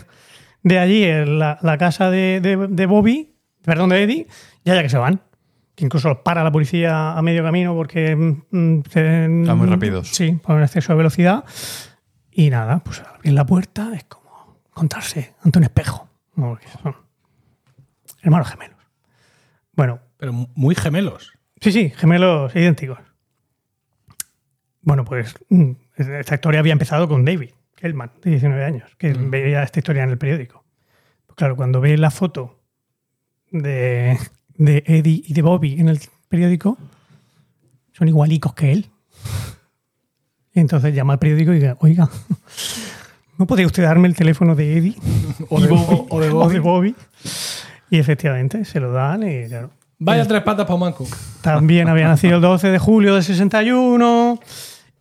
[0.64, 3.34] de allí en la, la casa de, de- de Bobby,
[3.64, 4.28] perdón, de Eddie,
[4.66, 5.22] y allá que se van.
[5.82, 10.08] Incluso los para la policía a medio camino porque mm, se- Están muy rápidos.
[10.10, 11.44] Sí, por un exceso de velocidad.
[12.32, 16.08] Y nada, pues abrir la puerta es como encontrarse ante un espejo.
[16.36, 16.50] ¿no?
[16.50, 16.96] Porque son
[18.22, 18.78] hermanos gemelos.
[19.74, 21.34] Bueno, Pero muy gemelos.
[21.60, 23.00] Sí, sí, gemelos idénticos.
[24.82, 29.64] Bueno, pues mm, esta historia había empezado con David Kellman, de 19 años, que veía
[29.64, 30.64] esta historia en el periódico.
[31.26, 32.60] Pues claro, cuando ve la foto
[33.52, 34.18] de,
[34.66, 36.78] de Eddie y de Bobby en el periódico,
[37.94, 38.90] son igualicos que él.
[40.54, 42.10] Y entonces llama al periódico y dice, oiga,
[43.38, 44.96] ¿no podría usted darme el teléfono de Eddie?
[45.50, 46.54] O de, o- o de O Bobby.
[46.54, 46.96] de Bobby.
[47.90, 51.08] Y efectivamente, se lo dan y claro, Vaya tres patas para un manco.
[51.42, 54.40] también había nacido el 12 de julio del 61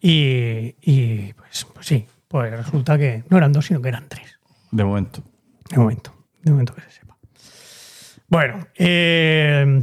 [0.01, 4.39] y, y, pues, pues sí, pues resulta que no eran dos, sino que eran tres.
[4.70, 5.23] De momento.
[5.70, 6.12] De momento,
[6.43, 7.10] de momento que se sepa.
[8.31, 9.82] Bueno, eh,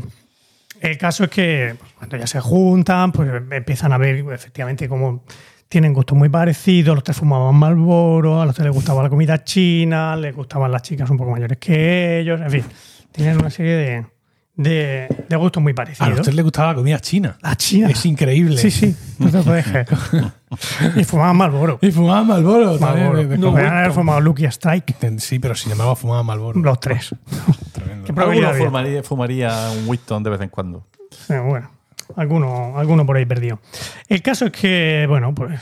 [0.82, 5.24] el caso es que pues, cuando ya se juntan, pues empiezan a ver efectivamente cómo
[5.70, 9.44] tienen gustos muy parecidos, los tres fumaban Marlboro, a los tres les gustaba la comida
[9.44, 12.64] china, les gustaban las chicas un poco mayores que ellos, en fin,
[13.12, 14.06] tienen una serie de,
[14.56, 16.10] de, de gustos muy A parecidos.
[16.12, 17.38] los tres les gustaba la comida china.
[17.42, 17.90] La china.
[17.90, 18.58] Es increíble.
[18.58, 19.88] Sí, sí, no te puedes creer.
[20.96, 21.78] y fumaban Marlboro.
[21.82, 22.76] Y fumaban Malboro
[23.26, 26.60] de- No, podían haber fumado Lucky Strike, Sí, pero sin embargo fumaban Malboro.
[26.60, 27.14] los tres.
[27.74, 28.06] Tremendo.
[28.06, 29.02] ¿Qué probabilidad Alguno había?
[29.04, 30.86] fumaría, fumaría un Winston de vez en cuando.
[31.12, 31.70] Sí, bueno,
[32.16, 33.60] alguno, alguno por ahí perdido.
[34.08, 35.60] El caso es que, bueno, pues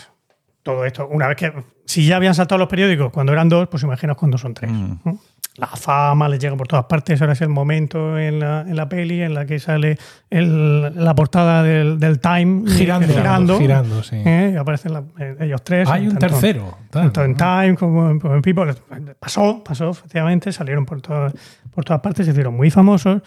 [0.63, 1.53] todo esto, una vez que,
[1.85, 4.71] si ya habían saltado los periódicos cuando eran dos, pues imaginaos cuando son tres.
[4.71, 4.93] Mm.
[5.03, 5.19] ¿no?
[5.57, 8.89] La fama les llega por todas partes, ahora es el momento en la, en la
[8.89, 9.97] peli en la que sale
[10.29, 14.17] el- la portada del, del Time Girando, girando, girando, sí.
[14.17, 14.51] ¿eh?
[14.53, 15.87] y aparecen la- eh, ellos tres.
[15.89, 16.77] Hay un tanto- tercero.
[16.89, 17.35] tal, tanto en.
[17.37, 18.73] Time como en, People.
[19.17, 21.33] Pasó, pasó, efectivamente, salieron por, todas
[21.73, 23.21] por todas partes, se hicieron muy famosos.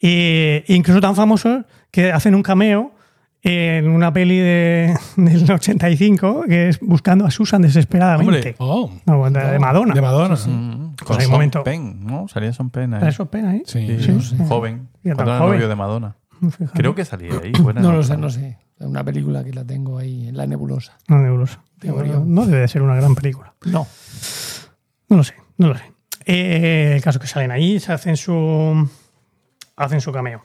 [0.00, 2.92] E incluso tan famosos que hacen un cameo
[3.42, 8.32] en una peli de, del 85 que es Buscando a Susan desesperadamente.
[8.32, 8.54] Hombre.
[8.58, 9.92] Oh, No, de, de Madonna.
[9.94, 10.34] De Madonna.
[10.46, 12.28] Mm, Pues Con Sean momento- Penn, ¿no?
[12.28, 13.06] Salía Son ahí.
[13.08, 13.62] Eso pena, ¿eh?
[13.66, 13.86] Sí.
[14.00, 14.36] Sí, Sí.
[14.48, 14.88] joven.
[15.02, 15.54] Cuando era joven.
[15.54, 16.16] novio de Madonna.
[16.40, 16.72] Fíjate.
[16.78, 17.52] Creo que salía ahí.
[17.60, 18.58] buena No lo sé, no sé.
[18.78, 20.98] Es una película que la tengo ahí en la nebulosa.
[21.08, 21.62] No, nebulosa.
[21.78, 22.20] Teoría.
[22.24, 23.54] No debe de ser una gran película.
[23.66, 23.86] No.
[25.08, 25.84] No lo sé, no lo sé.
[26.26, 28.88] Eh, el caso es que salen ahí, se hacen su
[29.76, 30.42] hacen su cameo.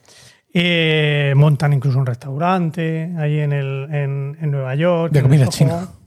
[0.53, 5.13] Eh, montan incluso un restaurante ahí en, el, en, en Nueva York.
[5.13, 5.87] De comida china.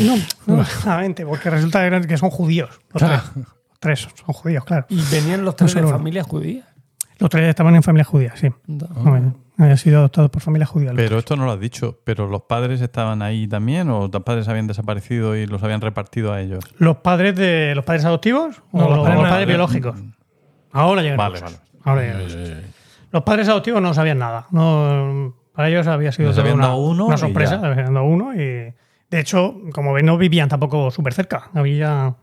[0.00, 0.16] No,
[0.58, 2.68] no, solamente, porque resulta que son judíos.
[2.92, 3.22] Los Claro.
[3.82, 4.00] Tres.
[4.14, 4.86] Son judíos, claro.
[4.88, 5.98] Y venían los tres solo de uno.
[5.98, 6.66] familias judías.
[7.18, 8.48] Los tres estaban en familias judías, sí.
[8.66, 8.86] No.
[8.88, 10.92] Bueno, Habían sido adoptados por familias judías.
[10.92, 11.18] los Pero tres.
[11.18, 11.98] esto no lo has dicho.
[12.04, 16.32] ¿Pero los padres estaban ahí también o los padres habían desaparecido y los habían repartido
[16.32, 16.64] a ellos?
[16.78, 19.94] ¿Los padres de los padres adoptivos No, o los los, padres- padres biológicos?
[20.72, 21.18] Ahora llegan.
[21.18, 21.56] Vale, vale.
[21.84, 22.62] Ahora llegan.
[23.12, 24.46] Los padres adoptivos no sabían nada.
[24.50, 27.56] No, para ellos había sido una, dado uno una sorpresa.
[27.62, 31.50] habían dado uno y, de hecho, como ven, no vivían tampoco súper cerca.
[31.54, 32.14] Había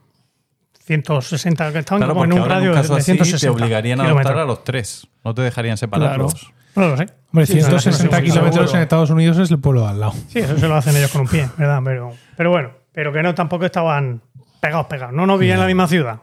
[0.90, 3.40] 160, que estaban Claro, como en un ahora en radio un caso de así 160
[3.46, 5.08] te obligarían a adoptar a los tres.
[5.24, 6.52] No te dejarían separarlos.
[6.76, 7.06] No lo sé.
[7.32, 10.14] Hombre, Sí, 160 seguro, kilómetros en Estados Unidos es el pueblo de al lado.
[10.30, 11.80] Sí, eso se lo hacen ellos con un pie, ¿verdad?
[11.84, 14.22] Pero, pero bueno, pero que no tampoco estaban
[14.60, 15.14] pegados, pegados.
[15.14, 16.22] No, no vivían en la misma ciudad.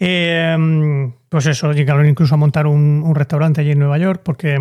[0.00, 4.58] Eh, pues eso, llegaron incluso a montar un, un restaurante allí en Nueva York, porque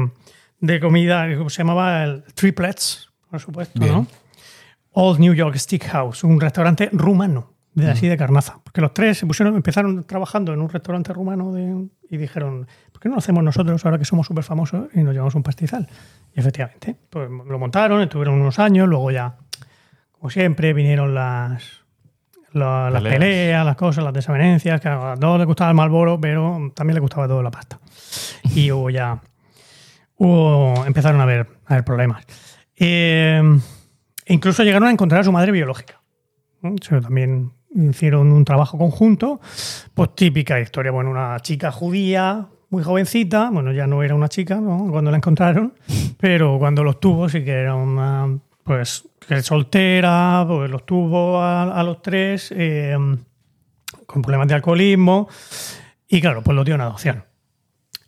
[0.60, 3.94] de comida se llamaba el Triplets, por supuesto, Bien.
[3.94, 4.08] ¿no?
[4.92, 7.54] Old New York Steakhouse, un restaurante rumano,
[7.86, 8.60] de así de carnaza.
[8.64, 13.00] Porque los tres se pusieron, empezaron trabajando en un restaurante rumano de- y dijeron, ¿por
[13.02, 15.88] qué no lo hacemos nosotros ahora que somos súper famosos y nos llevamos un pastizal?
[16.36, 19.36] Y efectivamente, pues lo montaron, estuvieron unos años, luego ya,
[20.12, 21.84] como siempre, vinieron las,
[22.52, 23.64] la- las Peleas.
[23.66, 27.28] las cosas, las desavenencias, que a todos les gustaba el Malboro, pero también les gustaba
[27.28, 27.80] todo la pasta.
[28.56, 29.22] Y hubo ya,
[30.16, 32.26] hubo, empezaron a haber, a haber problemas.
[32.76, 33.42] Eh,
[34.26, 36.02] incluso llegaron a encontrar a su madre biológica.
[37.02, 39.40] también hicieron un trabajo conjunto,
[39.94, 44.56] pues típica historia, bueno, una chica judía, muy jovencita, bueno, ya no era una chica
[44.56, 44.88] ¿no?
[44.92, 45.74] cuando la encontraron,
[46.20, 49.08] pero cuando los tuvo sí que era una, pues,
[49.42, 52.98] soltera, pues los tuvo a, los tres, eh,
[54.06, 55.30] con problemas de alcoholismo,
[56.08, 57.24] y claro, pues los dio en adopción.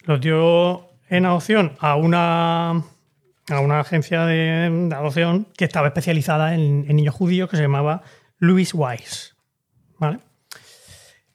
[0.04, 6.56] Los dio en adopción a una, a una agencia de, de adopción que estaba especializada
[6.56, 8.02] en, en niños judíos que se llamaba
[8.38, 9.39] Louis Wise.
[9.99, 10.19] ¿Vale?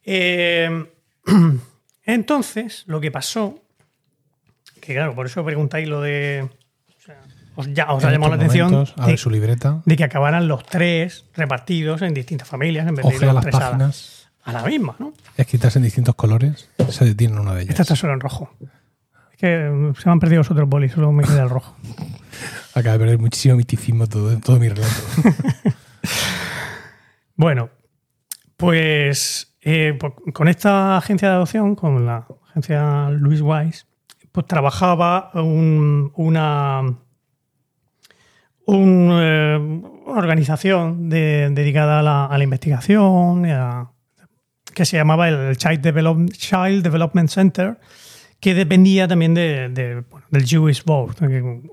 [0.03, 0.87] Eh,
[2.05, 3.63] entonces, lo que pasó,
[4.81, 6.49] que claro, por eso preguntáis lo de.
[6.89, 7.21] o sea,
[7.55, 9.83] os, ya, os ha llamado la atención a de, ver su libreta.
[9.85, 13.45] de que acabaran los tres repartidos en distintas familias en vez de ir los las
[13.45, 15.15] tres a, páginas a la misma, ¿no?
[15.37, 16.69] escritas en distintos colores.
[16.91, 17.71] Se detiene en una de ellas.
[17.71, 18.51] Esta está solo en rojo.
[19.33, 21.77] Es que mm, se me han perdido los otros bolis, solo me queda el rojo.
[22.75, 24.95] Acaba de perder muchísimo miticismo todo, todo mi relato.
[27.37, 27.71] Bueno,
[28.57, 33.85] pues eh, por- con esta agencia de adopción, con la agencia Louis Wise,
[34.33, 36.83] pues trabajaba un- una,
[38.67, 39.57] un, eh,
[40.07, 43.45] una organización de- dedicada a la, investigación,
[44.75, 47.79] que se llamaba el Child, Develop- Child Development Center,
[48.41, 51.17] que dependía también de, del Jewish Board,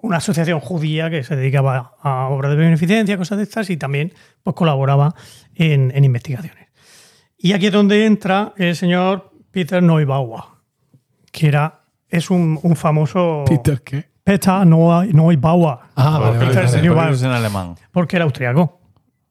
[0.01, 4.13] una asociación judía que se dedicaba a obras de beneficencia, cosas de estas, y también
[4.43, 5.13] pues, colaboraba
[5.55, 6.60] en investigaciones.
[7.43, 10.43] Y aquí es donde entra el señor Peter Neubauer,
[11.31, 13.43] que era, es un, un famoso...
[13.47, 14.09] Peter, ¿qué?
[14.23, 16.67] Peter Neu- Neubauer, Ah, vale, vale, Peter vale.
[16.67, 17.13] Señor porque Val.
[17.15, 17.75] es en alemán.
[17.91, 18.79] porque era austriaco.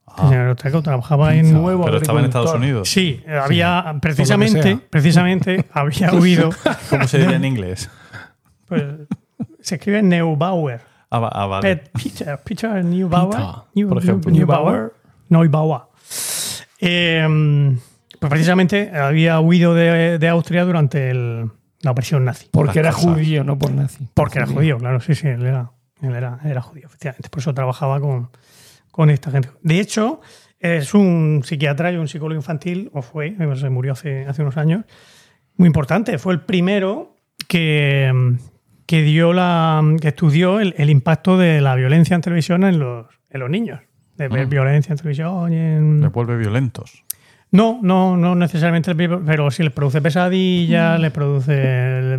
[0.05, 0.23] Ah.
[0.23, 1.53] El señor austriaco trabajaba en...
[1.53, 2.53] Nuevo Pero estaba en Estados.
[2.53, 2.89] Unidos.
[2.89, 6.49] Sí, había precisamente, precisamente había huido.
[6.89, 7.89] ¿Cómo se dice en inglés?
[8.67, 8.83] Pues,
[9.61, 10.81] se escribe Neubauer.
[11.09, 11.61] Ah, ah, vale.
[11.77, 13.37] Pet Peter, Peter Neubauer.
[13.73, 14.31] Peter, por ejemplo.
[14.31, 14.93] Neubauer.
[15.29, 15.81] Neubauer.
[16.81, 17.77] Eh,
[18.21, 21.49] pues precisamente había huido de, de Austria durante el-
[21.81, 22.47] la opresión nazi.
[22.51, 24.07] Porque era judío, no por nazi.
[24.13, 25.71] Porque era judío, claro, sí, sí, él era,
[26.03, 27.29] él era, era judío, efectivamente.
[27.29, 28.29] Por eso trabajaba con,
[28.91, 29.49] con esta gente.
[29.63, 30.21] De hecho,
[30.59, 34.85] es un psiquiatra y un psicólogo infantil, o fue, se murió hace, hace unos años,
[35.57, 36.19] muy importante.
[36.19, 37.15] Fue el primero
[37.47, 38.37] que,
[38.85, 43.07] que dio la que estudió el, el impacto de la violencia en televisión en los,
[43.31, 43.79] en los niños.
[44.17, 44.49] de ver Mm.
[44.51, 45.51] violencia en televisión.
[45.51, 47.03] y en- Le vuelve violentos.
[47.51, 52.17] No, no, no necesariamente, pero sí les produce pesadillas, les produce eh,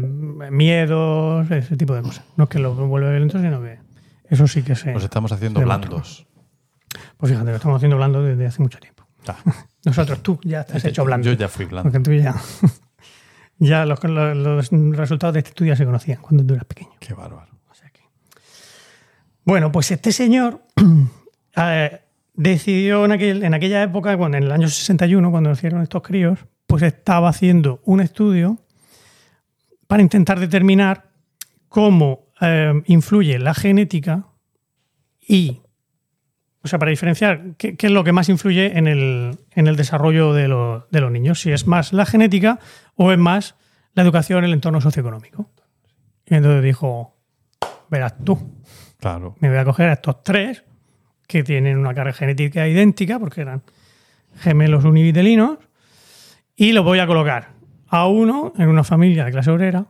[0.50, 2.24] miedos, ese tipo de cosas.
[2.36, 3.78] No es que lo vuelve violento, sino que
[4.28, 4.92] eso sí que se.
[4.92, 6.26] Los estamos haciendo blandos.
[7.16, 9.06] Pues fíjate, lo estamos haciendo blando desde hace mucho tiempo.
[9.26, 9.36] Ah,
[9.86, 11.26] Nosotros, tú ya te has hecho blando.
[11.26, 11.90] Yo ya fui blando.
[11.90, 12.34] Porque tú ya.
[13.58, 16.90] ya los, los- los resultados de este estudio ya se conocían cuando tú eras pequeño.
[17.00, 17.50] Qué bárbaro.
[17.70, 18.02] O sea que-
[19.44, 20.60] Bueno, pues este señor
[21.56, 22.01] eh,
[22.34, 26.38] decidió en, aquel- en aquella época, cuando, en el año 61, cuando nacieron estos críos,
[26.66, 28.58] pues estaba haciendo un estudio
[29.86, 31.10] para intentar determinar
[31.68, 34.26] cómo eh, influye la genética
[35.20, 35.60] y,
[36.62, 39.76] o sea, para diferenciar qué, qué es lo que más influye en el, en el
[39.76, 42.58] desarrollo de, los- de los niños, si es más la genética
[42.96, 43.54] o es más
[43.94, 45.50] la educación, el entorno socioeconómico.
[46.26, 47.18] Y entonces dijo,
[47.90, 48.38] verás tú,
[48.98, 49.36] Claro.
[49.40, 50.64] me voy a coger a estos tres
[51.32, 53.62] que tienen una carga genética idéntica, porque eran
[54.40, 55.58] gemelos univitelinos,
[56.54, 57.48] y los voy a colocar
[57.88, 59.86] a uno en una familia de clase obrera,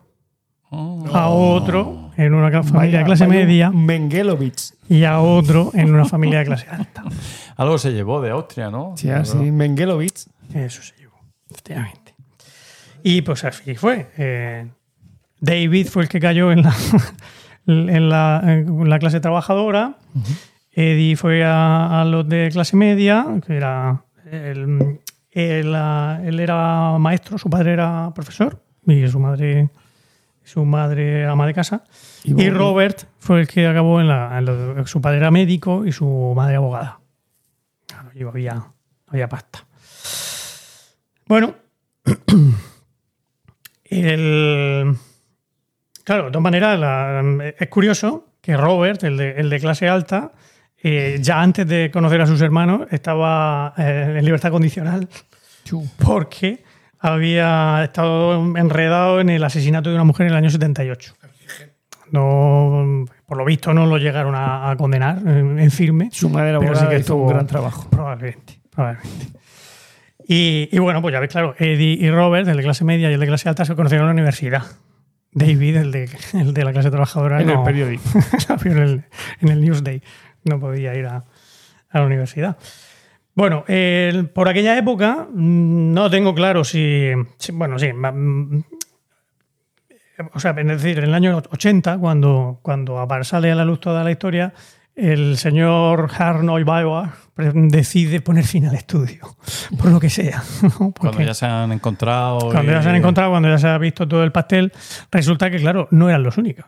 [0.74, 1.04] Oh.
[1.12, 4.72] a otro en una familia de clase media Mengelovich.
[4.88, 7.02] y a otro en una familia de clase alta.
[7.56, 8.94] Algo se llevó de Austria, ¿no?
[8.96, 10.24] Sí, así, Mengelovich.
[10.54, 11.18] Eso se llevó,
[11.50, 12.14] efectivamente.
[13.02, 14.06] Y pues así fue.
[14.16, 14.66] Eh,
[15.40, 16.74] David fue el que cayó en la,
[17.66, 19.96] en la, en la clase trabajadora.
[20.72, 24.04] Eddie fue a, a los de clase media, que era.
[24.30, 25.00] Él,
[25.30, 25.74] él,
[26.24, 29.68] él era maestro, su padre era profesor y su madre,
[30.42, 31.84] su madre ama de casa.
[32.24, 32.48] Y.
[32.50, 34.38] Robert fue el que acabó en la.
[34.38, 37.00] en su padre era médico y su madre abogada.
[37.86, 38.64] Claro, y había,
[39.08, 39.66] había pasta.
[41.26, 41.54] Bueno,
[43.84, 44.96] el,
[46.04, 50.32] claro, de todas maneras, la- es curioso que Robert, el de, el de clase alta,
[50.82, 55.08] eh, ya antes de conocer a sus hermanos, estaba eh, en libertad condicional
[55.98, 56.62] porque
[56.98, 61.14] había estado enredado en el asesinato de una mujer en el año 78.
[62.10, 66.10] No, por lo visto no lo llegaron a, a condenar en, en firme.
[66.12, 67.88] Su madre Pero sí que hizo un gran trabajo.
[67.90, 69.26] Probablemente, probablemente.
[70.28, 73.14] Y, y bueno, pues ya ves, claro, Eddie y Robert, el de clase media y
[73.14, 74.62] el de clase alta, se conocieron en la universidad.
[75.32, 78.02] David, el de, el de la clase trabajadora, En el no- periódico.
[78.66, 79.04] el,
[79.40, 80.02] en el Newsday.
[80.44, 81.24] No podía ir a,
[81.90, 82.56] a la universidad.
[83.34, 83.64] Bueno,
[84.34, 87.10] por aquella época mm, no tengo claro si.
[87.38, 87.92] si- bueno, sí.
[87.92, 88.60] mm,
[90.34, 94.04] O sea, es decir, en el año 80, cuando, cuando sale a la luz toda
[94.04, 94.52] la historia,
[94.94, 99.36] el señor Harnoy Bauer decide poner fin al estudio,
[99.78, 100.42] por lo que sea.
[100.62, 100.92] ¿no?
[100.92, 102.50] Cuando ya se han encontrado.
[102.50, 104.70] cuando ya se han encontrado, cuando ya se ha visto todo el pastel,
[105.10, 106.66] resulta que, claro, no eran los únicos.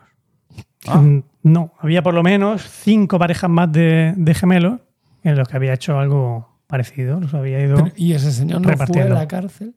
[0.87, 0.97] Ah.
[1.01, 4.79] Mm, No, había por lo menos cinco parejas más de, de gemelos
[5.23, 7.19] en los que había hecho algo parecido.
[7.19, 7.75] Los había ido.
[7.77, 9.75] Pero, ¿Y ese señor no fue a la cárcel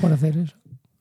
[0.00, 0.56] por hacer eso?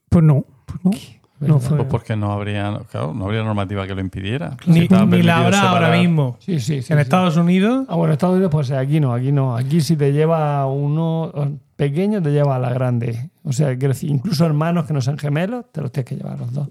[0.10, 0.92] Pues no, pues no.
[1.40, 1.60] No ¿Verdad?
[1.60, 1.78] fue.
[1.78, 4.58] Pues porque no habría, claro, no habría normativa que lo impidiera.
[4.66, 6.38] Ni, la habrá ahora mismo.
[6.40, 6.92] Sí, sí, sí.
[6.94, 7.02] en sí.
[7.02, 9.56] Estados Unidos, Ah, bueno, Estados Unidos, pues aquí no, aquí no.
[9.56, 11.32] Aquí si te lleva uno
[11.76, 13.30] pequeño, te lleva a la grande.
[13.44, 16.40] O sea, quiero decir, incluso hermanos que no sean gemelos, te los tienes que llevar
[16.40, 16.70] los dos.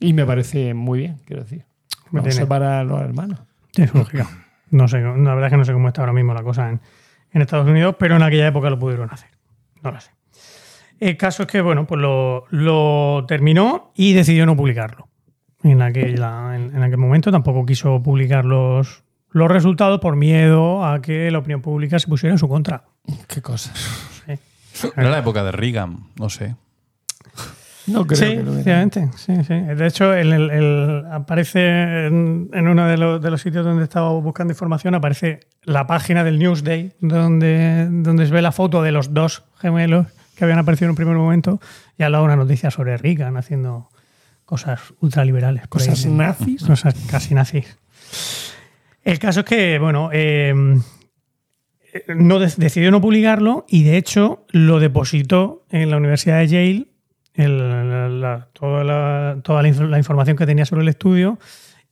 [0.00, 1.64] Y me parece muy bien, quiero decir.
[2.10, 3.40] Me No tiene- separar a los hermanos.
[3.72, 4.28] Tiene su lógica.
[4.70, 6.80] No sé, la verdad es que no sé cómo está ahora mismo la cosa en,
[7.32, 9.30] en Estados Unidos, pero en aquella época lo pudieron hacer.
[9.82, 10.10] No lo sé.
[11.00, 15.08] El caso es que, bueno, pues lo, lo terminó y decidió no publicarlo.
[15.62, 21.00] En, aquella, en, en aquel momento tampoco quiso publicar los, los resultados por miedo a
[21.02, 22.84] que la opinión pública se pusiera en su contra.
[23.28, 23.76] Qué cosas.
[24.72, 26.56] Sí, Era la época de Reagan, no sé.
[27.86, 28.82] No creo sí, que lo hubiera.
[28.82, 29.10] efectivamente.
[29.16, 29.54] Sí, sí.
[29.74, 33.84] De hecho, el, el- el- aparece en, en uno de los, de los sitios donde
[33.84, 38.92] estaba buscando información, aparece la página del Newsday, donde, donde se ve la foto de
[38.92, 40.06] los dos gemelos
[40.36, 41.60] que habían aparecido en un primer momento
[41.98, 43.88] y al lado una noticia sobre Reagan haciendo
[44.44, 45.62] cosas ultraliberales.
[45.62, 45.68] ahí.
[45.68, 46.64] Cosas nazis.
[46.64, 47.76] Cosas casi nazis.
[49.04, 50.54] El caso es que, bueno, eh,
[52.16, 56.86] no de- decidió no publicarlo y de hecho lo depositó en la Universidad de Yale
[57.34, 61.38] el- la- la- toda, la, toda la inf- la información que tenía sobre el estudio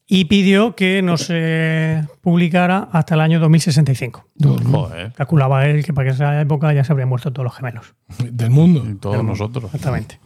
[0.06, 4.28] y pidió que no se publicara hasta el año 2065.
[4.70, 5.12] Joder.
[5.12, 7.94] Calculaba él que para esa época ya se habrían muerto todos los gemelos.
[8.18, 8.84] del mundo.
[8.88, 9.64] Y todos nosotros.
[9.66, 10.18] Exactamente.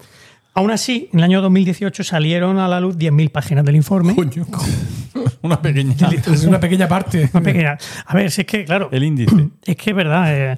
[0.55, 4.14] Aún así, en el año 2018 salieron a la luz 10.000 páginas del informe.
[4.14, 4.47] Coño.
[5.43, 5.94] Una pequeña.
[6.32, 7.28] Es una pequeña parte.
[7.32, 9.51] Una pequeña- A ver, si es que, claro, El índice.
[9.64, 10.52] Es que es verdad.
[10.52, 10.56] eh,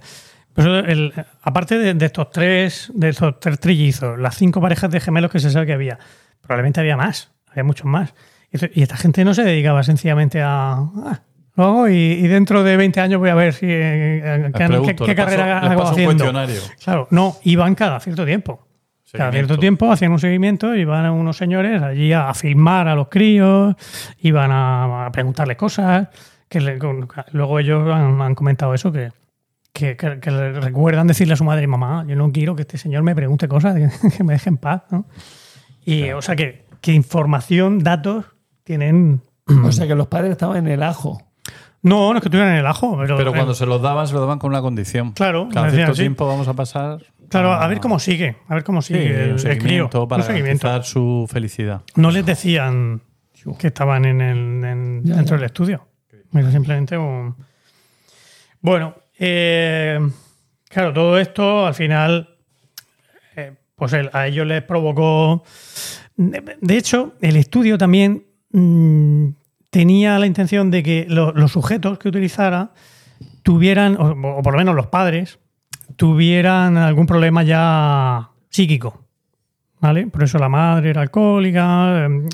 [0.67, 1.13] el-
[1.43, 5.39] aparte de, de estos tres, de estos tres trillizos, las cinco parejas de gemelos que
[5.41, 5.99] se sabe que había,
[6.41, 8.15] probablemente había más, había muchos más.
[8.75, 11.21] Y esta gente no se dedicaba sencillamente a, ah,
[11.55, 14.65] lo hago y, y dentro de 20 años voy a ver si eh, eh, qué,
[14.69, 16.25] pregunto, qué- qué le paso- carrera hago haciendo.
[16.83, 18.65] Claro, no, iban cada cierto tiempo.
[19.19, 23.09] Cada cierto tiempo hacían un seguimiento, iban unos señores allí a, a filmar a los
[23.09, 23.75] críos,
[24.21, 26.09] iban a, a preguntarles cosas.
[26.49, 26.79] Que le-
[27.33, 29.11] luego ellos han, han comentado eso, que,
[29.79, 32.63] que, que- que le recuerdan decirle a su madre y mamá, yo no quiero que
[32.63, 33.75] este señor me pregunte cosas,
[34.17, 34.83] que, me deje en paz.
[34.91, 35.07] ¿no?
[35.85, 38.25] Y, O sea, que, que información, datos
[38.65, 39.23] tienen...
[39.65, 41.23] O sea que los padres estaban en el ajo.
[41.81, 43.17] No, no es que tuvieran en el ajo, pero...
[43.17, 45.13] Pero cuando se los daban, se los daban con una condición.
[45.13, 46.03] Claro, Cada cierto sí.
[46.03, 46.99] tiempo vamos a pasar.
[47.31, 50.09] Claro, a ver cómo sigue, a ver cómo Sí, sigue el, un el seguimiento crío.
[50.09, 50.67] para Un seguimiento.
[50.67, 51.83] garantizar su felicidad.
[51.95, 53.01] No les decían
[53.59, 55.41] que estaban en el, en- Ya, dentro ya.
[55.41, 55.87] del estudio.
[56.35, 57.37] Era simplemente un...
[58.61, 59.99] Bueno, eh,
[60.69, 62.37] claro, todo esto al final,
[63.37, 65.43] eh, pues a ellos les provocó...
[66.17, 69.29] De, hecho, el estudio también mm,
[69.71, 72.73] tenía la intención de que lo- los sujetos que utilizara
[73.43, 75.39] tuvieran, o, por lo menos los padres,
[75.97, 79.05] tuvieran algún problema ya psíquico.
[79.81, 80.09] ¿Vale?
[80.09, 82.29] Por eso la madre era alcohólica, em,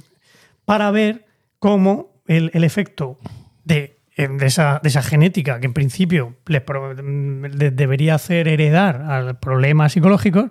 [0.65, 1.27] para ver
[1.59, 3.19] cómo el, efecto
[3.65, 8.47] de, de esa, de esa genética que en principio les, pro- em, les debería hacer
[8.49, 10.51] heredar a problemas psicológicos,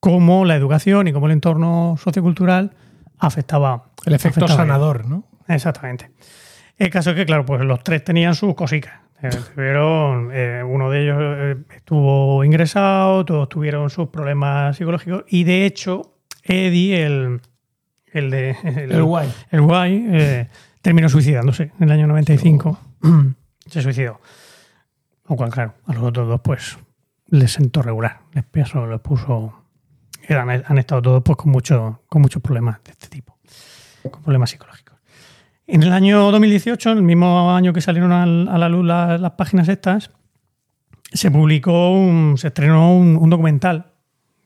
[0.00, 2.72] cómo la educación y cómo el entorno sociocultural
[3.18, 3.84] afectaba.
[4.06, 5.28] El efecto afectaba sanador, ¿no?
[5.46, 6.10] Exactamente.
[6.78, 8.94] El caso es que, claro, pues los tres tenían sus cositas.
[9.22, 15.44] Eh, tuvieron, eh, uno de ellos eh, estuvo ingresado, todos tuvieron sus problemas psicológicos y
[15.44, 17.40] de hecho, Eddie, el,
[18.12, 19.28] el de El guay.
[19.50, 20.48] el guay, eh,
[20.82, 22.78] terminó suicidándose en el año 95.
[23.66, 24.20] Se suicidó.
[25.28, 26.78] Lo cual, claro, a los otros dos, pues,
[27.28, 28.20] les sentó regular.
[28.32, 29.54] Les puso, les puso.
[30.26, 33.38] eran- han estado todos pues, con, mucho, con muchos problemas de este tipo.
[34.10, 34.98] Con problemas psicológicos.
[35.66, 39.32] En el año 2018, el mismo año que salieron al- a la luz la- las
[39.32, 40.10] páginas estas,
[41.12, 43.92] se publicó, un- se estrenó un, un documental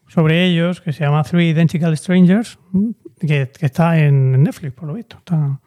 [0.06, 2.58] sobre ellos que se llama Three Identical Strangers,
[3.20, 5.16] que, que está en Netflix, por lo visto.
[5.18, 5.60] Está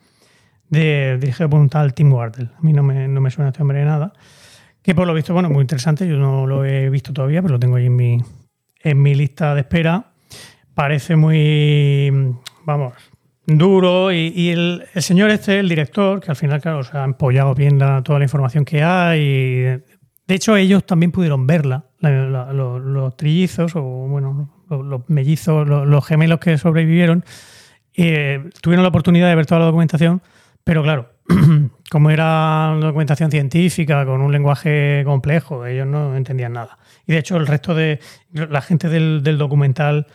[0.70, 2.52] de, dirigido por un tal Tim Wardell.
[2.58, 4.14] A mí no me, no me suena este hombre de nada.
[4.82, 6.08] Que por lo visto, bueno, muy interesante.
[6.08, 8.18] Yo no lo he visto todavía, pero lo tengo ahí en mi,
[8.84, 10.12] en mi lista de espera.
[10.74, 12.12] Parece muy,
[12.66, 12.94] vamos,
[13.46, 14.12] duro.
[14.12, 18.20] Y, el, señor este, el director, que al final, claro, se ha empollado bien toda
[18.20, 19.20] la información que hay.
[19.22, 19.62] y,
[20.28, 26.06] de hecho, ellos también pudieron verla, la- la- los, trillizos, o bueno, los, mellizos, los
[26.06, 27.24] gemelos que sobrevivieron,
[27.96, 30.22] eh, tuvieron la oportunidad de ver toda la documentación,
[30.68, 31.10] pero claro,
[31.90, 36.78] como era documentación científica con un lenguaje complejo, ellos no entendían nada.
[37.06, 38.00] Y de hecho, el resto de
[38.34, 40.08] la gente del, del documental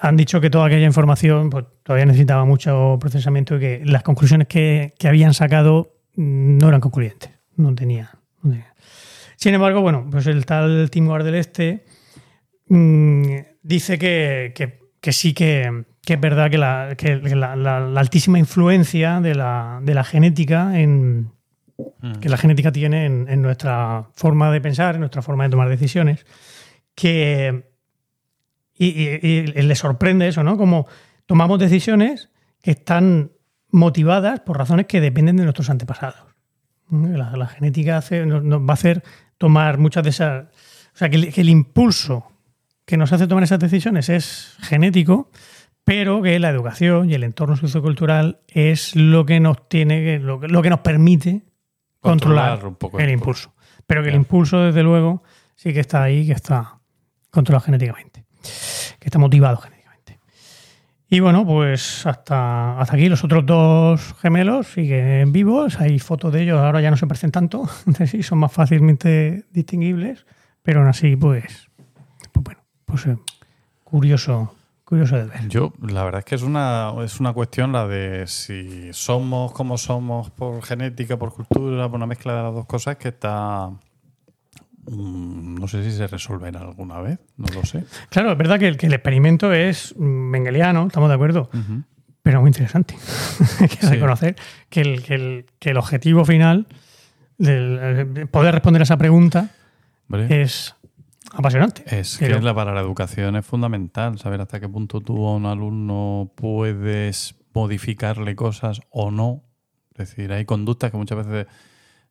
[0.00, 4.46] han dicho que toda aquella información pues, todavía necesitaba mucho procesamiento y que las conclusiones
[4.48, 7.30] que, que habían sacado no eran concluyentes.
[7.56, 8.10] No tenía.
[9.36, 11.84] Sin embargo, bueno, pues el tal Tim Wardell este
[12.68, 13.24] mm,
[13.62, 14.52] dice que-
[15.00, 19.34] que sí que, que es verdad que, la, que la- la- la altísima influencia de
[19.34, 21.30] la, de la genética en,
[22.20, 25.68] que la genética tiene en, en nuestra forma de pensar, en nuestra forma de tomar
[25.68, 26.26] decisiones,
[26.94, 27.70] que
[28.76, 30.56] y, y- y le sorprende eso, ¿no?
[30.56, 30.86] Como
[31.26, 32.30] tomamos decisiones
[32.62, 33.30] que están
[33.70, 36.24] motivadas por razones que dependen de nuestros antepasados.
[36.90, 39.02] la genética hace- nos, nos va a hacer
[39.38, 40.44] tomar muchas de esas...
[40.94, 42.26] O sea, que el, que el impulso
[42.84, 45.30] que nos hace tomar esas decisiones es genético,
[45.84, 50.48] pero que la educación y el entorno sociocultural es lo que nos tiene, lo, que-
[50.48, 51.42] lo que nos permite
[52.00, 53.52] controlar, Controlar un poco el el impulso.
[53.86, 55.22] Pero que el impulso, desde luego,
[55.54, 56.78] sí que está ahí, que está
[57.30, 58.24] controlado genéticamente,
[58.98, 60.18] que está motivado genéticamente.
[61.08, 65.78] Y bueno, pues hasta, hasta aquí los otros dos gemelos siguen vivos.
[65.80, 67.68] Hay fotos de ellos, ahora ya no se parecen tanto,
[68.06, 70.24] sí, son más fácilmente distinguibles,
[70.62, 71.68] pero aún así, pues,
[72.32, 73.18] pues bueno, pues eh,
[73.84, 74.54] curioso,
[74.92, 75.48] curioso de ver.
[75.48, 79.78] Yo, la verdad es que es una, es una cuestión la de si somos como
[79.78, 83.70] somos por genética, por cultura, por una mezcla de las dos cosas que está.
[84.86, 87.84] mm, No sé si se resolverá alguna vez, no lo sé.
[88.10, 91.82] Claro, es verdad que el, que el experimento es mm, mengeliano, estamos de acuerdo, Ujú.
[92.22, 92.94] pero muy interesante.
[93.60, 93.86] Hay que Sí.
[93.86, 94.36] reconocer
[94.68, 96.66] que el, que, el, que el objetivo final,
[97.38, 99.50] del, eh, poder responder a esa pregunta,
[100.28, 100.74] es
[101.34, 101.82] apasionante.
[101.86, 105.34] Es Pero- que la, para la educación es fundamental saber hasta qué punto tú a
[105.34, 109.42] un alumno puedes modificarle cosas o no.
[109.94, 111.46] Es decir, hay conductas que muchas veces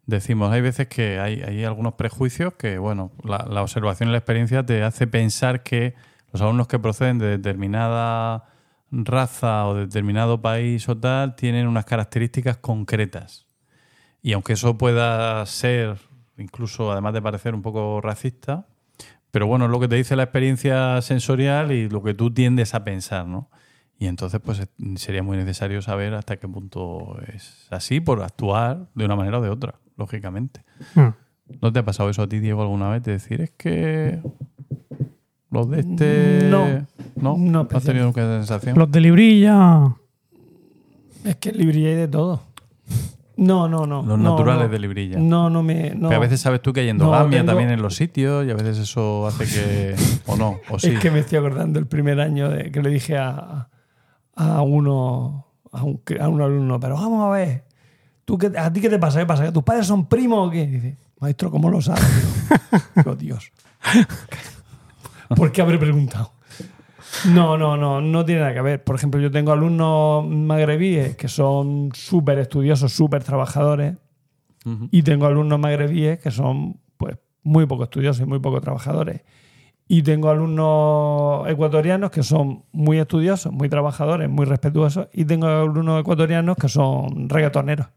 [0.05, 4.17] decimos, hay veces que hay, hay algunos prejuicios que, bueno, la, la observación y la
[4.19, 5.95] experiencia te hace pensar que
[6.31, 8.45] los alumnos que proceden de determinada
[8.91, 13.47] raza o de determinado país o tal tienen unas características concretas.
[14.21, 15.97] Y aunque eso pueda ser,
[16.37, 18.67] incluso además de parecer un poco racista,
[19.31, 22.75] pero bueno, es lo que te dice la experiencia sensorial y lo que tú tiendes
[22.75, 23.49] a pensar, ¿no?
[23.97, 29.05] Y entonces, pues sería muy necesario saber hasta qué punto es así por actuar de
[29.05, 30.63] una manera o de otra, lógicamente.
[30.95, 31.09] Hmm.
[31.61, 33.03] ¿No te ha pasado eso a ti, Diego, alguna vez?
[33.03, 34.19] De decir, es que
[35.51, 36.47] los de este...
[36.49, 36.87] No.
[37.15, 37.37] ¿No?
[37.37, 38.77] No, has tenido nunca esa sensación?
[38.77, 39.95] Los de librilla.
[41.23, 42.41] Es que librilla hay de todo.
[43.41, 44.03] No, no, no.
[44.03, 44.69] Los no, naturales no.
[44.69, 45.17] de librilla.
[45.19, 45.95] No, no me.
[45.95, 46.09] No.
[46.09, 48.53] Pero a veces sabes tú que hay endogamia tengo- también en los sitios y a
[48.53, 49.95] veces eso hace que...
[50.27, 50.89] o no, o sí.
[50.91, 53.67] Es que me estoy acordando el primer año de que le dije a,
[54.35, 57.63] a uno a un, a un alumno, pero vamos a ver,
[58.25, 59.19] ¿tú qué, ¿a ti qué te pasa?
[59.19, 59.45] ¿Qué pasa?
[59.45, 60.67] ¿Que tus padres son primos o qué?
[60.67, 62.03] Dice, maestro, ¿cómo lo sabes?
[62.95, 63.51] Digo, Dios.
[65.35, 66.33] ¿Por qué habré preguntado?
[67.25, 68.83] No, no, no, no tiene nada que ver.
[68.83, 73.95] Por ejemplo, yo tengo alumnos magrebíes que son súper estudiosos, súper trabajadores,
[74.91, 79.21] y tengo alumnos magrebíes que son pues muy poco estudiosos y muy poco trabajadores.
[79.87, 85.07] Y tengo alumnos ecuatorianos que son muy estudiosos, muy trabajadores, muy respetuosos.
[85.11, 87.87] Y tengo alumnos ecuatorianos que son reggaetoneros.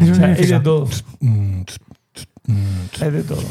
[0.00, 0.86] O sea, hay de todo.
[3.00, 3.42] Hay de todo.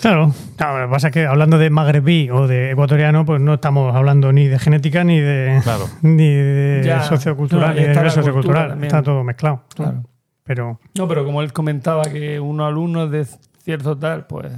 [0.00, 3.54] Claro, claro, lo que pasa es que hablando de magrebí o de ecuatoriano, pues no
[3.54, 5.86] estamos hablando ni de genética ni de, Claro.
[6.02, 7.02] ni de Ya.
[7.02, 8.84] sociocultural, No, de está cultura sociocultural.
[8.84, 9.64] Está todo mezclado.
[9.74, 10.04] Claro.
[10.44, 13.26] Pero No, pero como él comentaba que unos alumnos de
[13.64, 14.50] cierto tal, pues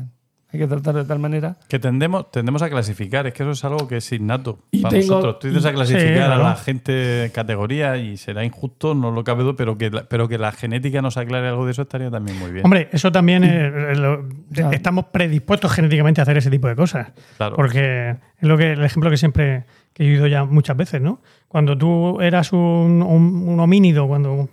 [0.53, 1.57] hay que tratar de tal manera.
[1.69, 4.99] Que tendemos, tendemos a clasificar, es que eso es algo que es innato Y para
[4.99, 5.39] tengo- nosotros.
[5.39, 9.23] Tú dices a clasificar Sí, a la gente en categoría y será injusto, no lo
[9.25, 12.39] cabe pero que, la- pero que la genética nos aclare algo de eso estaría también
[12.39, 12.65] muy bien.
[12.65, 14.73] Hombre, eso también es- lo- Claro.
[14.73, 17.09] estamos predispuestos genéticamente a hacer ese tipo de cosas.
[17.37, 17.57] Claro.
[17.57, 21.21] Porque es lo que el ejemplo que siempre que he oído ya muchas veces, ¿no?
[21.49, 24.49] Cuando tú eras un, un- un homínido, cuando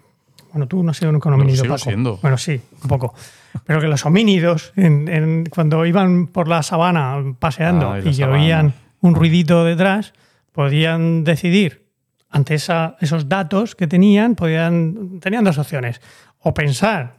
[0.51, 1.83] bueno, tú no has sido nunca un homínido, sigo Paco.
[1.83, 2.17] siendo.
[2.21, 3.13] Bueno, sí, un poco.
[3.65, 8.23] Pero que los homínidos, en- en- cuando iban por la sabana paseando Ah, y y
[8.23, 10.13] oían un ruidito detrás,
[10.51, 11.85] podían decidir
[12.29, 16.01] ante esa- esos datos que tenían, podían tenían dos opciones.
[16.39, 17.15] O pensar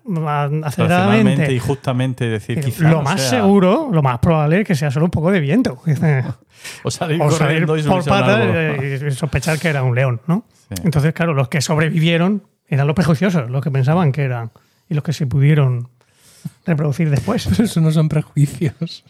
[0.65, 4.90] aceleradamente y justamente decir quizá lo más sea- seguro, lo más probable es que sea
[4.90, 5.81] solo un poco de viento.
[6.85, 10.44] o salir o salir por patas y sospechar que era un león, ¿no?
[10.69, 10.82] Sí.
[10.85, 14.51] Entonces, claro, los que sobrevivieron eran los prejuiciosos, los que pensaban que eran
[14.89, 15.89] y los que se pudieron
[16.66, 17.47] reproducir después.
[17.60, 19.05] Eso no son prejuicios.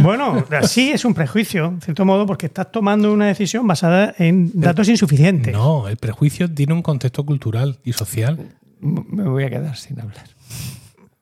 [0.00, 4.50] Bueno, sí es un prejuicio, en cierto modo, porque estás tomando una decisión basada en
[4.54, 5.52] datos insuficientes.
[5.52, 8.38] No, el prejuicio tiene un contexto cultural y social.
[8.80, 10.24] Me voy a quedar sin hablar.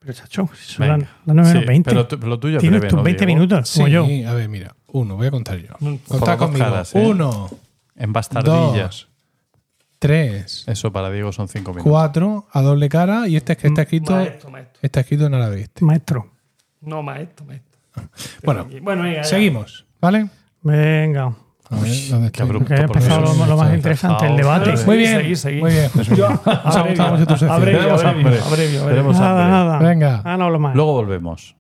[0.01, 1.91] Pero, chacho, son las las 9 Sí, menos 20.
[1.91, 3.39] pero tu- lo tuyo es Tienes breve, tus ¿no, 20 Diego?
[3.41, 4.05] minutos, como sí, yo.
[4.29, 4.77] a ver, mira.
[4.93, 5.75] Uno, voy a contar yo.
[5.81, 6.65] Las dos conmigo.
[6.65, 7.05] caras, ¿eh?
[7.07, 7.51] Uno,
[7.97, 8.75] En bastardillas.
[8.91, 9.09] dos,
[10.07, 11.91] tres, Eso para Diego son cinco minutos.
[11.91, 14.79] cuatro, a doble cara y este es que está escrito, Maestro, maestro.
[14.83, 15.61] está escrito en árabe.
[15.63, 15.85] Este.
[15.85, 16.31] Maestro.
[16.81, 17.79] No, maestro, maestro.
[18.45, 18.81] Bueno, Aquí.
[18.81, 19.25] bueno venga, ya.
[19.25, 20.29] seguimos, ¿vale?
[20.63, 21.33] Venga.
[21.69, 22.69] A ver, ¿dónde Qué abrupto.
[22.69, 24.75] Que ha porque empezado lo, lo más interesante, el debate.
[24.87, 25.61] Muy bien, seguí, seguí.
[25.61, 25.91] muy bien.
[25.91, 26.17] Jesús.
[26.17, 27.51] Yo, Nos ha gustado mucho tu sección.
[27.51, 29.79] abrevio, abrevio, abrevio, Nada, nada.
[29.79, 30.23] Venga.
[30.25, 30.77] Ah, no hablo más.
[30.77, 31.57] Luego volvemos.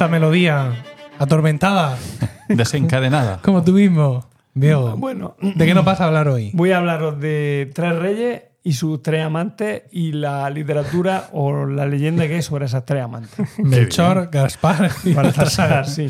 [0.00, 0.82] Esta melodía
[1.18, 1.98] atormentada,
[2.48, 3.38] Desencadenada.
[3.44, 4.24] como tú mismo.
[4.54, 6.52] Diego, Bueno, ¿de qué nos vas a hablar hoy?
[6.54, 11.84] voy a hablaros de tres reyes y sus tres amantes y la literatura o la
[11.84, 13.46] leyenda que hay sobre esas tres amantes.
[13.58, 16.08] Melchor, Gaspar y Baltasar, sí.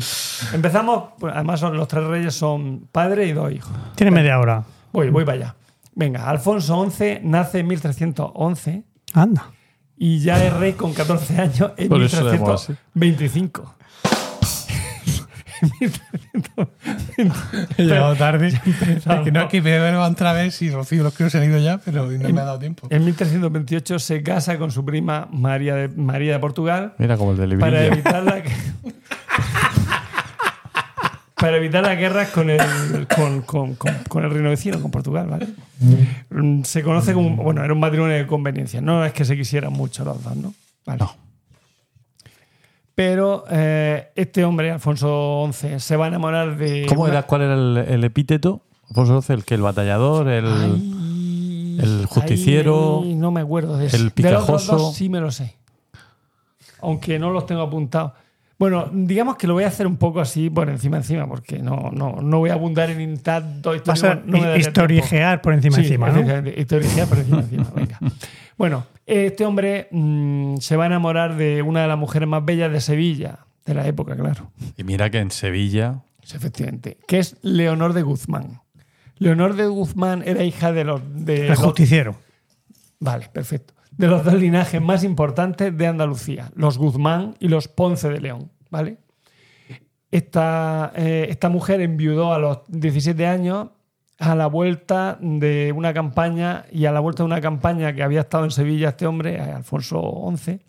[0.53, 3.73] Empezamos, pues, además son, los tres reyes son padre y dos hijos.
[3.95, 4.63] Tiene media hora.
[4.93, 5.55] Voy, voy para allá.
[5.95, 8.83] Venga, Alfonso XI nace en 1311
[9.15, 9.51] Anda.
[9.97, 12.71] y ya es rey con 14 años en Por eso le llamamos así.
[12.93, 13.80] 1325.
[17.77, 18.47] He llegado tarde.
[18.49, 21.37] Es que no, que me voy a levantar a ver si Rocío los creo se
[21.37, 22.87] han ido ya, pero no me ha dado tiempo.
[22.89, 27.37] En 1328 se casa con su prima María de, María de Portugal Mira como el
[27.49, 28.41] de para evitar la
[31.35, 32.59] para evitar las guerras con el
[33.15, 35.47] con, con- con- con el reino vecino, con Portugal, ¿vale?
[36.29, 39.73] Mm, Se conoce como bueno, era un matrimonio de conveniencia, no es que se quisieran
[39.73, 40.53] mucho los dos, ¿no?
[40.85, 40.99] Vale.
[40.99, 41.15] No.
[42.95, 46.85] Pero eh, este hombre, Alfonso XI, se va a enamorar de.
[46.87, 47.23] ¿Cómo una- era?
[47.23, 48.61] ¿Cuál era el, el epíteto?
[48.89, 50.45] Alfonso XII, el que el batallador, el.
[50.45, 53.95] Ay, el justiciero, ay, no me acuerdo de eso.
[53.95, 54.77] el De los picajoso.
[54.77, 55.55] dos sí me lo sé.
[56.81, 58.11] Aunque no los tengo apuntados.
[58.61, 61.89] Bueno, digamos que lo voy a hacer un poco así por encima encima, porque no,
[61.91, 64.37] no, no voy a abundar en tanto Va a no
[65.41, 66.47] por encima Sí, encima, ¿no?
[66.47, 67.71] historicidad por encima encima.
[67.75, 67.97] Venga.
[68.59, 72.71] Bueno, este hombre mm, se va a enamorar de una de las mujeres más bellas
[72.71, 74.51] de Sevilla, de la época, claro.
[74.77, 76.03] Y mira que en Sevilla.
[76.21, 76.99] Sí, Efectivamente.
[77.07, 78.61] Que es Leonor de Guzmán.
[79.17, 81.01] Leonor de Guzmán era hija de los.
[81.25, 82.15] De El los- justiciero.
[82.99, 83.73] Vale, perfecto.
[83.91, 88.49] De los dos linajes más importantes de Andalucía, los Guzmán y los Ponce de León,
[88.69, 88.97] ¿vale?
[90.09, 93.69] Esta, eh, esta mujer enviudó a los 17 años
[94.19, 98.21] a la vuelta de una campaña y a la vuelta de una campaña que había
[98.21, 100.59] estado en Sevilla este hombre, eh, Alfonso XI,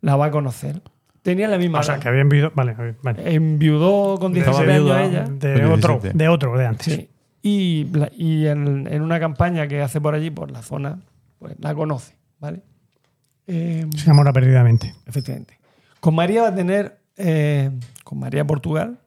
[0.00, 0.80] la va a conocer.
[1.22, 2.02] Tenía la misma O sea, edad.
[2.02, 2.50] que habían vivido.
[2.54, 3.34] Vale, vale.
[3.34, 5.04] Enviudó con Estaba 17 años viuda.
[5.04, 5.24] ella.
[5.28, 6.16] De otro, 17.
[6.18, 6.94] de otro, de antes.
[6.94, 7.10] Sí.
[7.42, 7.86] Y,
[8.16, 10.98] y en, en una campaña que hace por allí, por la zona,
[11.38, 12.62] pues la conoce, ¿vale?
[13.46, 14.94] Eh, Se enamora perdidamente.
[15.06, 15.58] efectivamente.
[16.00, 17.70] Con María va a tener, eh,
[18.04, 18.98] con María Portugal,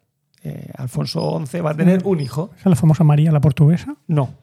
[0.43, 2.49] eh, Alfonso XI va a tener un hijo.
[2.55, 3.95] ¿Esa es la famosa María la portuguesa?
[4.07, 4.33] No.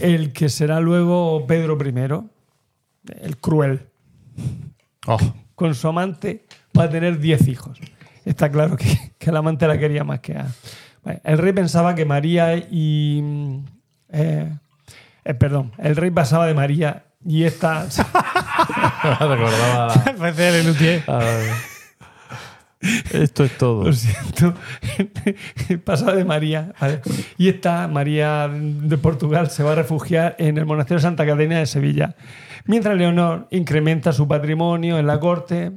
[0.00, 3.86] El que será luego Pedro I, el cruel.
[5.06, 5.18] Oh,
[5.54, 6.44] Con su amante
[6.78, 7.80] va a tener 10 hijos.
[8.24, 10.46] Está claro que, que el amante la quería más que a.
[11.04, 13.20] Vale, El rey pensaba que María y.
[13.22, 13.56] mm,
[14.10, 14.52] eh,
[15.24, 17.86] eh, perdón, el rey pasaba de María y esta.
[19.20, 19.94] recordaba.
[20.18, 21.02] Parece el Lelutier.
[21.08, 21.20] Ah,
[23.12, 23.84] Esto es todo.
[23.84, 24.54] Lo siento.
[25.84, 26.72] Pasaba de María.
[26.80, 27.00] ¿vale?
[27.36, 31.58] Y esta, María de Portugal, se va a refugiar en el monasterio de Santa Catalina
[31.58, 32.14] de Sevilla.
[32.66, 35.72] Mientras Leonor incrementa su patrimonio en la corte,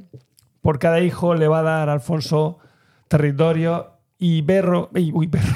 [0.62, 2.60] por cada hijo le va a dar a Alfonso
[3.08, 4.90] territorio y Berro.
[4.96, 5.56] y- Uy, Berro.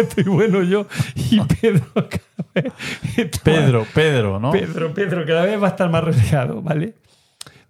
[0.00, 0.86] Estoy bueno yo.
[1.14, 1.84] Y Pedro.
[1.94, 2.72] cada vez
[3.16, 4.50] está Pedro, Pedro, ¿no?
[4.52, 6.94] Pedro, Pedro, cada vez va a estar más relegado, ¿vale?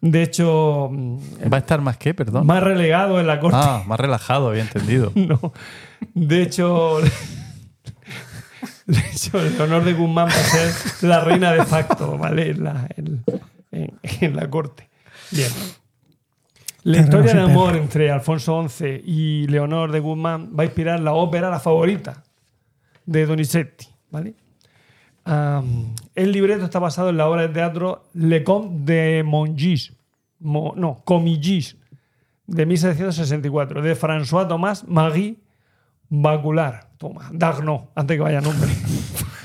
[0.01, 0.91] De hecho,
[1.53, 2.47] ¿Va a estar más qué, perdón?
[2.47, 3.59] más relegado en la corte.
[3.61, 5.11] Ah, más relajado, había entendido.
[5.17, 5.53] No.
[6.15, 6.99] De hecho,
[8.87, 10.73] de hecho, Leonor de Guzmán va a ser
[11.09, 12.51] la reina de facto, ¿vale?
[12.51, 13.25] En la, en-
[13.73, 14.89] en- en la corte.
[15.33, 15.51] Bien.
[16.89, 21.13] La historia de amor entre Alfonso XI y Leonor de Guzmán va a inspirar la
[21.13, 22.23] ópera La Favorita
[23.05, 24.35] de Donizetti, ¿vale?
[26.15, 29.93] El libreto está basado en la obra de teatro Le Comte de Mongis,
[30.41, 31.77] Mo- no, Comigis,
[32.47, 35.37] de 1764, de François Thomas Marie
[36.09, 36.89] Bacular.
[36.97, 38.71] Toma, Dagno, antes que vaya nombre.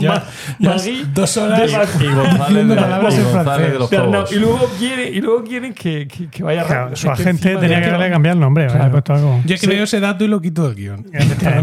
[0.00, 0.76] ya
[1.12, 2.08] dos horas de Y.
[2.14, 3.90] González, de, palabras y en González francés.
[3.90, 4.32] de los.
[4.32, 7.86] Y luego quieren, y luego quieren que, que- que vaya Claro, su agente tenía que
[7.88, 8.66] haberle cambiado el nombre.
[8.66, 9.02] Claro.
[9.06, 9.40] algo.
[9.44, 11.06] Yo es que veo ese dato y lo quito del guion.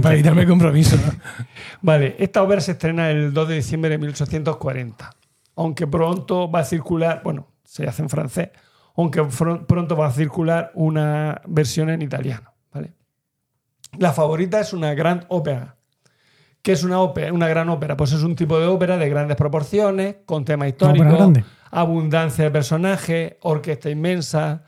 [0.02, 0.98] Para evitarme compromiso.
[1.82, 5.10] Vale, esta ópera se estrena el 2 de diciembre de 1840.
[5.56, 8.50] Aunque pronto va a circular, bueno, se hace en francés,
[8.96, 12.54] aunque pronto va a circular una versión en italiano.
[12.74, 12.94] ¿vale?
[13.98, 15.76] La favorita es una gran ópera.
[16.62, 17.34] ¿Qué es una ópera?
[17.34, 17.98] Una gran ópera.
[17.98, 21.04] Pues es un tipo de ópera de grandes proporciones, con tema histórico,
[21.72, 24.64] abundancia de personajes, orquesta inmensa,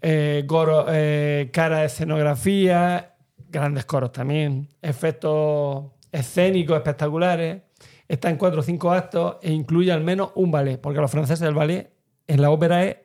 [0.00, 3.14] eh, coro- eh, cara de escenografía,
[3.48, 7.62] grandes coros también, efectos escénicos espectaculares.
[8.08, 11.46] Está en cuatro o cinco actos e incluye al menos un ballet, porque los franceses
[11.48, 11.90] el ballet
[12.26, 12.96] en la ópera es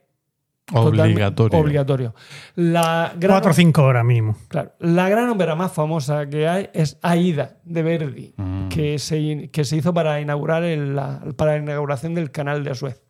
[0.74, 1.60] Obligatorio.
[1.60, 2.16] obligatorio.
[2.56, 4.36] La gran, Cuatro o cinco horas mínimo.
[4.50, 8.68] claro, la gran ópera más famosa que hay es Aida de Verdi, Mm.
[8.70, 12.64] que, se, in- que se hizo para inaugurar el- la, para la inauguración del canal
[12.64, 13.02] de Suez.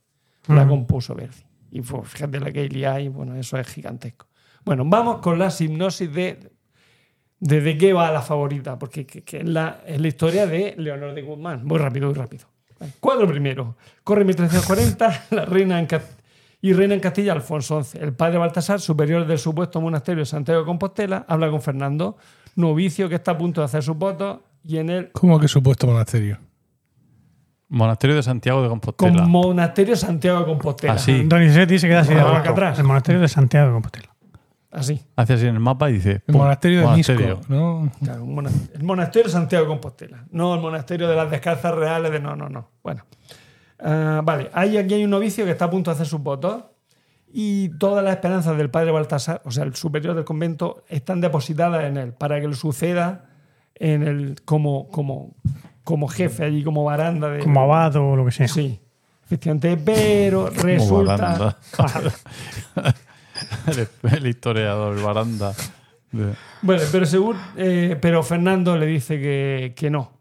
[0.48, 0.70] La Ujú.
[0.70, 1.44] compuso Verdi.
[1.72, 4.28] Y pues, fíjate la que hay, bueno, eso es gigantesco.
[4.64, 6.52] Bueno, vamos con la hipnosis de,
[7.40, 10.76] de, de qué va la favorita, porque que, que es, la, es la historia de
[10.78, 11.66] Leonor de Guzmán.
[11.66, 12.46] Muy rápido, muy rápido.
[13.00, 13.76] Cuadro primero.
[14.04, 15.88] Corre 1340, la reina en.
[16.62, 18.00] Y reina en Castilla Alfonso XI.
[18.00, 22.18] El padre Baltasar, superior del supuesto monasterio de Santiago de Compostela, habla con Fernando,
[22.56, 25.86] novicio que está a punto de hacer sus votos, y en el ¿Cómo que supuesto
[25.88, 26.40] monasterio?
[27.70, 29.14] Monasterio de Santiago de Compostela.
[29.24, 30.94] con monasterio Santiago de Compostela.
[30.94, 31.24] Ah, sí.
[31.26, 32.80] Donizetti se queda así de Ah, atrás.
[32.80, 34.16] El monasterio de Santiago de Compostela.
[34.72, 35.02] Así.
[35.16, 36.22] Hace así en el mapa y dice.
[36.28, 37.38] El monasterio de monasterio.
[37.38, 37.92] Misco, ¿no?
[38.04, 38.24] Claro,
[38.74, 42.36] el monasterio de Santiago de Compostela, no el monasterio de las descalzas reales de no,
[42.36, 42.70] no, no.
[42.84, 43.04] Bueno,
[43.80, 46.64] Ah, vale, hay, aquí hay un novicio que está a punto de hacer sus votos
[47.32, 51.86] y todas las esperanzas del padre Baltasar, o sea, el superior del convento, están depositadas
[51.86, 53.26] en él para que le suceda
[53.76, 55.36] en el, como, como,
[55.84, 57.40] como jefe allí, como baranda de...
[57.40, 58.48] Como abad o lo que sea.
[58.48, 58.80] Sí,
[59.26, 61.58] efectivamente, pero Como resulta...
[64.18, 65.54] el, historiador, el baranda.
[66.62, 70.17] Bueno, pero según, eh, pero Fernando le dice que, que no.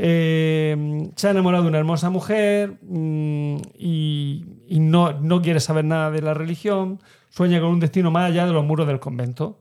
[0.00, 5.84] Eh, se ha enamorado de una hermosa mujer mm, y, y no, no quiere saber
[5.84, 7.00] nada de la religión.
[7.30, 9.58] Sueña con un destino más allá de los muros del convento.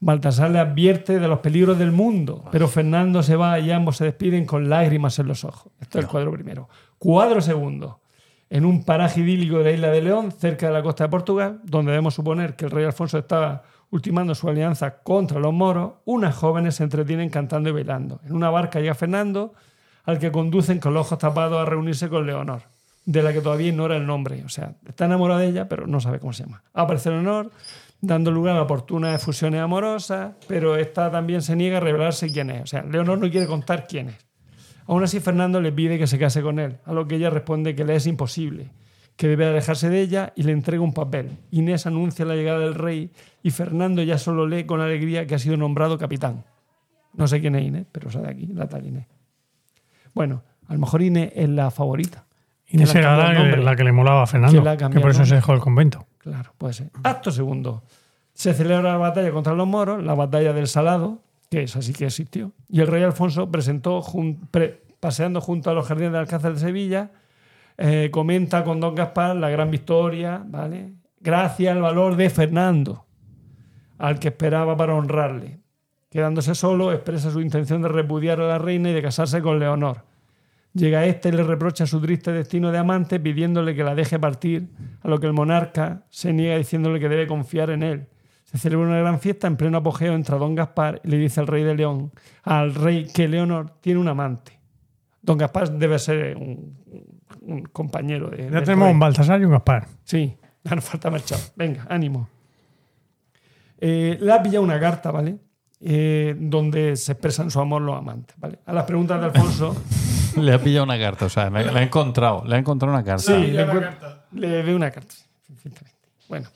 [0.00, 4.04] Baltasar le advierte de los peligros del mundo, pero Fernando se va y ambos se
[4.04, 5.70] despiden con lágrimas en los ojos.
[5.78, 6.70] Esto es el cuadro primero.
[6.98, 8.00] Cuadro segundo.
[8.48, 11.60] En un paraje idílico de la isla de León, cerca de la costa de Portugal,
[11.64, 16.34] donde debemos suponer que el rey Alfonso estaba ultimando su alianza contra los moros, unas
[16.34, 18.20] jóvenes se entretienen cantando y bailando.
[18.24, 19.54] En una barca llega Fernando,
[20.04, 22.62] al que conducen con los ojos tapados a reunirse con Leonor,
[23.04, 24.44] de la que todavía ignora el nombre.
[24.44, 26.62] O sea, está enamorado de ella, pero no sabe cómo se llama.
[26.72, 27.50] Aparece Leonor,
[28.00, 32.62] dando lugar a oportunas fusiones amorosas, pero esta también se niega a revelarse quién es.
[32.62, 34.26] O sea, Leonor no quiere contar quién es.
[34.86, 37.74] Aún así, Fernando le pide que se case con él, a lo que ella responde
[37.74, 38.70] que le es imposible,
[39.16, 41.30] que debe alejarse de ella y le entrega un papel.
[41.50, 43.10] Inés anuncia la llegada del rey
[43.42, 46.44] y Fernando ya solo lee con alegría que ha sido nombrado capitán.
[47.14, 49.06] No sé quién es Inés, pero sabe aquí, la tal Inés.
[50.14, 52.24] Bueno, a lo mejor Inés es la favorita.
[52.68, 53.62] Inés Que era la, nombre.
[53.62, 56.06] la que le molaba a Fernando, Que por eso se dejó el convento.
[56.18, 56.90] Claro, puede ser.
[57.04, 57.84] Acto segundo.
[58.34, 62.06] Se celebra la batalla contra los moros, la batalla del Salado, que es así que
[62.06, 62.52] existió.
[62.68, 66.60] Y el rey Alfonso presentó, jun- pre- paseando junto a los jardines del Alcázar de
[66.60, 67.12] Sevilla,
[67.78, 70.94] eh, comenta con don Gaspar la gran victoria, ¿vale?
[71.20, 73.06] Gracias al valor de Fernando,
[73.98, 75.60] al que esperaba para honrarle.
[76.10, 80.04] Quedándose solo, expresa su intención de repudiar a la reina y de casarse con Leonor.
[80.72, 84.68] Llega este y le reprocha su triste destino de amante, pidiéndole que la deje partir,
[85.02, 88.08] a lo que el monarca se niega diciéndole que debe confiar en él.
[88.44, 91.46] Se celebra una gran fiesta en pleno apogeo entre don Gaspar y le dice al
[91.46, 92.12] rey de León,
[92.42, 94.55] al rey que Leonor tiene un amante.
[95.26, 96.78] Don Gaspar debe ser un,
[97.42, 98.48] un compañero de.
[98.50, 98.94] Ya tenemos rey.
[98.94, 99.86] un Baltasar y un Gaspar.
[100.04, 101.42] Sí, ya nos falta marchado.
[101.56, 102.28] Venga, ánimo.
[103.78, 105.36] Eh, le ha pillado una carta, ¿vale?
[105.80, 108.58] Eh, donde se expresan su amor los amantes, ¿vale?
[108.64, 109.76] A las preguntas de Alfonso.
[110.36, 113.02] Le ha pillado una carta, o sea, le, le ha encontrado, le ha encontrado una
[113.02, 113.22] carta.
[113.22, 113.96] Sí, le, encuent-
[114.32, 115.14] le ve una carta.
[116.28, 116.48] Bueno,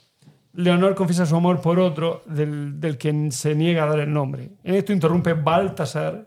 [0.52, 4.50] Leonor confiesa su amor por otro del, del que se niega a dar el nombre.
[4.64, 6.26] En esto interrumpe Baltasar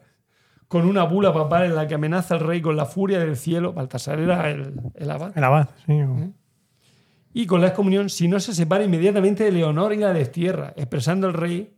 [0.74, 3.74] con una bula papal en la que amenaza al rey con la furia del cielo.
[3.74, 5.38] Baltasar era el, el abad.
[5.38, 5.94] El abad, sí.
[7.32, 11.28] y con la excomunión si no se separa inmediatamente de Leonor y la destierra, expresando
[11.28, 11.76] el rey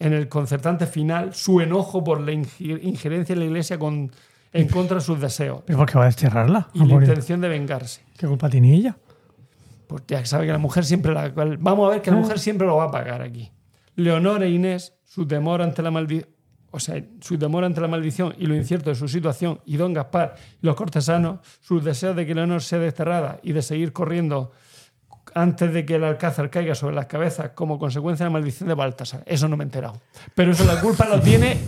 [0.00, 4.10] en el concertante final su enojo por la injerencia en la iglesia con,
[4.52, 6.70] en contra de sus deseos ¿Pero por qué va a desterrarla?
[6.74, 8.02] y Ah, la intención de vengarse.
[8.18, 8.96] ¿Qué culpa tiene ella?
[9.86, 11.28] Pues ya sabe que la mujer siempre la.
[11.28, 13.52] Vamos a ver que la mujer siempre lo va a pagar aquí.
[13.94, 16.33] Leonor e Inés, su temor ante la maldición.
[16.74, 19.92] O sea, su temor ante la maldición y lo incierto de su situación, y don
[19.94, 24.50] Gaspar y los cortesanos, sus deseos de que Leonor sea desterrada y de seguir corriendo
[25.36, 28.74] antes de que el alcázar caiga sobre las cabezas como consecuencia de la maldición de
[28.74, 29.22] Baltasar.
[29.26, 30.00] Eso no me he enterado.
[30.34, 31.58] Pero eso la culpa la tiene,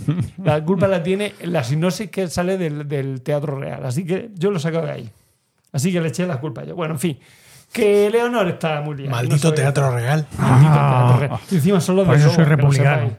[0.43, 3.85] la culpa la tiene la sinopsis que sale del, del Teatro Real.
[3.85, 5.09] Así que yo lo saco de ahí.
[5.73, 6.75] Así que le eché la culpa yo.
[6.75, 7.19] Bueno, en fin.
[7.73, 9.11] Que Leonor está muy liada.
[9.11, 10.25] Maldito No teatro real.
[10.37, 11.05] Maldito Ah.
[11.09, 11.39] teatro real.
[11.51, 13.11] Y encima son los Por de eso soy republicano.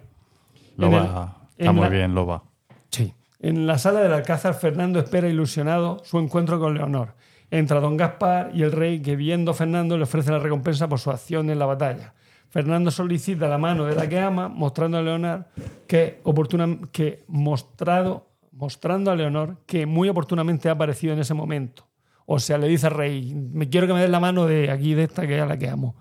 [0.78, 2.42] Lo En va, el- está muy la- bien, lo va.
[2.90, 3.12] Sí.
[3.40, 7.14] En la sala del Alcázar, Fernando espera ilusionado su encuentro con Leonor.
[7.50, 10.98] Entra don Gaspar y el rey, que viendo a Fernando, le ofrece la recompensa por
[10.98, 12.14] su acción en la batalla.
[12.50, 15.46] Fernando solicita la mano de la que ama, mostrando a Leonor
[15.86, 21.86] que, oportuna, que mostrado, mostrando a Leonor que muy oportunamente ha aparecido en ese momento.
[22.26, 24.94] O sea, le dice al rey, me quiero que me des la mano de aquí,
[24.94, 25.94] de esta que es a la que amo.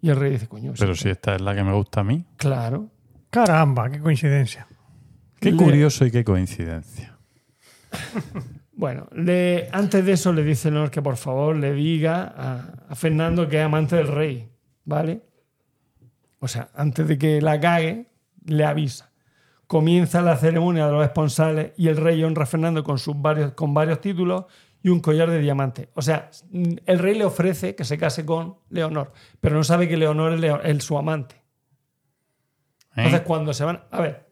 [0.00, 2.04] Y el rey dice, coño, sí, Pero si esta es la que me gusta a
[2.04, 2.24] mí.
[2.36, 2.86] claro.
[3.30, 4.66] Caramba, qué coincidencia.
[5.40, 7.16] Qué Le- curioso y qué coincidencia.
[8.72, 12.94] Bueno, le- antes de eso le dice Leonor que por favor le diga a, a
[12.94, 14.48] Fernando que es amante del rey,
[14.84, 15.20] ¿vale?
[16.38, 18.06] O sea, antes de que la cague,
[18.44, 19.10] le avisa.
[19.66, 23.52] Comienza la ceremonia de los esponsales y el rey honra a Fernando con, sus varios,
[23.54, 24.44] con varios títulos
[24.80, 25.88] y un collar de diamantes.
[25.94, 29.96] O sea, el rey le ofrece que se case con Leonor, pero no sabe que
[29.96, 31.34] Leonor es, Leo- es su amante.
[31.34, 32.98] ¿eh?
[32.98, 33.82] Entonces, cuando se van.
[33.90, 34.27] A ver,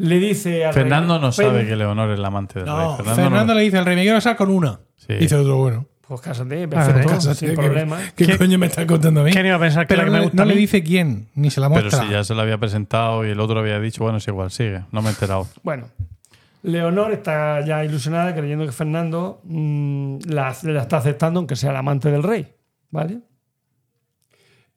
[0.00, 2.96] le dice al Fernando rey, no sabe "Fen- que Leonor es la amante del No,
[2.98, 3.06] rey.
[3.14, 4.80] Fernando, no- le dice al rey, me quiero casar con una.
[4.96, 5.14] Sí.
[5.14, 5.86] Dice otro, bueno.
[6.08, 7.98] Pues cásate, Ah, perfecto, Cásate, sin ¿qué- problema.
[8.16, 9.30] ¿Qué, ¿Qué- coño me estás contando a mí?
[9.30, 10.54] ¿Quién iba a pensar que Pero la que no, me le- gusta no a le
[10.54, 10.60] mí?
[10.60, 12.02] dice quién, ni se la Pero muestra.
[12.04, 14.82] si ya se lo había presentado y el otro había dicho, bueno, es igual, sigue.
[14.90, 15.46] No me he enterado.
[15.62, 15.86] Bueno,
[16.62, 21.76] Leonor está ya ilusionada creyendo que Fernando mm, la, la está aceptando aunque sea el
[21.76, 22.48] amante del rey,
[22.90, 23.20] ¿vale?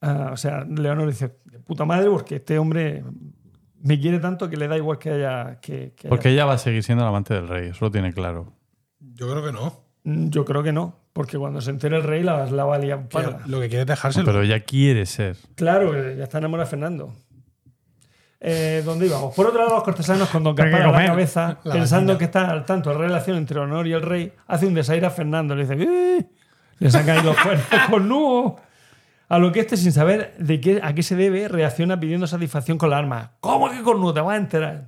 [0.01, 3.03] Ah, o sea, Leonor dice, de puta madre, porque este hombre
[3.83, 5.59] me quiere tanto que le da igual que haya...
[5.61, 7.91] Que, que haya- Porque ella va a seguir siendo la amante del rey, eso lo
[7.91, 8.51] tiene claro.
[8.99, 9.79] Yo creo que no.
[10.05, 12.79] Mm, Yo creo que no, porque cuando se entere el rey la, la va a
[12.79, 13.41] liar Que parda.
[13.45, 14.25] lo que quiere es dejárselo.
[14.25, 15.37] Pero ella quiere ser.
[15.55, 17.13] Claro, que ya está enamorada de Fernando.
[18.45, 19.33] Eh, ¿Dónde íbamos?
[19.33, 22.51] Por otro lado, los cortesanos con Don Gaspar a la cabeza, La pensando que está
[22.51, 25.55] al tanto de la relación entre Honor y el rey, hace un desaire a Fernando.
[25.55, 26.25] Le dice, "Eh",
[26.79, 28.57] le saca ahí los cuernos con nudo.
[29.29, 32.77] A lo que este, sin saber de qué, a qué se debe, reacciona pidiendo satisfacción
[32.77, 33.31] con la arma.
[33.39, 34.13] ¿Cómo que cornudo?
[34.13, 34.87] Te vas a enterar.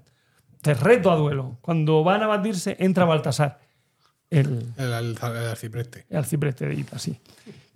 [0.61, 1.57] Te reto a duelo.
[1.61, 3.59] Cuando van a batirse, entra Baltasar.
[4.29, 6.05] El, El, al- el arcipreste.
[6.09, 7.17] el arcipreste de Ita, sí.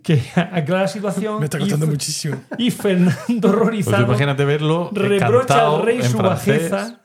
[0.02, 1.38] Que aclara la situación.
[1.38, 2.42] Me está y costando Fe- muchísimo.
[2.58, 6.70] Y Fernando Pues horrorizado imagínate verlo reprocha al rey su francés.
[6.70, 7.00] bajeza.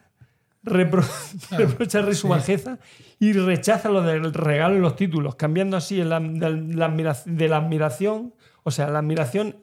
[0.63, 1.05] repro-
[1.57, 2.79] reprocha al rey su bajeza
[3.19, 8.33] y rechaza lo del regalo y los títulos, cambiando así el de la admiración,
[8.65, 9.55] o sea, la admiración,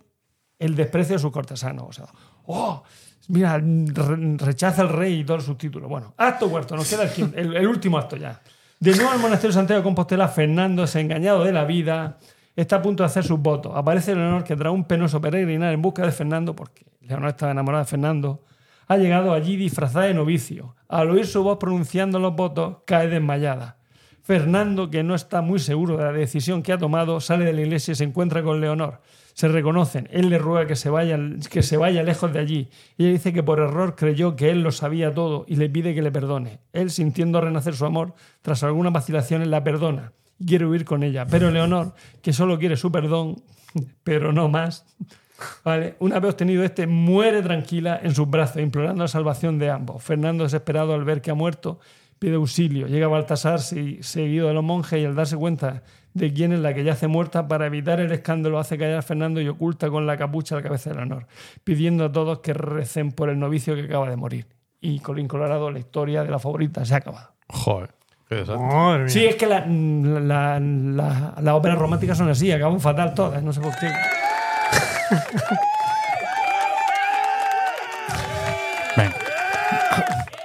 [0.58, 1.84] el desprecio de sus cortesanos.
[1.88, 2.06] O sea,
[2.46, 2.82] ¡oh!
[3.28, 5.88] Mira, re- rechaza al rey y todos sus títulos.
[5.88, 8.40] Bueno, acto cuarto, nos queda el, el- el último acto ya.
[8.80, 12.18] De nuevo al monasterio Santiago de Compostela, Fernando, desengañado de la vida,
[12.56, 13.72] está a punto de hacer sus votos.
[13.76, 17.84] Aparece Leonor que tras un penoso peregrinar en busca de Fernando, porque Leonor estaba enamorada
[17.84, 18.44] de Fernando,
[18.88, 20.74] ha llegado allí disfrazada de novicio.
[20.88, 23.78] Al oír su voz pronunciando los votos, cae desmayada.
[24.22, 27.62] Fernando, que no está muy seguro de la decisión que ha tomado, sale de la
[27.62, 29.00] iglesia y se encuentra con Leonor.
[29.34, 30.08] Se reconocen.
[30.12, 31.18] Él le ruega que se vaya,
[31.50, 32.68] que se vaya lejos de allí.
[32.98, 36.02] Ella dice que por error creyó que él lo sabía todo y le pide que
[36.02, 36.60] le perdone.
[36.72, 40.12] Él, sintiendo renacer su amor, tras algunas vacilaciones, la perdona
[40.42, 41.26] y quiere huir con ella.
[41.26, 43.42] Pero Leonor, que solo quiere su perdón,
[44.04, 44.84] pero no más,
[45.64, 45.96] ¿vale?
[46.00, 50.02] una vez obtenido este, muere tranquila en sus brazos, implorando la salvación de ambos.
[50.02, 51.78] Fernando, desesperado al ver que ha muerto,
[52.22, 52.86] pide auxilio.
[52.86, 55.82] Llega Baltasar, se- seguido de los monjes, y al darse cuenta
[56.14, 59.40] de quién es la que yace muerta, para evitar el escándalo, hace callar a Fernando
[59.40, 61.26] y oculta con la capucha la cabeza de Leonor,
[61.64, 64.46] pidiendo a todos que recen por el novicio que acaba de morir.
[64.80, 67.32] Y Colín Colorado, la historia de la favorita se ha acabado.
[67.48, 69.08] Joder, mía.
[69.08, 73.52] Sí, es que la- la- la- las óperas románticas son así, acaban fatal todas, no
[73.52, 73.88] sé por qué.
[78.96, 79.16] Venga.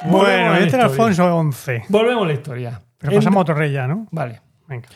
[0.05, 0.85] Bueno, este era.
[0.85, 1.71] Alfonso XI.
[1.89, 2.81] Volvemos a la historia.
[2.97, 4.07] Pero pasamos a otro rey ya, ¿no?
[4.11, 4.41] Vale.
[4.67, 4.87] Venga.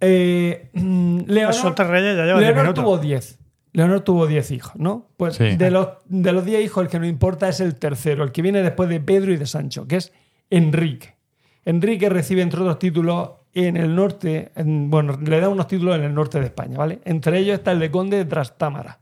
[0.00, 2.84] Eh, mm, Leonor, tres reyes ya llevan Leonor minutos.
[2.84, 3.38] tuvo 10.
[3.72, 5.08] Leonor tuvo 10 hijos, ¿no?
[5.16, 5.56] Pues Sí.
[5.56, 8.42] de los de los 10 hijos, el que nos importa es el tercero, el que
[8.42, 10.12] viene después de Pedro y de Sancho, que es
[10.50, 11.16] Enrique.
[11.64, 16.04] Enrique recibe, entre otros títulos, en el norte, en- bueno, le da unos títulos en
[16.04, 17.00] el norte de España, ¿vale?
[17.04, 19.00] Entre ellos está el de conde de Trastámara,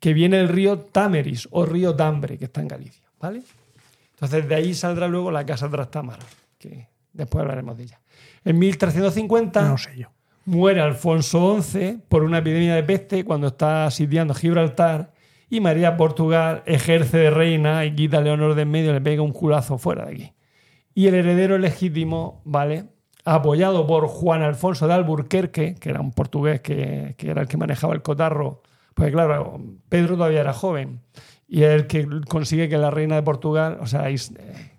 [0.00, 3.42] que viene del río Támeris o río Tambre, que está en Galicia, ¿vale?
[4.22, 6.22] Entonces de ahí saldrá luego la casa Trastámara,
[6.56, 8.00] que después hablaremos de ella.
[8.44, 10.10] En 1350 No sé yo.
[10.44, 15.12] muere Alfonso XI por una epidemia de peste cuando está sitiando Gibraltar
[15.50, 19.00] y María Portugal ejerce de reina y quita a Leonor de en medio y le
[19.00, 20.32] pega un culazo fuera de aquí.
[20.94, 22.84] Y el heredero legítimo, ¿vale?
[23.24, 27.56] Apoyado por Juan Alfonso de Alburquerque, que era un portugués que, que era el que
[27.56, 28.62] manejaba el cotarro,
[28.94, 31.00] pues claro, Pedro todavía era joven
[31.52, 34.06] y es el que consigue que la reina de Portugal, o sea,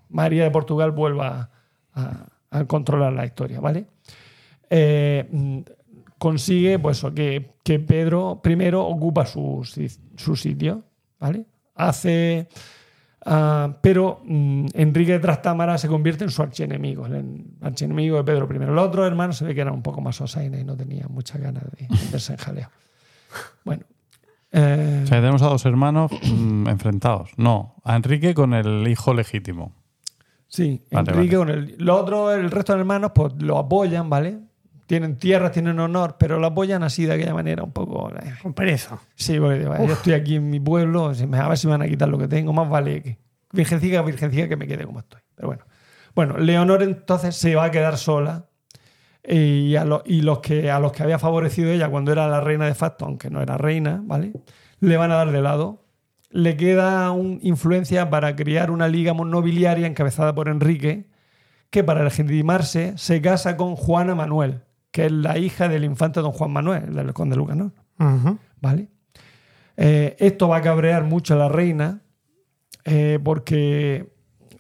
[0.10, 1.52] María de Portugal vuelva
[1.94, 3.86] a, controlar la historia, ¿vale?
[4.72, 5.64] eh,
[6.18, 9.62] consigue pues, que, que Pedro primero ocupa su,
[10.16, 10.84] su sitio,
[11.20, 11.46] ¿vale?
[11.76, 12.48] Hace.
[13.28, 18.50] ah, pero mm, Enrique de Trastámara se convierte en su archienemigo, el archienemigo de Pedro
[18.52, 18.58] I.
[18.66, 21.40] Los otros hermanos se ve que eran un poco más osaines y no tenían muchas
[21.40, 22.70] ganas de verse en jaleo.
[23.64, 23.84] Bueno.
[24.54, 27.32] Eh, O sea, tenemos a dos hermanos mm, enfrentados.
[27.38, 29.74] No, a Enrique con el hijo legítimo.
[30.48, 31.76] Sí, Vale, Enrique con el.
[31.80, 34.40] Los otros, el resto de hermanos, pues lo apoyan, ¿vale?
[34.86, 38.12] Tienen tierras, tienen honor, pero lo apoyan así de aquella manera, un poco.
[38.16, 39.00] eh, Con pereza.
[39.16, 41.88] Sí, porque digo, yo estoy aquí en mi pueblo, a ver si me van a
[41.88, 43.18] quitar lo que tengo, más vale que
[43.52, 45.22] virgencita, virgencita que me quede como estoy.
[45.36, 45.64] Pero bueno.
[46.14, 48.46] Bueno, Leonor entonces se va a quedar sola
[49.28, 52.42] y, a, lo- y los que, a los que había favorecido ella cuando era la
[52.42, 54.34] reina de facto, aunque no era reina, ¿vale?
[54.80, 55.86] Le van a dar de lado.
[56.30, 61.08] Le queda un, influencia para crear una liga nobiliaria encabezada por Enrique,
[61.70, 66.32] que para legitimarse se casa con Juana Manuel, que es la hija del infante don
[66.32, 67.72] Juan Manuel, del conde Lucanor.
[68.62, 68.90] ¿vale?
[69.78, 72.02] Eh, esto va a cabrear mucho a la reina,
[72.86, 74.13] eh, porque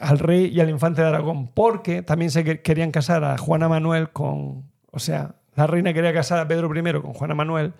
[0.03, 3.67] al rey y al infante de Aragón, porque también se que- querían casar a Juana
[3.69, 7.73] Manuel con, o sea, la reina quería casar a Pedro I con Juana Manuel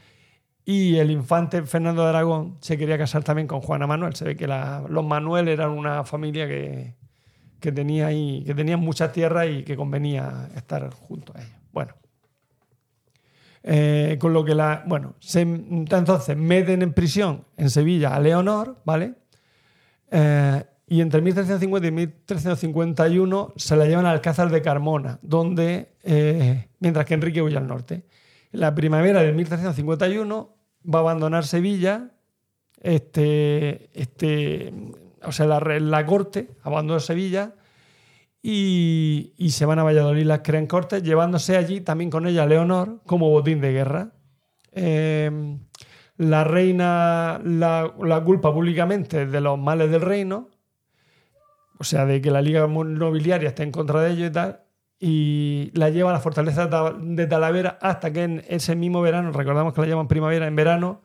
[0.66, 4.16] y el infante Fernando de Aragón se quería casar también con Juana Manuel.
[4.16, 6.96] Se ve que la- los Manuel eran una familia que,
[7.60, 11.58] que tenía ahí, que tenían muchas tierras y que convenía estar junto a ellos.
[11.72, 11.94] Bueno.
[13.66, 14.84] Eh, con lo que la.
[14.86, 19.14] Bueno, se, entonces meten en prisión en Sevilla a Leonor, ¿vale?
[20.12, 25.94] Eh, y entre 1350 y 1351 se la llevan al Alcázar de Carmona, donde.
[26.04, 28.04] eh, mientras que Enrique huye al norte.
[28.52, 30.56] En la primavera de 1351
[30.94, 32.12] va a abandonar Sevilla.
[32.82, 33.90] Este.
[33.94, 34.74] este
[35.26, 37.54] o sea, la, la corte abandona Sevilla
[38.42, 42.46] y, y se van a Valladolid las crean cortes, llevándose allí también con ella a
[42.46, 44.12] Leonor como botín de guerra.
[44.74, 45.58] Eh,
[46.18, 50.50] la reina la, la culpa públicamente de los males del reino,
[51.80, 54.62] o sea, de que la liga nobiliaria está en contra de ellos y tal,
[55.00, 59.02] y la lleva a la fortaleza de Ta- de Talavera hasta que en ese mismo
[59.02, 61.02] verano, recordamos que la llaman primavera, en verano,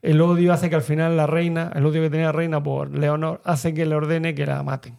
[0.00, 2.96] el odio hace que al final la reina, el odio que tenía la reina por
[2.96, 4.96] Leonor, hace que le ordene que la maten.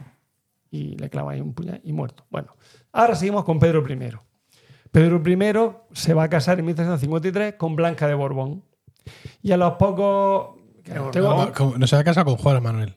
[0.71, 2.25] Y le clava ahí un puñal y muerto.
[2.31, 2.55] Bueno,
[2.91, 4.09] ahora seguimos con Pedro I.
[4.91, 8.63] Pedro I se va a casar en 1353 con Blanca de Borbón.
[9.41, 10.55] Y a los pocos...
[11.11, 11.29] tengo-
[11.71, 12.95] No, no se ha casado con Juan Manuel.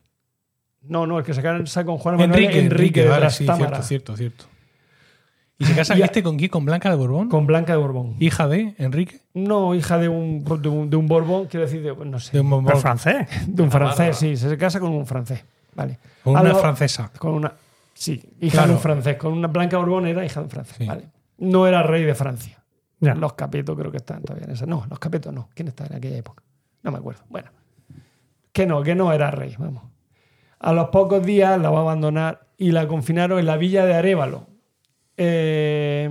[0.89, 3.83] No, no, el que se casa con Juan Manuel Enrique, Enrique, de vale, sí, cierto,
[3.83, 4.45] cierto, cierto.
[5.59, 6.51] ¿Y se casa Y a- este con quién?
[6.51, 7.29] ¿Con Blanca de Borbón?
[7.31, 8.17] con Blanca de Borbón.
[8.19, 9.21] ¿Hija de Enrique?
[9.35, 12.41] No, hija de un, de un, de un Borbón, quiero decir, de, no sé, De
[12.41, 12.79] un Borbón.
[12.81, 13.27] francés.
[13.47, 15.43] de un francés, sí, se casa con un francés.
[15.75, 15.99] Vale.
[16.23, 17.11] Con una francesa.
[17.19, 17.53] Con una.
[17.95, 18.69] Sí, hija Claro.
[18.69, 19.17] de un francés.
[19.17, 20.77] Con una Blanca Borbón era hija de un francés.
[20.79, 20.85] Sí.
[20.87, 21.05] Vale.
[21.39, 22.63] No era rey de Francia.
[23.01, 23.15] Ya.
[23.15, 24.65] Los capetos creo que están todavía en esa.
[24.67, 25.49] No, los capetos no.
[25.55, 26.43] ¿Quién está en aquella época?
[26.83, 27.23] No me acuerdo.
[27.31, 27.51] Bueno.
[28.53, 29.83] Que no, que no era rey, vamos.
[30.59, 33.95] A los pocos días la va a abandonar y la confinaron en la villa de
[33.95, 34.49] Arévalo.
[35.17, 36.11] Eh,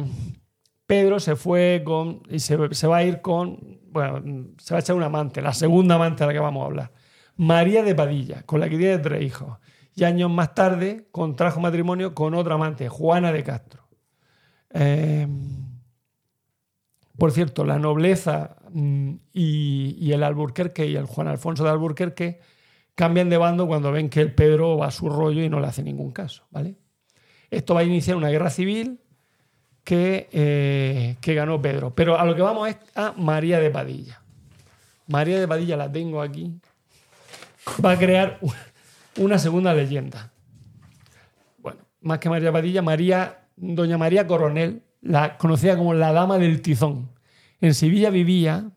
[0.86, 2.22] Pedro se fue con.
[2.30, 3.80] y se, va a ir con.
[3.90, 6.66] Bueno, se va a echar una amante, la segunda amante de la que vamos a
[6.66, 6.92] hablar.
[7.38, 9.58] María de Padilla, con la que tiene tres hijos.
[9.96, 13.88] Y años más tarde contrajo matrimonio con otra amante, Juana de Castro.
[14.74, 15.28] Eh,
[17.18, 22.42] por cierto, la nobleza mm, y, y el Alburquerque y el Juan Alfonso de Alburquerque
[22.96, 25.68] cambian de bando cuando ven que el Pedro va a su rollo y no le
[25.68, 26.46] hace ningún caso.
[26.50, 26.76] ¿vale?
[27.52, 29.00] Esto va a iniciar una guerra civil
[29.84, 31.94] que, eh, que ganó Pedro.
[31.94, 34.22] Pero a lo que vamos es a María de Padilla.
[35.08, 36.60] María de Padilla la tengo aquí.
[37.84, 38.40] Va a crear
[39.18, 40.32] una segunda leyenda.
[41.60, 46.62] Bueno, más que María Padilla, María, doña María Coronel, la conocida como la Dama del
[46.62, 47.10] Tizón.
[47.62, 48.70] En Sevilla vivía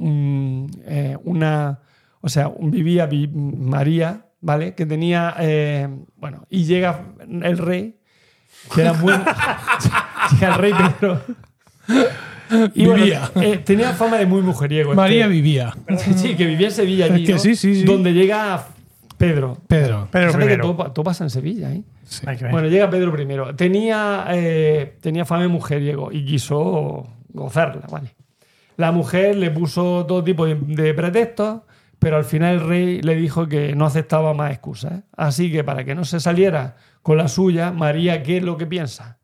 [0.00, 1.80] eh, una,
[2.26, 4.74] o sea, vivía vi- María, ¿vale?
[4.74, 7.02] Que tenía, eh, bueno, y llega
[7.42, 7.96] el rey,
[8.74, 9.12] que era muy...
[10.32, 11.20] llega el rey Pedro.
[12.74, 13.30] Y bueno, Vivía.
[13.36, 14.90] eh, tenía fama de muy mujeriego.
[14.90, 15.72] este- María vivía.
[16.16, 17.38] Sí, que vivía en Sevilla allí, Es que ¿no?
[17.38, 17.84] sí, sí, sí.
[17.84, 18.66] Donde llega
[19.18, 19.56] Pedro.
[19.68, 20.08] Pedro.
[20.10, 20.74] Pedro Fíjate que primero.
[20.76, 21.82] todo, todo pasa en Sevilla, ¿eh?
[22.04, 22.24] Sí.
[22.50, 23.54] Bueno, llega Pedro I.
[23.56, 28.14] Tenía, eh, tenía fama de mujeriego y quiso gozarla, ¿vale?
[28.76, 31.62] La mujer le puso todo tipo de, de pretextos,
[32.06, 34.92] pero al final el rey le dijo que no aceptaba más excusas.
[34.92, 35.02] ¿eh?
[35.16, 38.64] Así que para que no se saliera con la suya, María, ¿qué es lo que
[38.64, 39.18] piensa?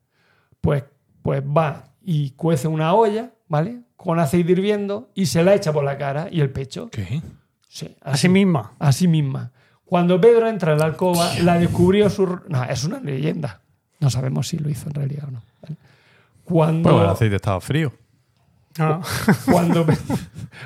[0.59, 0.83] Pues,
[1.21, 3.83] pues va y cuece una olla, ¿vale?
[3.95, 6.89] Con aceite hirviendo y se la echa por la cara y el pecho.
[6.89, 7.21] ¿Qué?
[7.69, 8.73] Sí, Así misma.
[8.79, 9.53] a sí misma.
[9.85, 12.41] Cuando Pedro entra en la alcoba, la descubrió su...
[12.49, 13.61] No, es una leyenda.
[14.01, 15.43] No sabemos si lo hizo en realidad o no.
[15.61, 15.77] ¿vale?
[16.43, 17.93] Cuando, Bueno, el aceite estaba frío.
[18.79, 19.01] Ah.
[19.45, 19.85] cuando,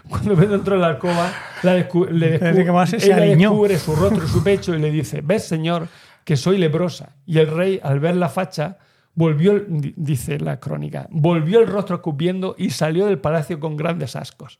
[0.09, 1.31] cuando Pedro entró en la alcoba,
[1.63, 2.55] la descu- le descu-
[3.03, 3.15] ella
[3.49, 5.87] descubre su rostro y su pecho y le dice, ves, señor,
[6.23, 7.15] que soy leprosa.
[7.25, 8.77] Y el rey, al ver la facha,
[9.13, 14.59] volvió, dice la crónica, volvió el rostro escupiendo y salió del palacio con grandes ascos.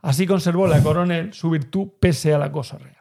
[0.00, 2.96] Así conservó la coronel su virtud pese al acoso real.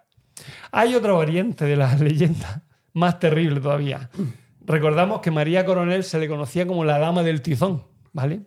[0.71, 4.09] Hay otra variante de la leyenda, más terrible todavía.
[4.65, 8.41] Recordamos que María Coronel se le conocía como la dama del tizón, ¿vale?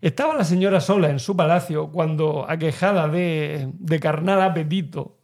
[0.00, 5.18] Estaba la señora sola en su palacio cuando, aquejada de, de carnal apetito,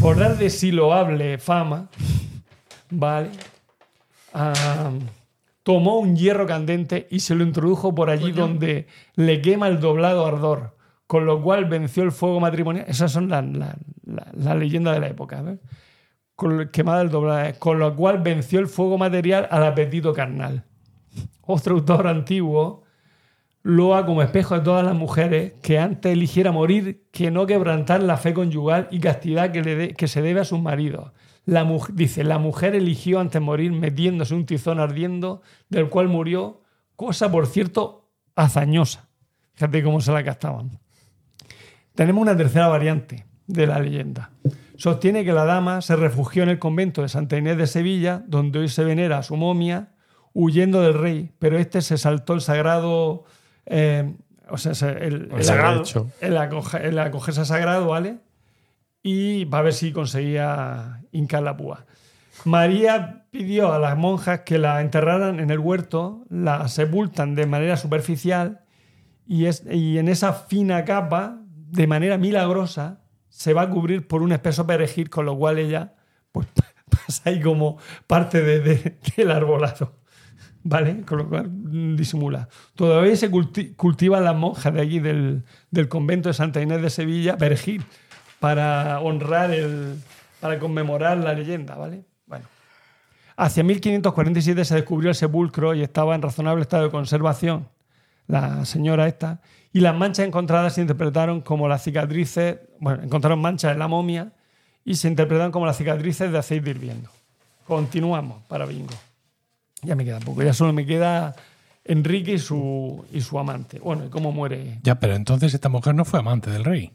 [0.00, 1.88] por dar de si loable fama,
[2.90, 3.30] ¿vale?
[4.32, 4.90] Ah,
[5.62, 10.26] tomó un hierro candente y se lo introdujo por allí donde le quema el doblado
[10.26, 10.76] ardor,
[11.06, 12.84] con lo cual venció el fuego matrimonial.
[12.88, 15.40] Esas son las la, la- la leyendas de la época.
[15.42, 15.58] ¿ves?
[16.34, 20.64] Con, quemada el doblado, con lo cual venció el fuego material al apetito carnal.
[21.42, 22.83] Otro autor antiguo
[23.64, 28.18] loa como espejo de todas las mujeres que antes eligiera morir que no quebrantar la
[28.18, 31.12] fe conyugal y castidad que, le que se debe a sus maridos.
[31.46, 36.62] La dice, la mujer eligió antes morir metiéndose un tizón ardiendo, del cual murió,
[36.94, 39.08] cosa por cierto hazañosa.
[39.54, 40.78] Fíjate cómo se la gastaban.
[41.94, 44.30] Tenemos una tercera variante de la leyenda.
[44.76, 48.58] Sostiene que la dama se refugió en el convento de Santa Inés de Sevilla, donde
[48.58, 49.94] hoy se venera a su momia,
[50.34, 53.24] huyendo del rey, pero este se saltó el sagrado,
[53.66, 54.14] eh,
[54.48, 55.80] o sea, se- el, El sagrado,
[56.20, 58.18] el, acoge- el acogerse sagrado, ¿vale?
[59.02, 61.86] Y va a ver si conseguía hincar la púa.
[62.44, 67.76] María pidió a las monjas que la enterraran en el huerto, la sepultan de manera
[67.76, 68.60] superficial
[69.26, 74.22] y, es, y en esa fina capa, de manera milagrosa, se va a cubrir por
[74.22, 75.94] un espeso perejil, con lo cual ella
[76.32, 76.46] pues,
[76.90, 79.96] pasa ahí como parte de- de- del arbolado.
[80.64, 81.02] ¿Vale?
[81.02, 81.48] Con lo cual
[81.96, 82.48] disimula.
[82.74, 87.36] Todavía se culti- cultivan las monjas de del, del convento de Santa Inés de Sevilla,
[87.36, 87.84] perejil,
[88.40, 89.96] para honrar el.
[90.40, 92.04] para conmemorar la leyenda, ¿vale?
[92.26, 92.46] Bueno.
[93.36, 97.68] Hacia 1547 se descubrió el sepulcro y estaba en razonable estado de conservación,
[98.26, 99.40] la señora esta,
[99.72, 104.32] y las manchas encontradas se interpretaron como las cicatrices, bueno, encontraron manchas en la momia
[104.84, 107.10] y se interpretaron como las cicatrices de aceite hirviendo.
[107.66, 108.94] Continuamos para bingo.
[109.84, 111.34] Ya me queda poco, ya solo me queda
[111.84, 113.78] Enrique y su, y su amante.
[113.78, 114.78] Bueno, y cómo muere.
[114.82, 116.92] Ya, pero entonces esta mujer no fue amante del rey.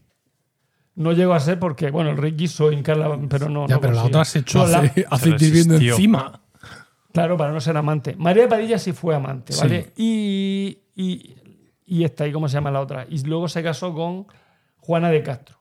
[0.96, 3.68] No llegó a ser porque, bueno, el rey quiso hincarla, pero no.
[3.68, 5.94] ya, no pero la otra se echó No, la- ace- aceite hirviendo resistió.
[5.96, 6.42] encima.
[7.14, 8.16] Claro, para no ser amante.
[8.18, 9.60] María de Padilla sí fue amante, Sí.
[9.62, 9.94] ¿vale?
[9.96, 11.36] Y, y,
[11.86, 13.06] y esta, ¿y cómo se llama la otra?
[13.10, 14.28] Y luego se casó con
[14.78, 15.58] Juana de Castro,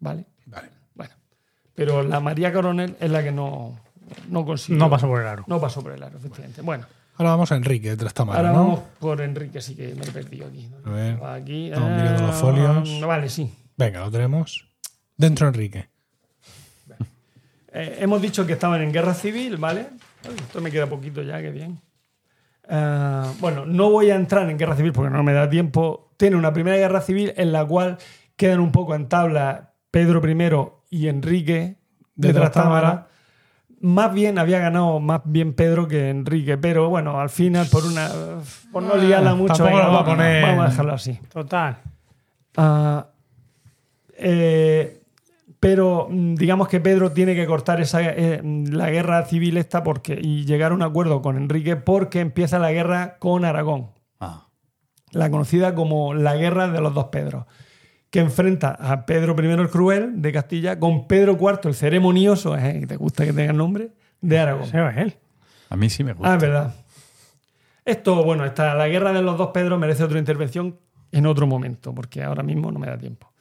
[0.00, 0.26] ¿vale?
[0.46, 0.68] Vale.
[0.94, 1.14] Bueno,
[1.74, 3.78] pero la María Coronel es la que no,
[4.28, 4.78] no consiguió.
[4.78, 5.44] No pasó por el aro.
[5.46, 6.62] No pasó por el aro, efectivamente.
[6.62, 8.58] Bueno, Ahora vamos a Enrique de Trastamara, ahora ¿no?
[8.58, 10.68] vamos por Enrique, sí que me he perdido aquí.
[10.84, 11.24] A ver.
[11.24, 11.66] Aquí.
[11.66, 13.00] Estamos mirando los ah, folios.
[13.06, 13.54] Vale, sí.
[13.76, 14.66] Venga, lo tenemos.
[15.16, 15.88] Dentro Enrique.
[17.74, 19.88] Eh, hemos dicho que estaban en guerra civil, ¿vale?
[20.24, 21.80] Esto me queda poquito ya, qué bien.
[22.68, 26.12] Ah, bueno, no voy a entrar en guerra civil porque no me da tiempo.
[26.16, 27.98] Tiene una primera guerra civil en la cual
[28.36, 31.78] quedan un poco en tabla Pedro I y Enrique
[32.14, 33.08] de, De Trastámara.
[33.82, 38.08] Más bien había ganado más bien Pedro que Enrique, pero bueno, al final por una
[38.72, 41.18] por no liarla mucho, tampoco venga, lo va a vamos- poner- vamos a dejarlo así.
[41.32, 41.78] Total.
[42.56, 43.06] Ah,
[44.16, 45.00] eh,
[45.60, 49.82] pero mm, digamos que Pedro tiene que cortar esa, eh, mm, la guerra civil esta
[49.82, 53.90] porque, y llegar a un acuerdo con Enrique porque empieza la guerra con Aragón,
[54.20, 54.46] Ah,
[55.10, 57.46] la conocida como la guerra de los dos Pedros,
[58.12, 62.84] que enfrenta a Pedro I el Cruel de Castilla con Pedro IV el Ceremonioso, eh,
[62.86, 63.88] ¿te gusta que tenga el nombre?
[64.20, 64.64] De Aragón.
[64.64, 65.16] Ese es él.
[65.70, 66.30] a mí sí me gusta.
[66.30, 66.74] Ah, es verdad.
[67.86, 70.78] Esto, bueno, esta, la guerra de los dos Pedros merece otra intervención
[71.10, 73.32] en otro momento, porque ahora mismo no me da tiempo.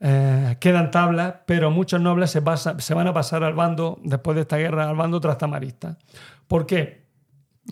[0.00, 4.34] Eh, quedan tablas, pero muchos nobles se, pasa- se van a pasar al bando, después
[4.36, 5.98] de esta guerra, al bando trastamarista.
[6.46, 7.02] ¿Por qué?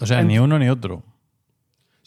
[0.01, 1.02] o sea, ni uno ni otro.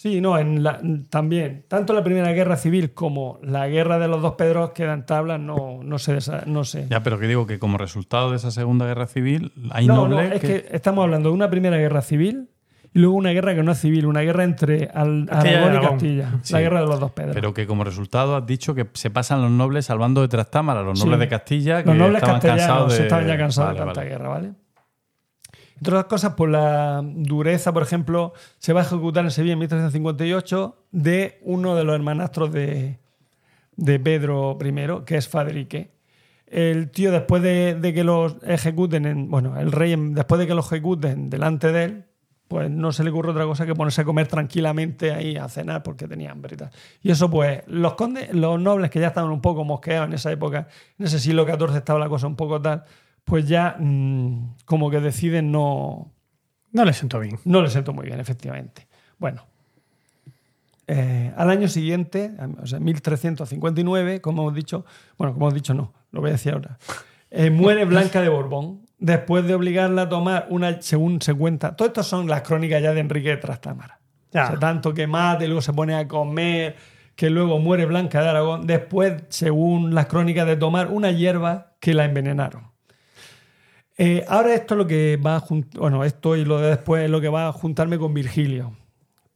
[0.04, 4.22] Sí, no, en la- también, tanto la primera guerra civil como la guerra de los
[4.22, 6.88] dos Pedros quedan tablas, no, no sé, no sé.
[6.90, 10.08] Ya, pero que digo que como resultado de esa Segunda Guerra Civil hay no, no,
[10.10, 10.48] nobles es que...
[10.64, 12.50] que estamos hablando de una primera guerra civil
[12.94, 15.88] y luego una guerra que no es civil, una guerra entre Al- y Aragón y.
[15.88, 16.52] Castilla, Sí.
[16.54, 17.34] la guerra de los dos Pedros.
[17.36, 20.82] Pero que como resultado has dicho que se pasan los nobles al bando de Trastámara,
[20.84, 21.06] los Sí.
[21.06, 23.04] nobles de Castilla, que Los nobles estaban castellanos cansados de...
[23.04, 24.10] estaban ya cansados Vale, de tanta vale.
[24.10, 24.52] guerra, ¿vale?
[25.84, 29.60] Entre otras cosas, por la dureza, por ejemplo, se va a ejecutar en Sevilla en
[29.60, 33.00] 1358 de uno de los hermanastros de,
[33.76, 35.92] de Pedro I, que es Fadrique.
[36.48, 40.54] El tío, después de, de que los ejecuten, en, bueno, el rey, después de que
[40.54, 42.06] los ejecuten delante de él,
[42.48, 45.84] pues no se le ocurre otra cosa que ponerse a comer tranquilamente ahí a cenar
[45.84, 46.70] porque tenía hambre y tal.
[47.02, 50.32] Y eso, pues, los condes, los nobles que ya estaban un poco mosqueados en esa
[50.32, 52.86] época, en ese siglo XIV estaba la cosa un poco tal,
[53.24, 56.12] pues ya mm, como que deciden no,
[56.72, 57.40] No le siento bien.
[57.46, 58.88] no le sentó muy bien, efectivamente.
[59.18, 59.46] Bueno,
[60.88, 62.32] eh, al año siguiente,
[62.62, 64.86] o sea, 1359, como hemos dicho,
[65.18, 66.78] bueno, como hemos dicho, no, lo voy a decir ahora,
[67.32, 71.88] eh, muere Blanca de Borbón después de obligarla a tomar una, según se cuenta, todo
[71.88, 74.00] esto son las crónicas ya de Enrique de Trastámara.
[74.32, 74.46] Ya.
[74.46, 76.76] O sea, tanto que mate, luego se pone a comer,
[77.16, 81.94] que luego muere Blanca de Aragón, después, según las crónicas, de tomar una hierba que
[81.94, 82.73] la envenenaron.
[83.98, 87.04] Eh, ahora esto es lo que va a jun- bueno, esto y lo de después
[87.04, 88.76] es lo que va a juntarme con Virgilio.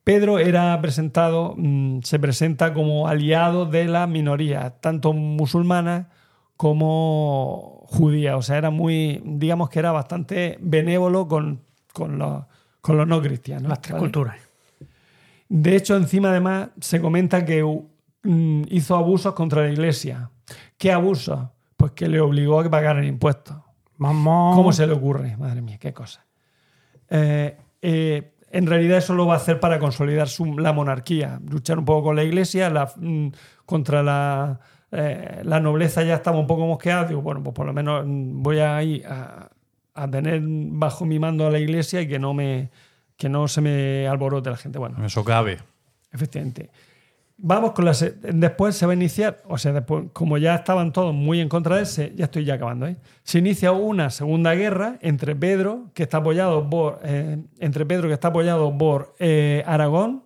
[0.03, 6.09] Pedro era presentado, mm, se presenta como aliado de la minoría, tanto musulmana
[6.55, 8.37] como judía.
[8.37, 11.61] O sea, era muy, digamos que era bastante benévolo con,
[11.93, 12.43] con los,
[12.81, 13.69] con los no cristianos.
[13.69, 14.01] Las tres ¿vale?
[14.01, 14.35] culturas.
[15.49, 17.63] De hecho, encima además se comenta que
[18.23, 20.29] mm, hizo abusos contra la iglesia.
[20.77, 21.39] ¿Qué abusos?
[21.77, 23.55] Pues que le obligó a que pagaran impuestos.
[24.55, 25.35] ¿Cómo se le ocurre?
[25.37, 26.25] Madre mía, qué cosa.
[27.09, 31.79] Eh, eh, en realidad eso lo va a hacer para consolidar su- la monarquía, luchar
[31.79, 33.27] un poco con la iglesia, la- mm,
[33.65, 34.59] contra la,
[34.91, 37.05] eh, la nobleza ya estaba un poco mosqueada.
[37.05, 39.49] Digo, bueno, pues por lo menos mm, voy a ir a,
[39.93, 42.69] a tener bajo mi mando a la iglesia y que no, me,
[43.17, 44.79] que no se me alborote la gente.
[44.79, 45.57] Bueno, Eso cabe.
[46.13, 46.69] Efectivamente.
[47.39, 47.93] Vamos con la.
[47.93, 51.49] se- Después se va a iniciar, o sea, después, como ya estaban todos muy en
[51.49, 52.97] contra de ese, ya estoy ya acabando, ¿eh?
[53.23, 56.99] Se inicia una segunda guerra entre Pedro, que está apoyado por.
[57.03, 60.23] eh, entre Pedro, que está apoyado por eh, Aragón,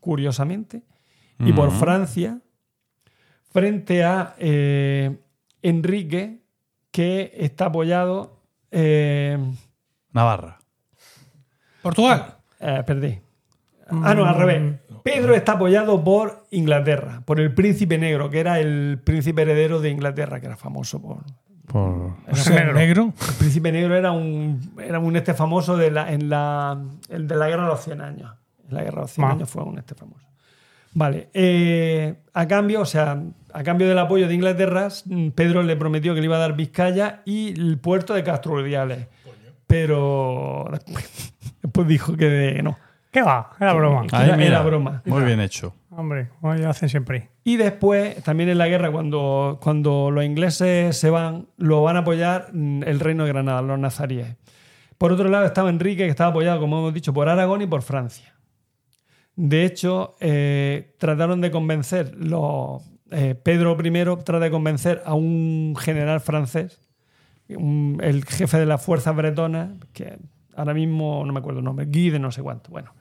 [0.00, 0.82] curiosamente,
[1.38, 1.70] y por.
[1.70, 2.40] Francia,
[3.50, 5.18] frente a eh,
[5.60, 6.40] Enrique,
[6.90, 8.40] que está apoyado.
[8.70, 9.36] eh,
[10.12, 10.58] Navarra.
[11.82, 12.38] Portugal.
[12.60, 13.18] eh, perdí.
[13.90, 14.80] Ah, no, al revés.
[15.02, 19.90] Pedro está apoyado por Inglaterra, por el príncipe negro, que era el príncipe heredero de
[19.90, 21.18] Inglaterra, que era famoso por.
[21.66, 23.12] Por- O sea, negro.
[23.28, 26.78] El príncipe negro era un, era un este famoso de la, en la,
[27.08, 28.32] el de la guerra de los 100 años.
[28.68, 29.30] En la guerra de los 100 Ah.
[29.32, 30.26] años fue un este famoso.
[30.96, 31.28] Vale.
[31.34, 33.20] eh, a cambio, o sea,
[33.52, 36.54] a cambio del apoyo de Inglaterra, mm, Pedro le prometió que le iba a dar
[36.54, 38.54] Vizcaya y el puerto de Castro.
[39.66, 40.70] Pero
[41.62, 42.76] después, dijo que no.
[43.14, 43.50] ¿Qué va?
[43.60, 44.06] Era broma.
[44.10, 45.00] Ahí, era, broma.
[45.06, 45.72] Muy bien hecho.
[45.90, 47.30] Hombre, como ya hacen siempre.
[47.44, 52.00] Y después, también en la guerra, cuando, cuando los ingleses se van, lo van a
[52.00, 54.34] apoyar mm, el reino de Granada, los nazaríes.
[54.98, 57.82] Por otro lado estaba Enrique, que estaba apoyado, como hemos dicho, por Aragón y por
[57.82, 58.34] Francia.
[59.36, 62.82] De hecho, eh, trataron de convencer, los,
[63.12, 63.92] eh, Pedro I
[64.24, 66.80] trata de convencer a un general francés,
[67.48, 70.18] un- el jefe de las fuerzas bretonas, que
[70.56, 72.92] ahora mismo no me acuerdo el nombre, Guy de no sé cuánto, bueno,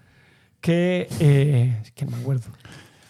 [0.64, 2.45] que, eh, es que no me acuerdo.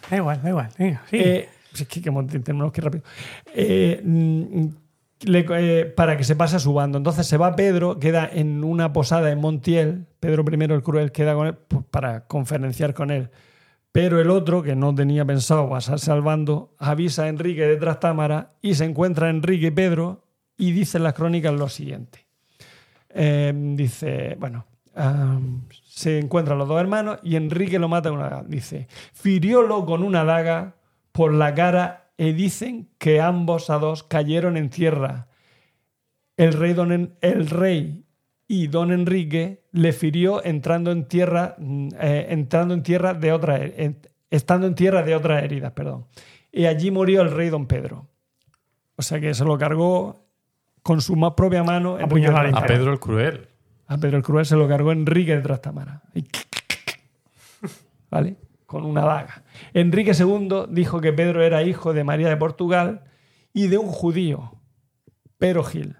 [0.09, 0.69] Da igual, da igual.
[0.77, 1.17] Venga, sí.
[1.17, 3.03] Eh, es que, que hemos- tenemos que ir rápido.
[3.53, 4.65] Eh, mm,
[5.27, 6.97] le- para que se pase a su bando.
[6.97, 10.07] Entonces se va Pedro, queda en una posada en Montiel.
[10.19, 13.29] Pedro I el Cruel queda con él pues, para conferenciar con él.
[13.91, 18.53] Pero el otro, que no tenía pensado pasarse al bando, avisa a Enrique de Trastámara
[18.61, 20.23] y se encuentra Enrique y Pedro
[20.57, 22.25] y dicen las crónicas lo siguiente.
[23.09, 24.65] Eh, dice, bueno,
[24.95, 25.37] ah,
[25.95, 28.43] se encuentran los dos hermanos y Enrique lo mata con una daga.
[28.47, 30.73] Dice, firiólo con una daga
[31.11, 35.27] por la cara y dicen que ambos a dos cayeron en tierra.
[36.35, 38.05] El rey, don En- el rey
[38.47, 43.59] y don Enrique le firió entrando en tierra, mm, eh, entrando en tierra de otra,
[44.31, 46.07] estando en tierra de otras heridas, perdón.
[46.51, 48.07] Y allí murió el rey don Pedro.
[48.95, 50.25] O sea que se lo cargó
[50.81, 51.99] con su más propia mano.
[52.55, 52.61] A.
[52.65, 53.47] Pedro el Cruel.
[53.93, 56.01] A Pedro el Cruel se lo cargó Enrique de Trastámara.
[56.15, 56.23] Y-
[58.09, 58.37] ¿Vale?
[58.65, 59.43] Con una daga.
[59.73, 63.03] Enrique II dijo que Pedro era hijo de María de Portugal
[63.53, 64.59] y de un judío,
[65.37, 65.97] Pedro Gil.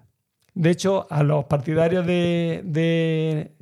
[0.54, 3.52] De hecho, a los partidarios de,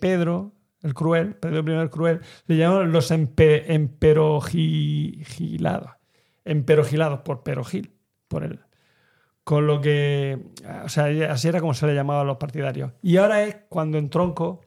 [0.00, 0.52] Pedro
[0.82, 5.90] el Cruel, Pedro I el Cruel, le llamaron los empe- emperogilados.
[6.44, 7.94] Emperogilados por Perogil,
[8.28, 8.60] por él.
[9.44, 10.38] Con lo que,
[10.84, 12.92] o sea, así era como se le llamaba a los partidarios.
[13.02, 14.62] Y ahora es cuando entronco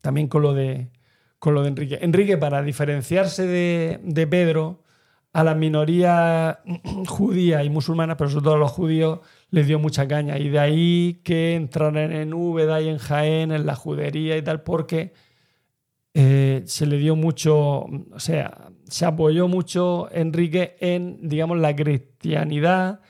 [0.00, 0.90] también con lo de,
[1.38, 1.98] con lo de Enrique.
[2.02, 4.82] Enrique, para diferenciarse de, de Pedro,
[5.32, 6.58] a las minorías
[7.06, 9.20] judías y musulmanas, pero sobre todo a los judíos,
[9.50, 10.38] les dio mucha caña.
[10.38, 14.62] Y de ahí que entraran en Úbeda y en Jaén, en la judería y tal,
[14.62, 15.12] porque
[16.14, 23.00] eh, se le dio mucho, o sea, se apoyó mucho Enrique en, digamos, la cristianidad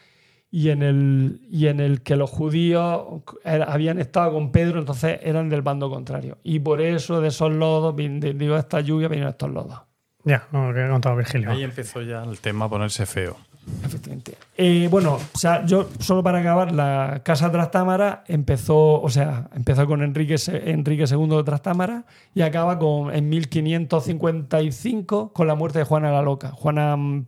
[0.55, 5.49] y en el, y en el que los judíos habían estado con Pedro, entonces eran
[5.49, 6.37] del bando contrario.
[6.45, 9.81] Y por eso de esos lodos, de, digo, esta lluvia, vinieron estos lodos.
[10.24, 11.51] Ya, no, lo que ha contado Virgilio.
[11.51, 13.39] Ahí empezó ya el tema a ponerse feo.
[13.85, 14.37] Efectivamente.
[14.57, 19.87] Eh, bueno, o sea, yo solo para acabar, la Casa Trastámara empezó, o sea, empezó
[19.87, 25.85] con Enrique, Enrique II de Trastámara y acaba con, en 1555 con la muerte de
[25.85, 27.25] Juana la Loca, Juana I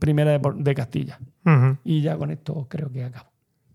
[0.57, 1.19] de, Castilla.
[1.85, 3.29] Y ya con esto creo que acabo.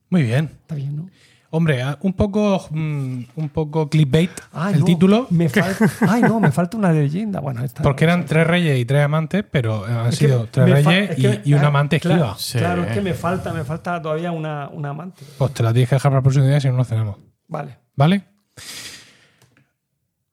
[0.09, 0.45] Muy bien.
[0.45, 1.09] Está bien, ¿no?
[1.51, 5.49] Hombre, ah, un poco, mm, un poco clickbait Ay, el no, título, Me
[6.07, 7.39] ay, no, me falta una leyenda.
[7.39, 10.69] Bueno, esta porque eran tres reyes y tres amantes, pero eh, han Es sido tres
[10.69, 12.37] reyes es que- y, y un amante claro, esquiva.
[12.37, 12.57] Sí.
[12.59, 15.23] Claro, es que me falta, me falta todavía una, una amante.
[15.39, 17.17] Pues te la tienes que dejar para la próxima día si no nos cenamos.
[17.47, 17.77] Vale.
[17.95, 18.23] ¿Vale?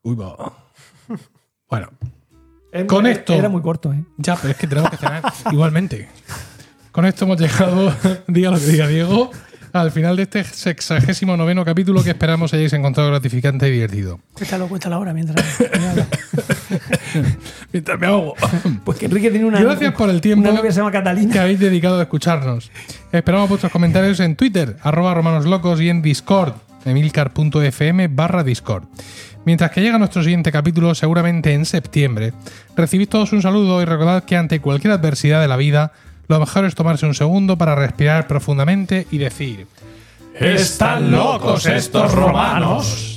[0.03, 0.53] Uy, va.
[1.69, 1.89] Bueno,
[2.71, 4.05] Es- Con era- esto- Era muy corto, ¿eh?
[4.19, 6.09] ya, pero es que tenemos que cenar igualmente.
[6.93, 7.93] Con esto hemos llegado,
[8.29, 9.31] diga lo que diga Diego,
[9.81, 14.21] al final de este sexagésimo noveno capítulo que esperamos hayáis encontrado gratificante y divertido.
[14.33, 15.45] Cuéntalo, cuéntalo ahora mientras.
[17.73, 18.35] Mientras me ahogo.
[18.85, 19.61] Pues que Enrique tiene una.
[19.61, 21.43] Gracias por el tiempo que se llama que Catalina.
[21.43, 22.71] habéis dedicado a escucharnos.
[23.13, 26.55] Esperamos vuestros comentarios en Twitter, arroba romanoslocos y en Discord,
[26.85, 28.85] emilcar.fm barra Discord.
[29.45, 32.33] Mientras que llega nuestro siguiente capítulo, seguramente en septiembre,
[32.77, 35.93] recibid todos un saludo y recordad que ante cualquier adversidad de la vida,
[36.29, 39.67] lo mejor es tomarse un segundo para respirar profundamente y decir...
[40.39, 43.16] ¡Están locos estos romanos!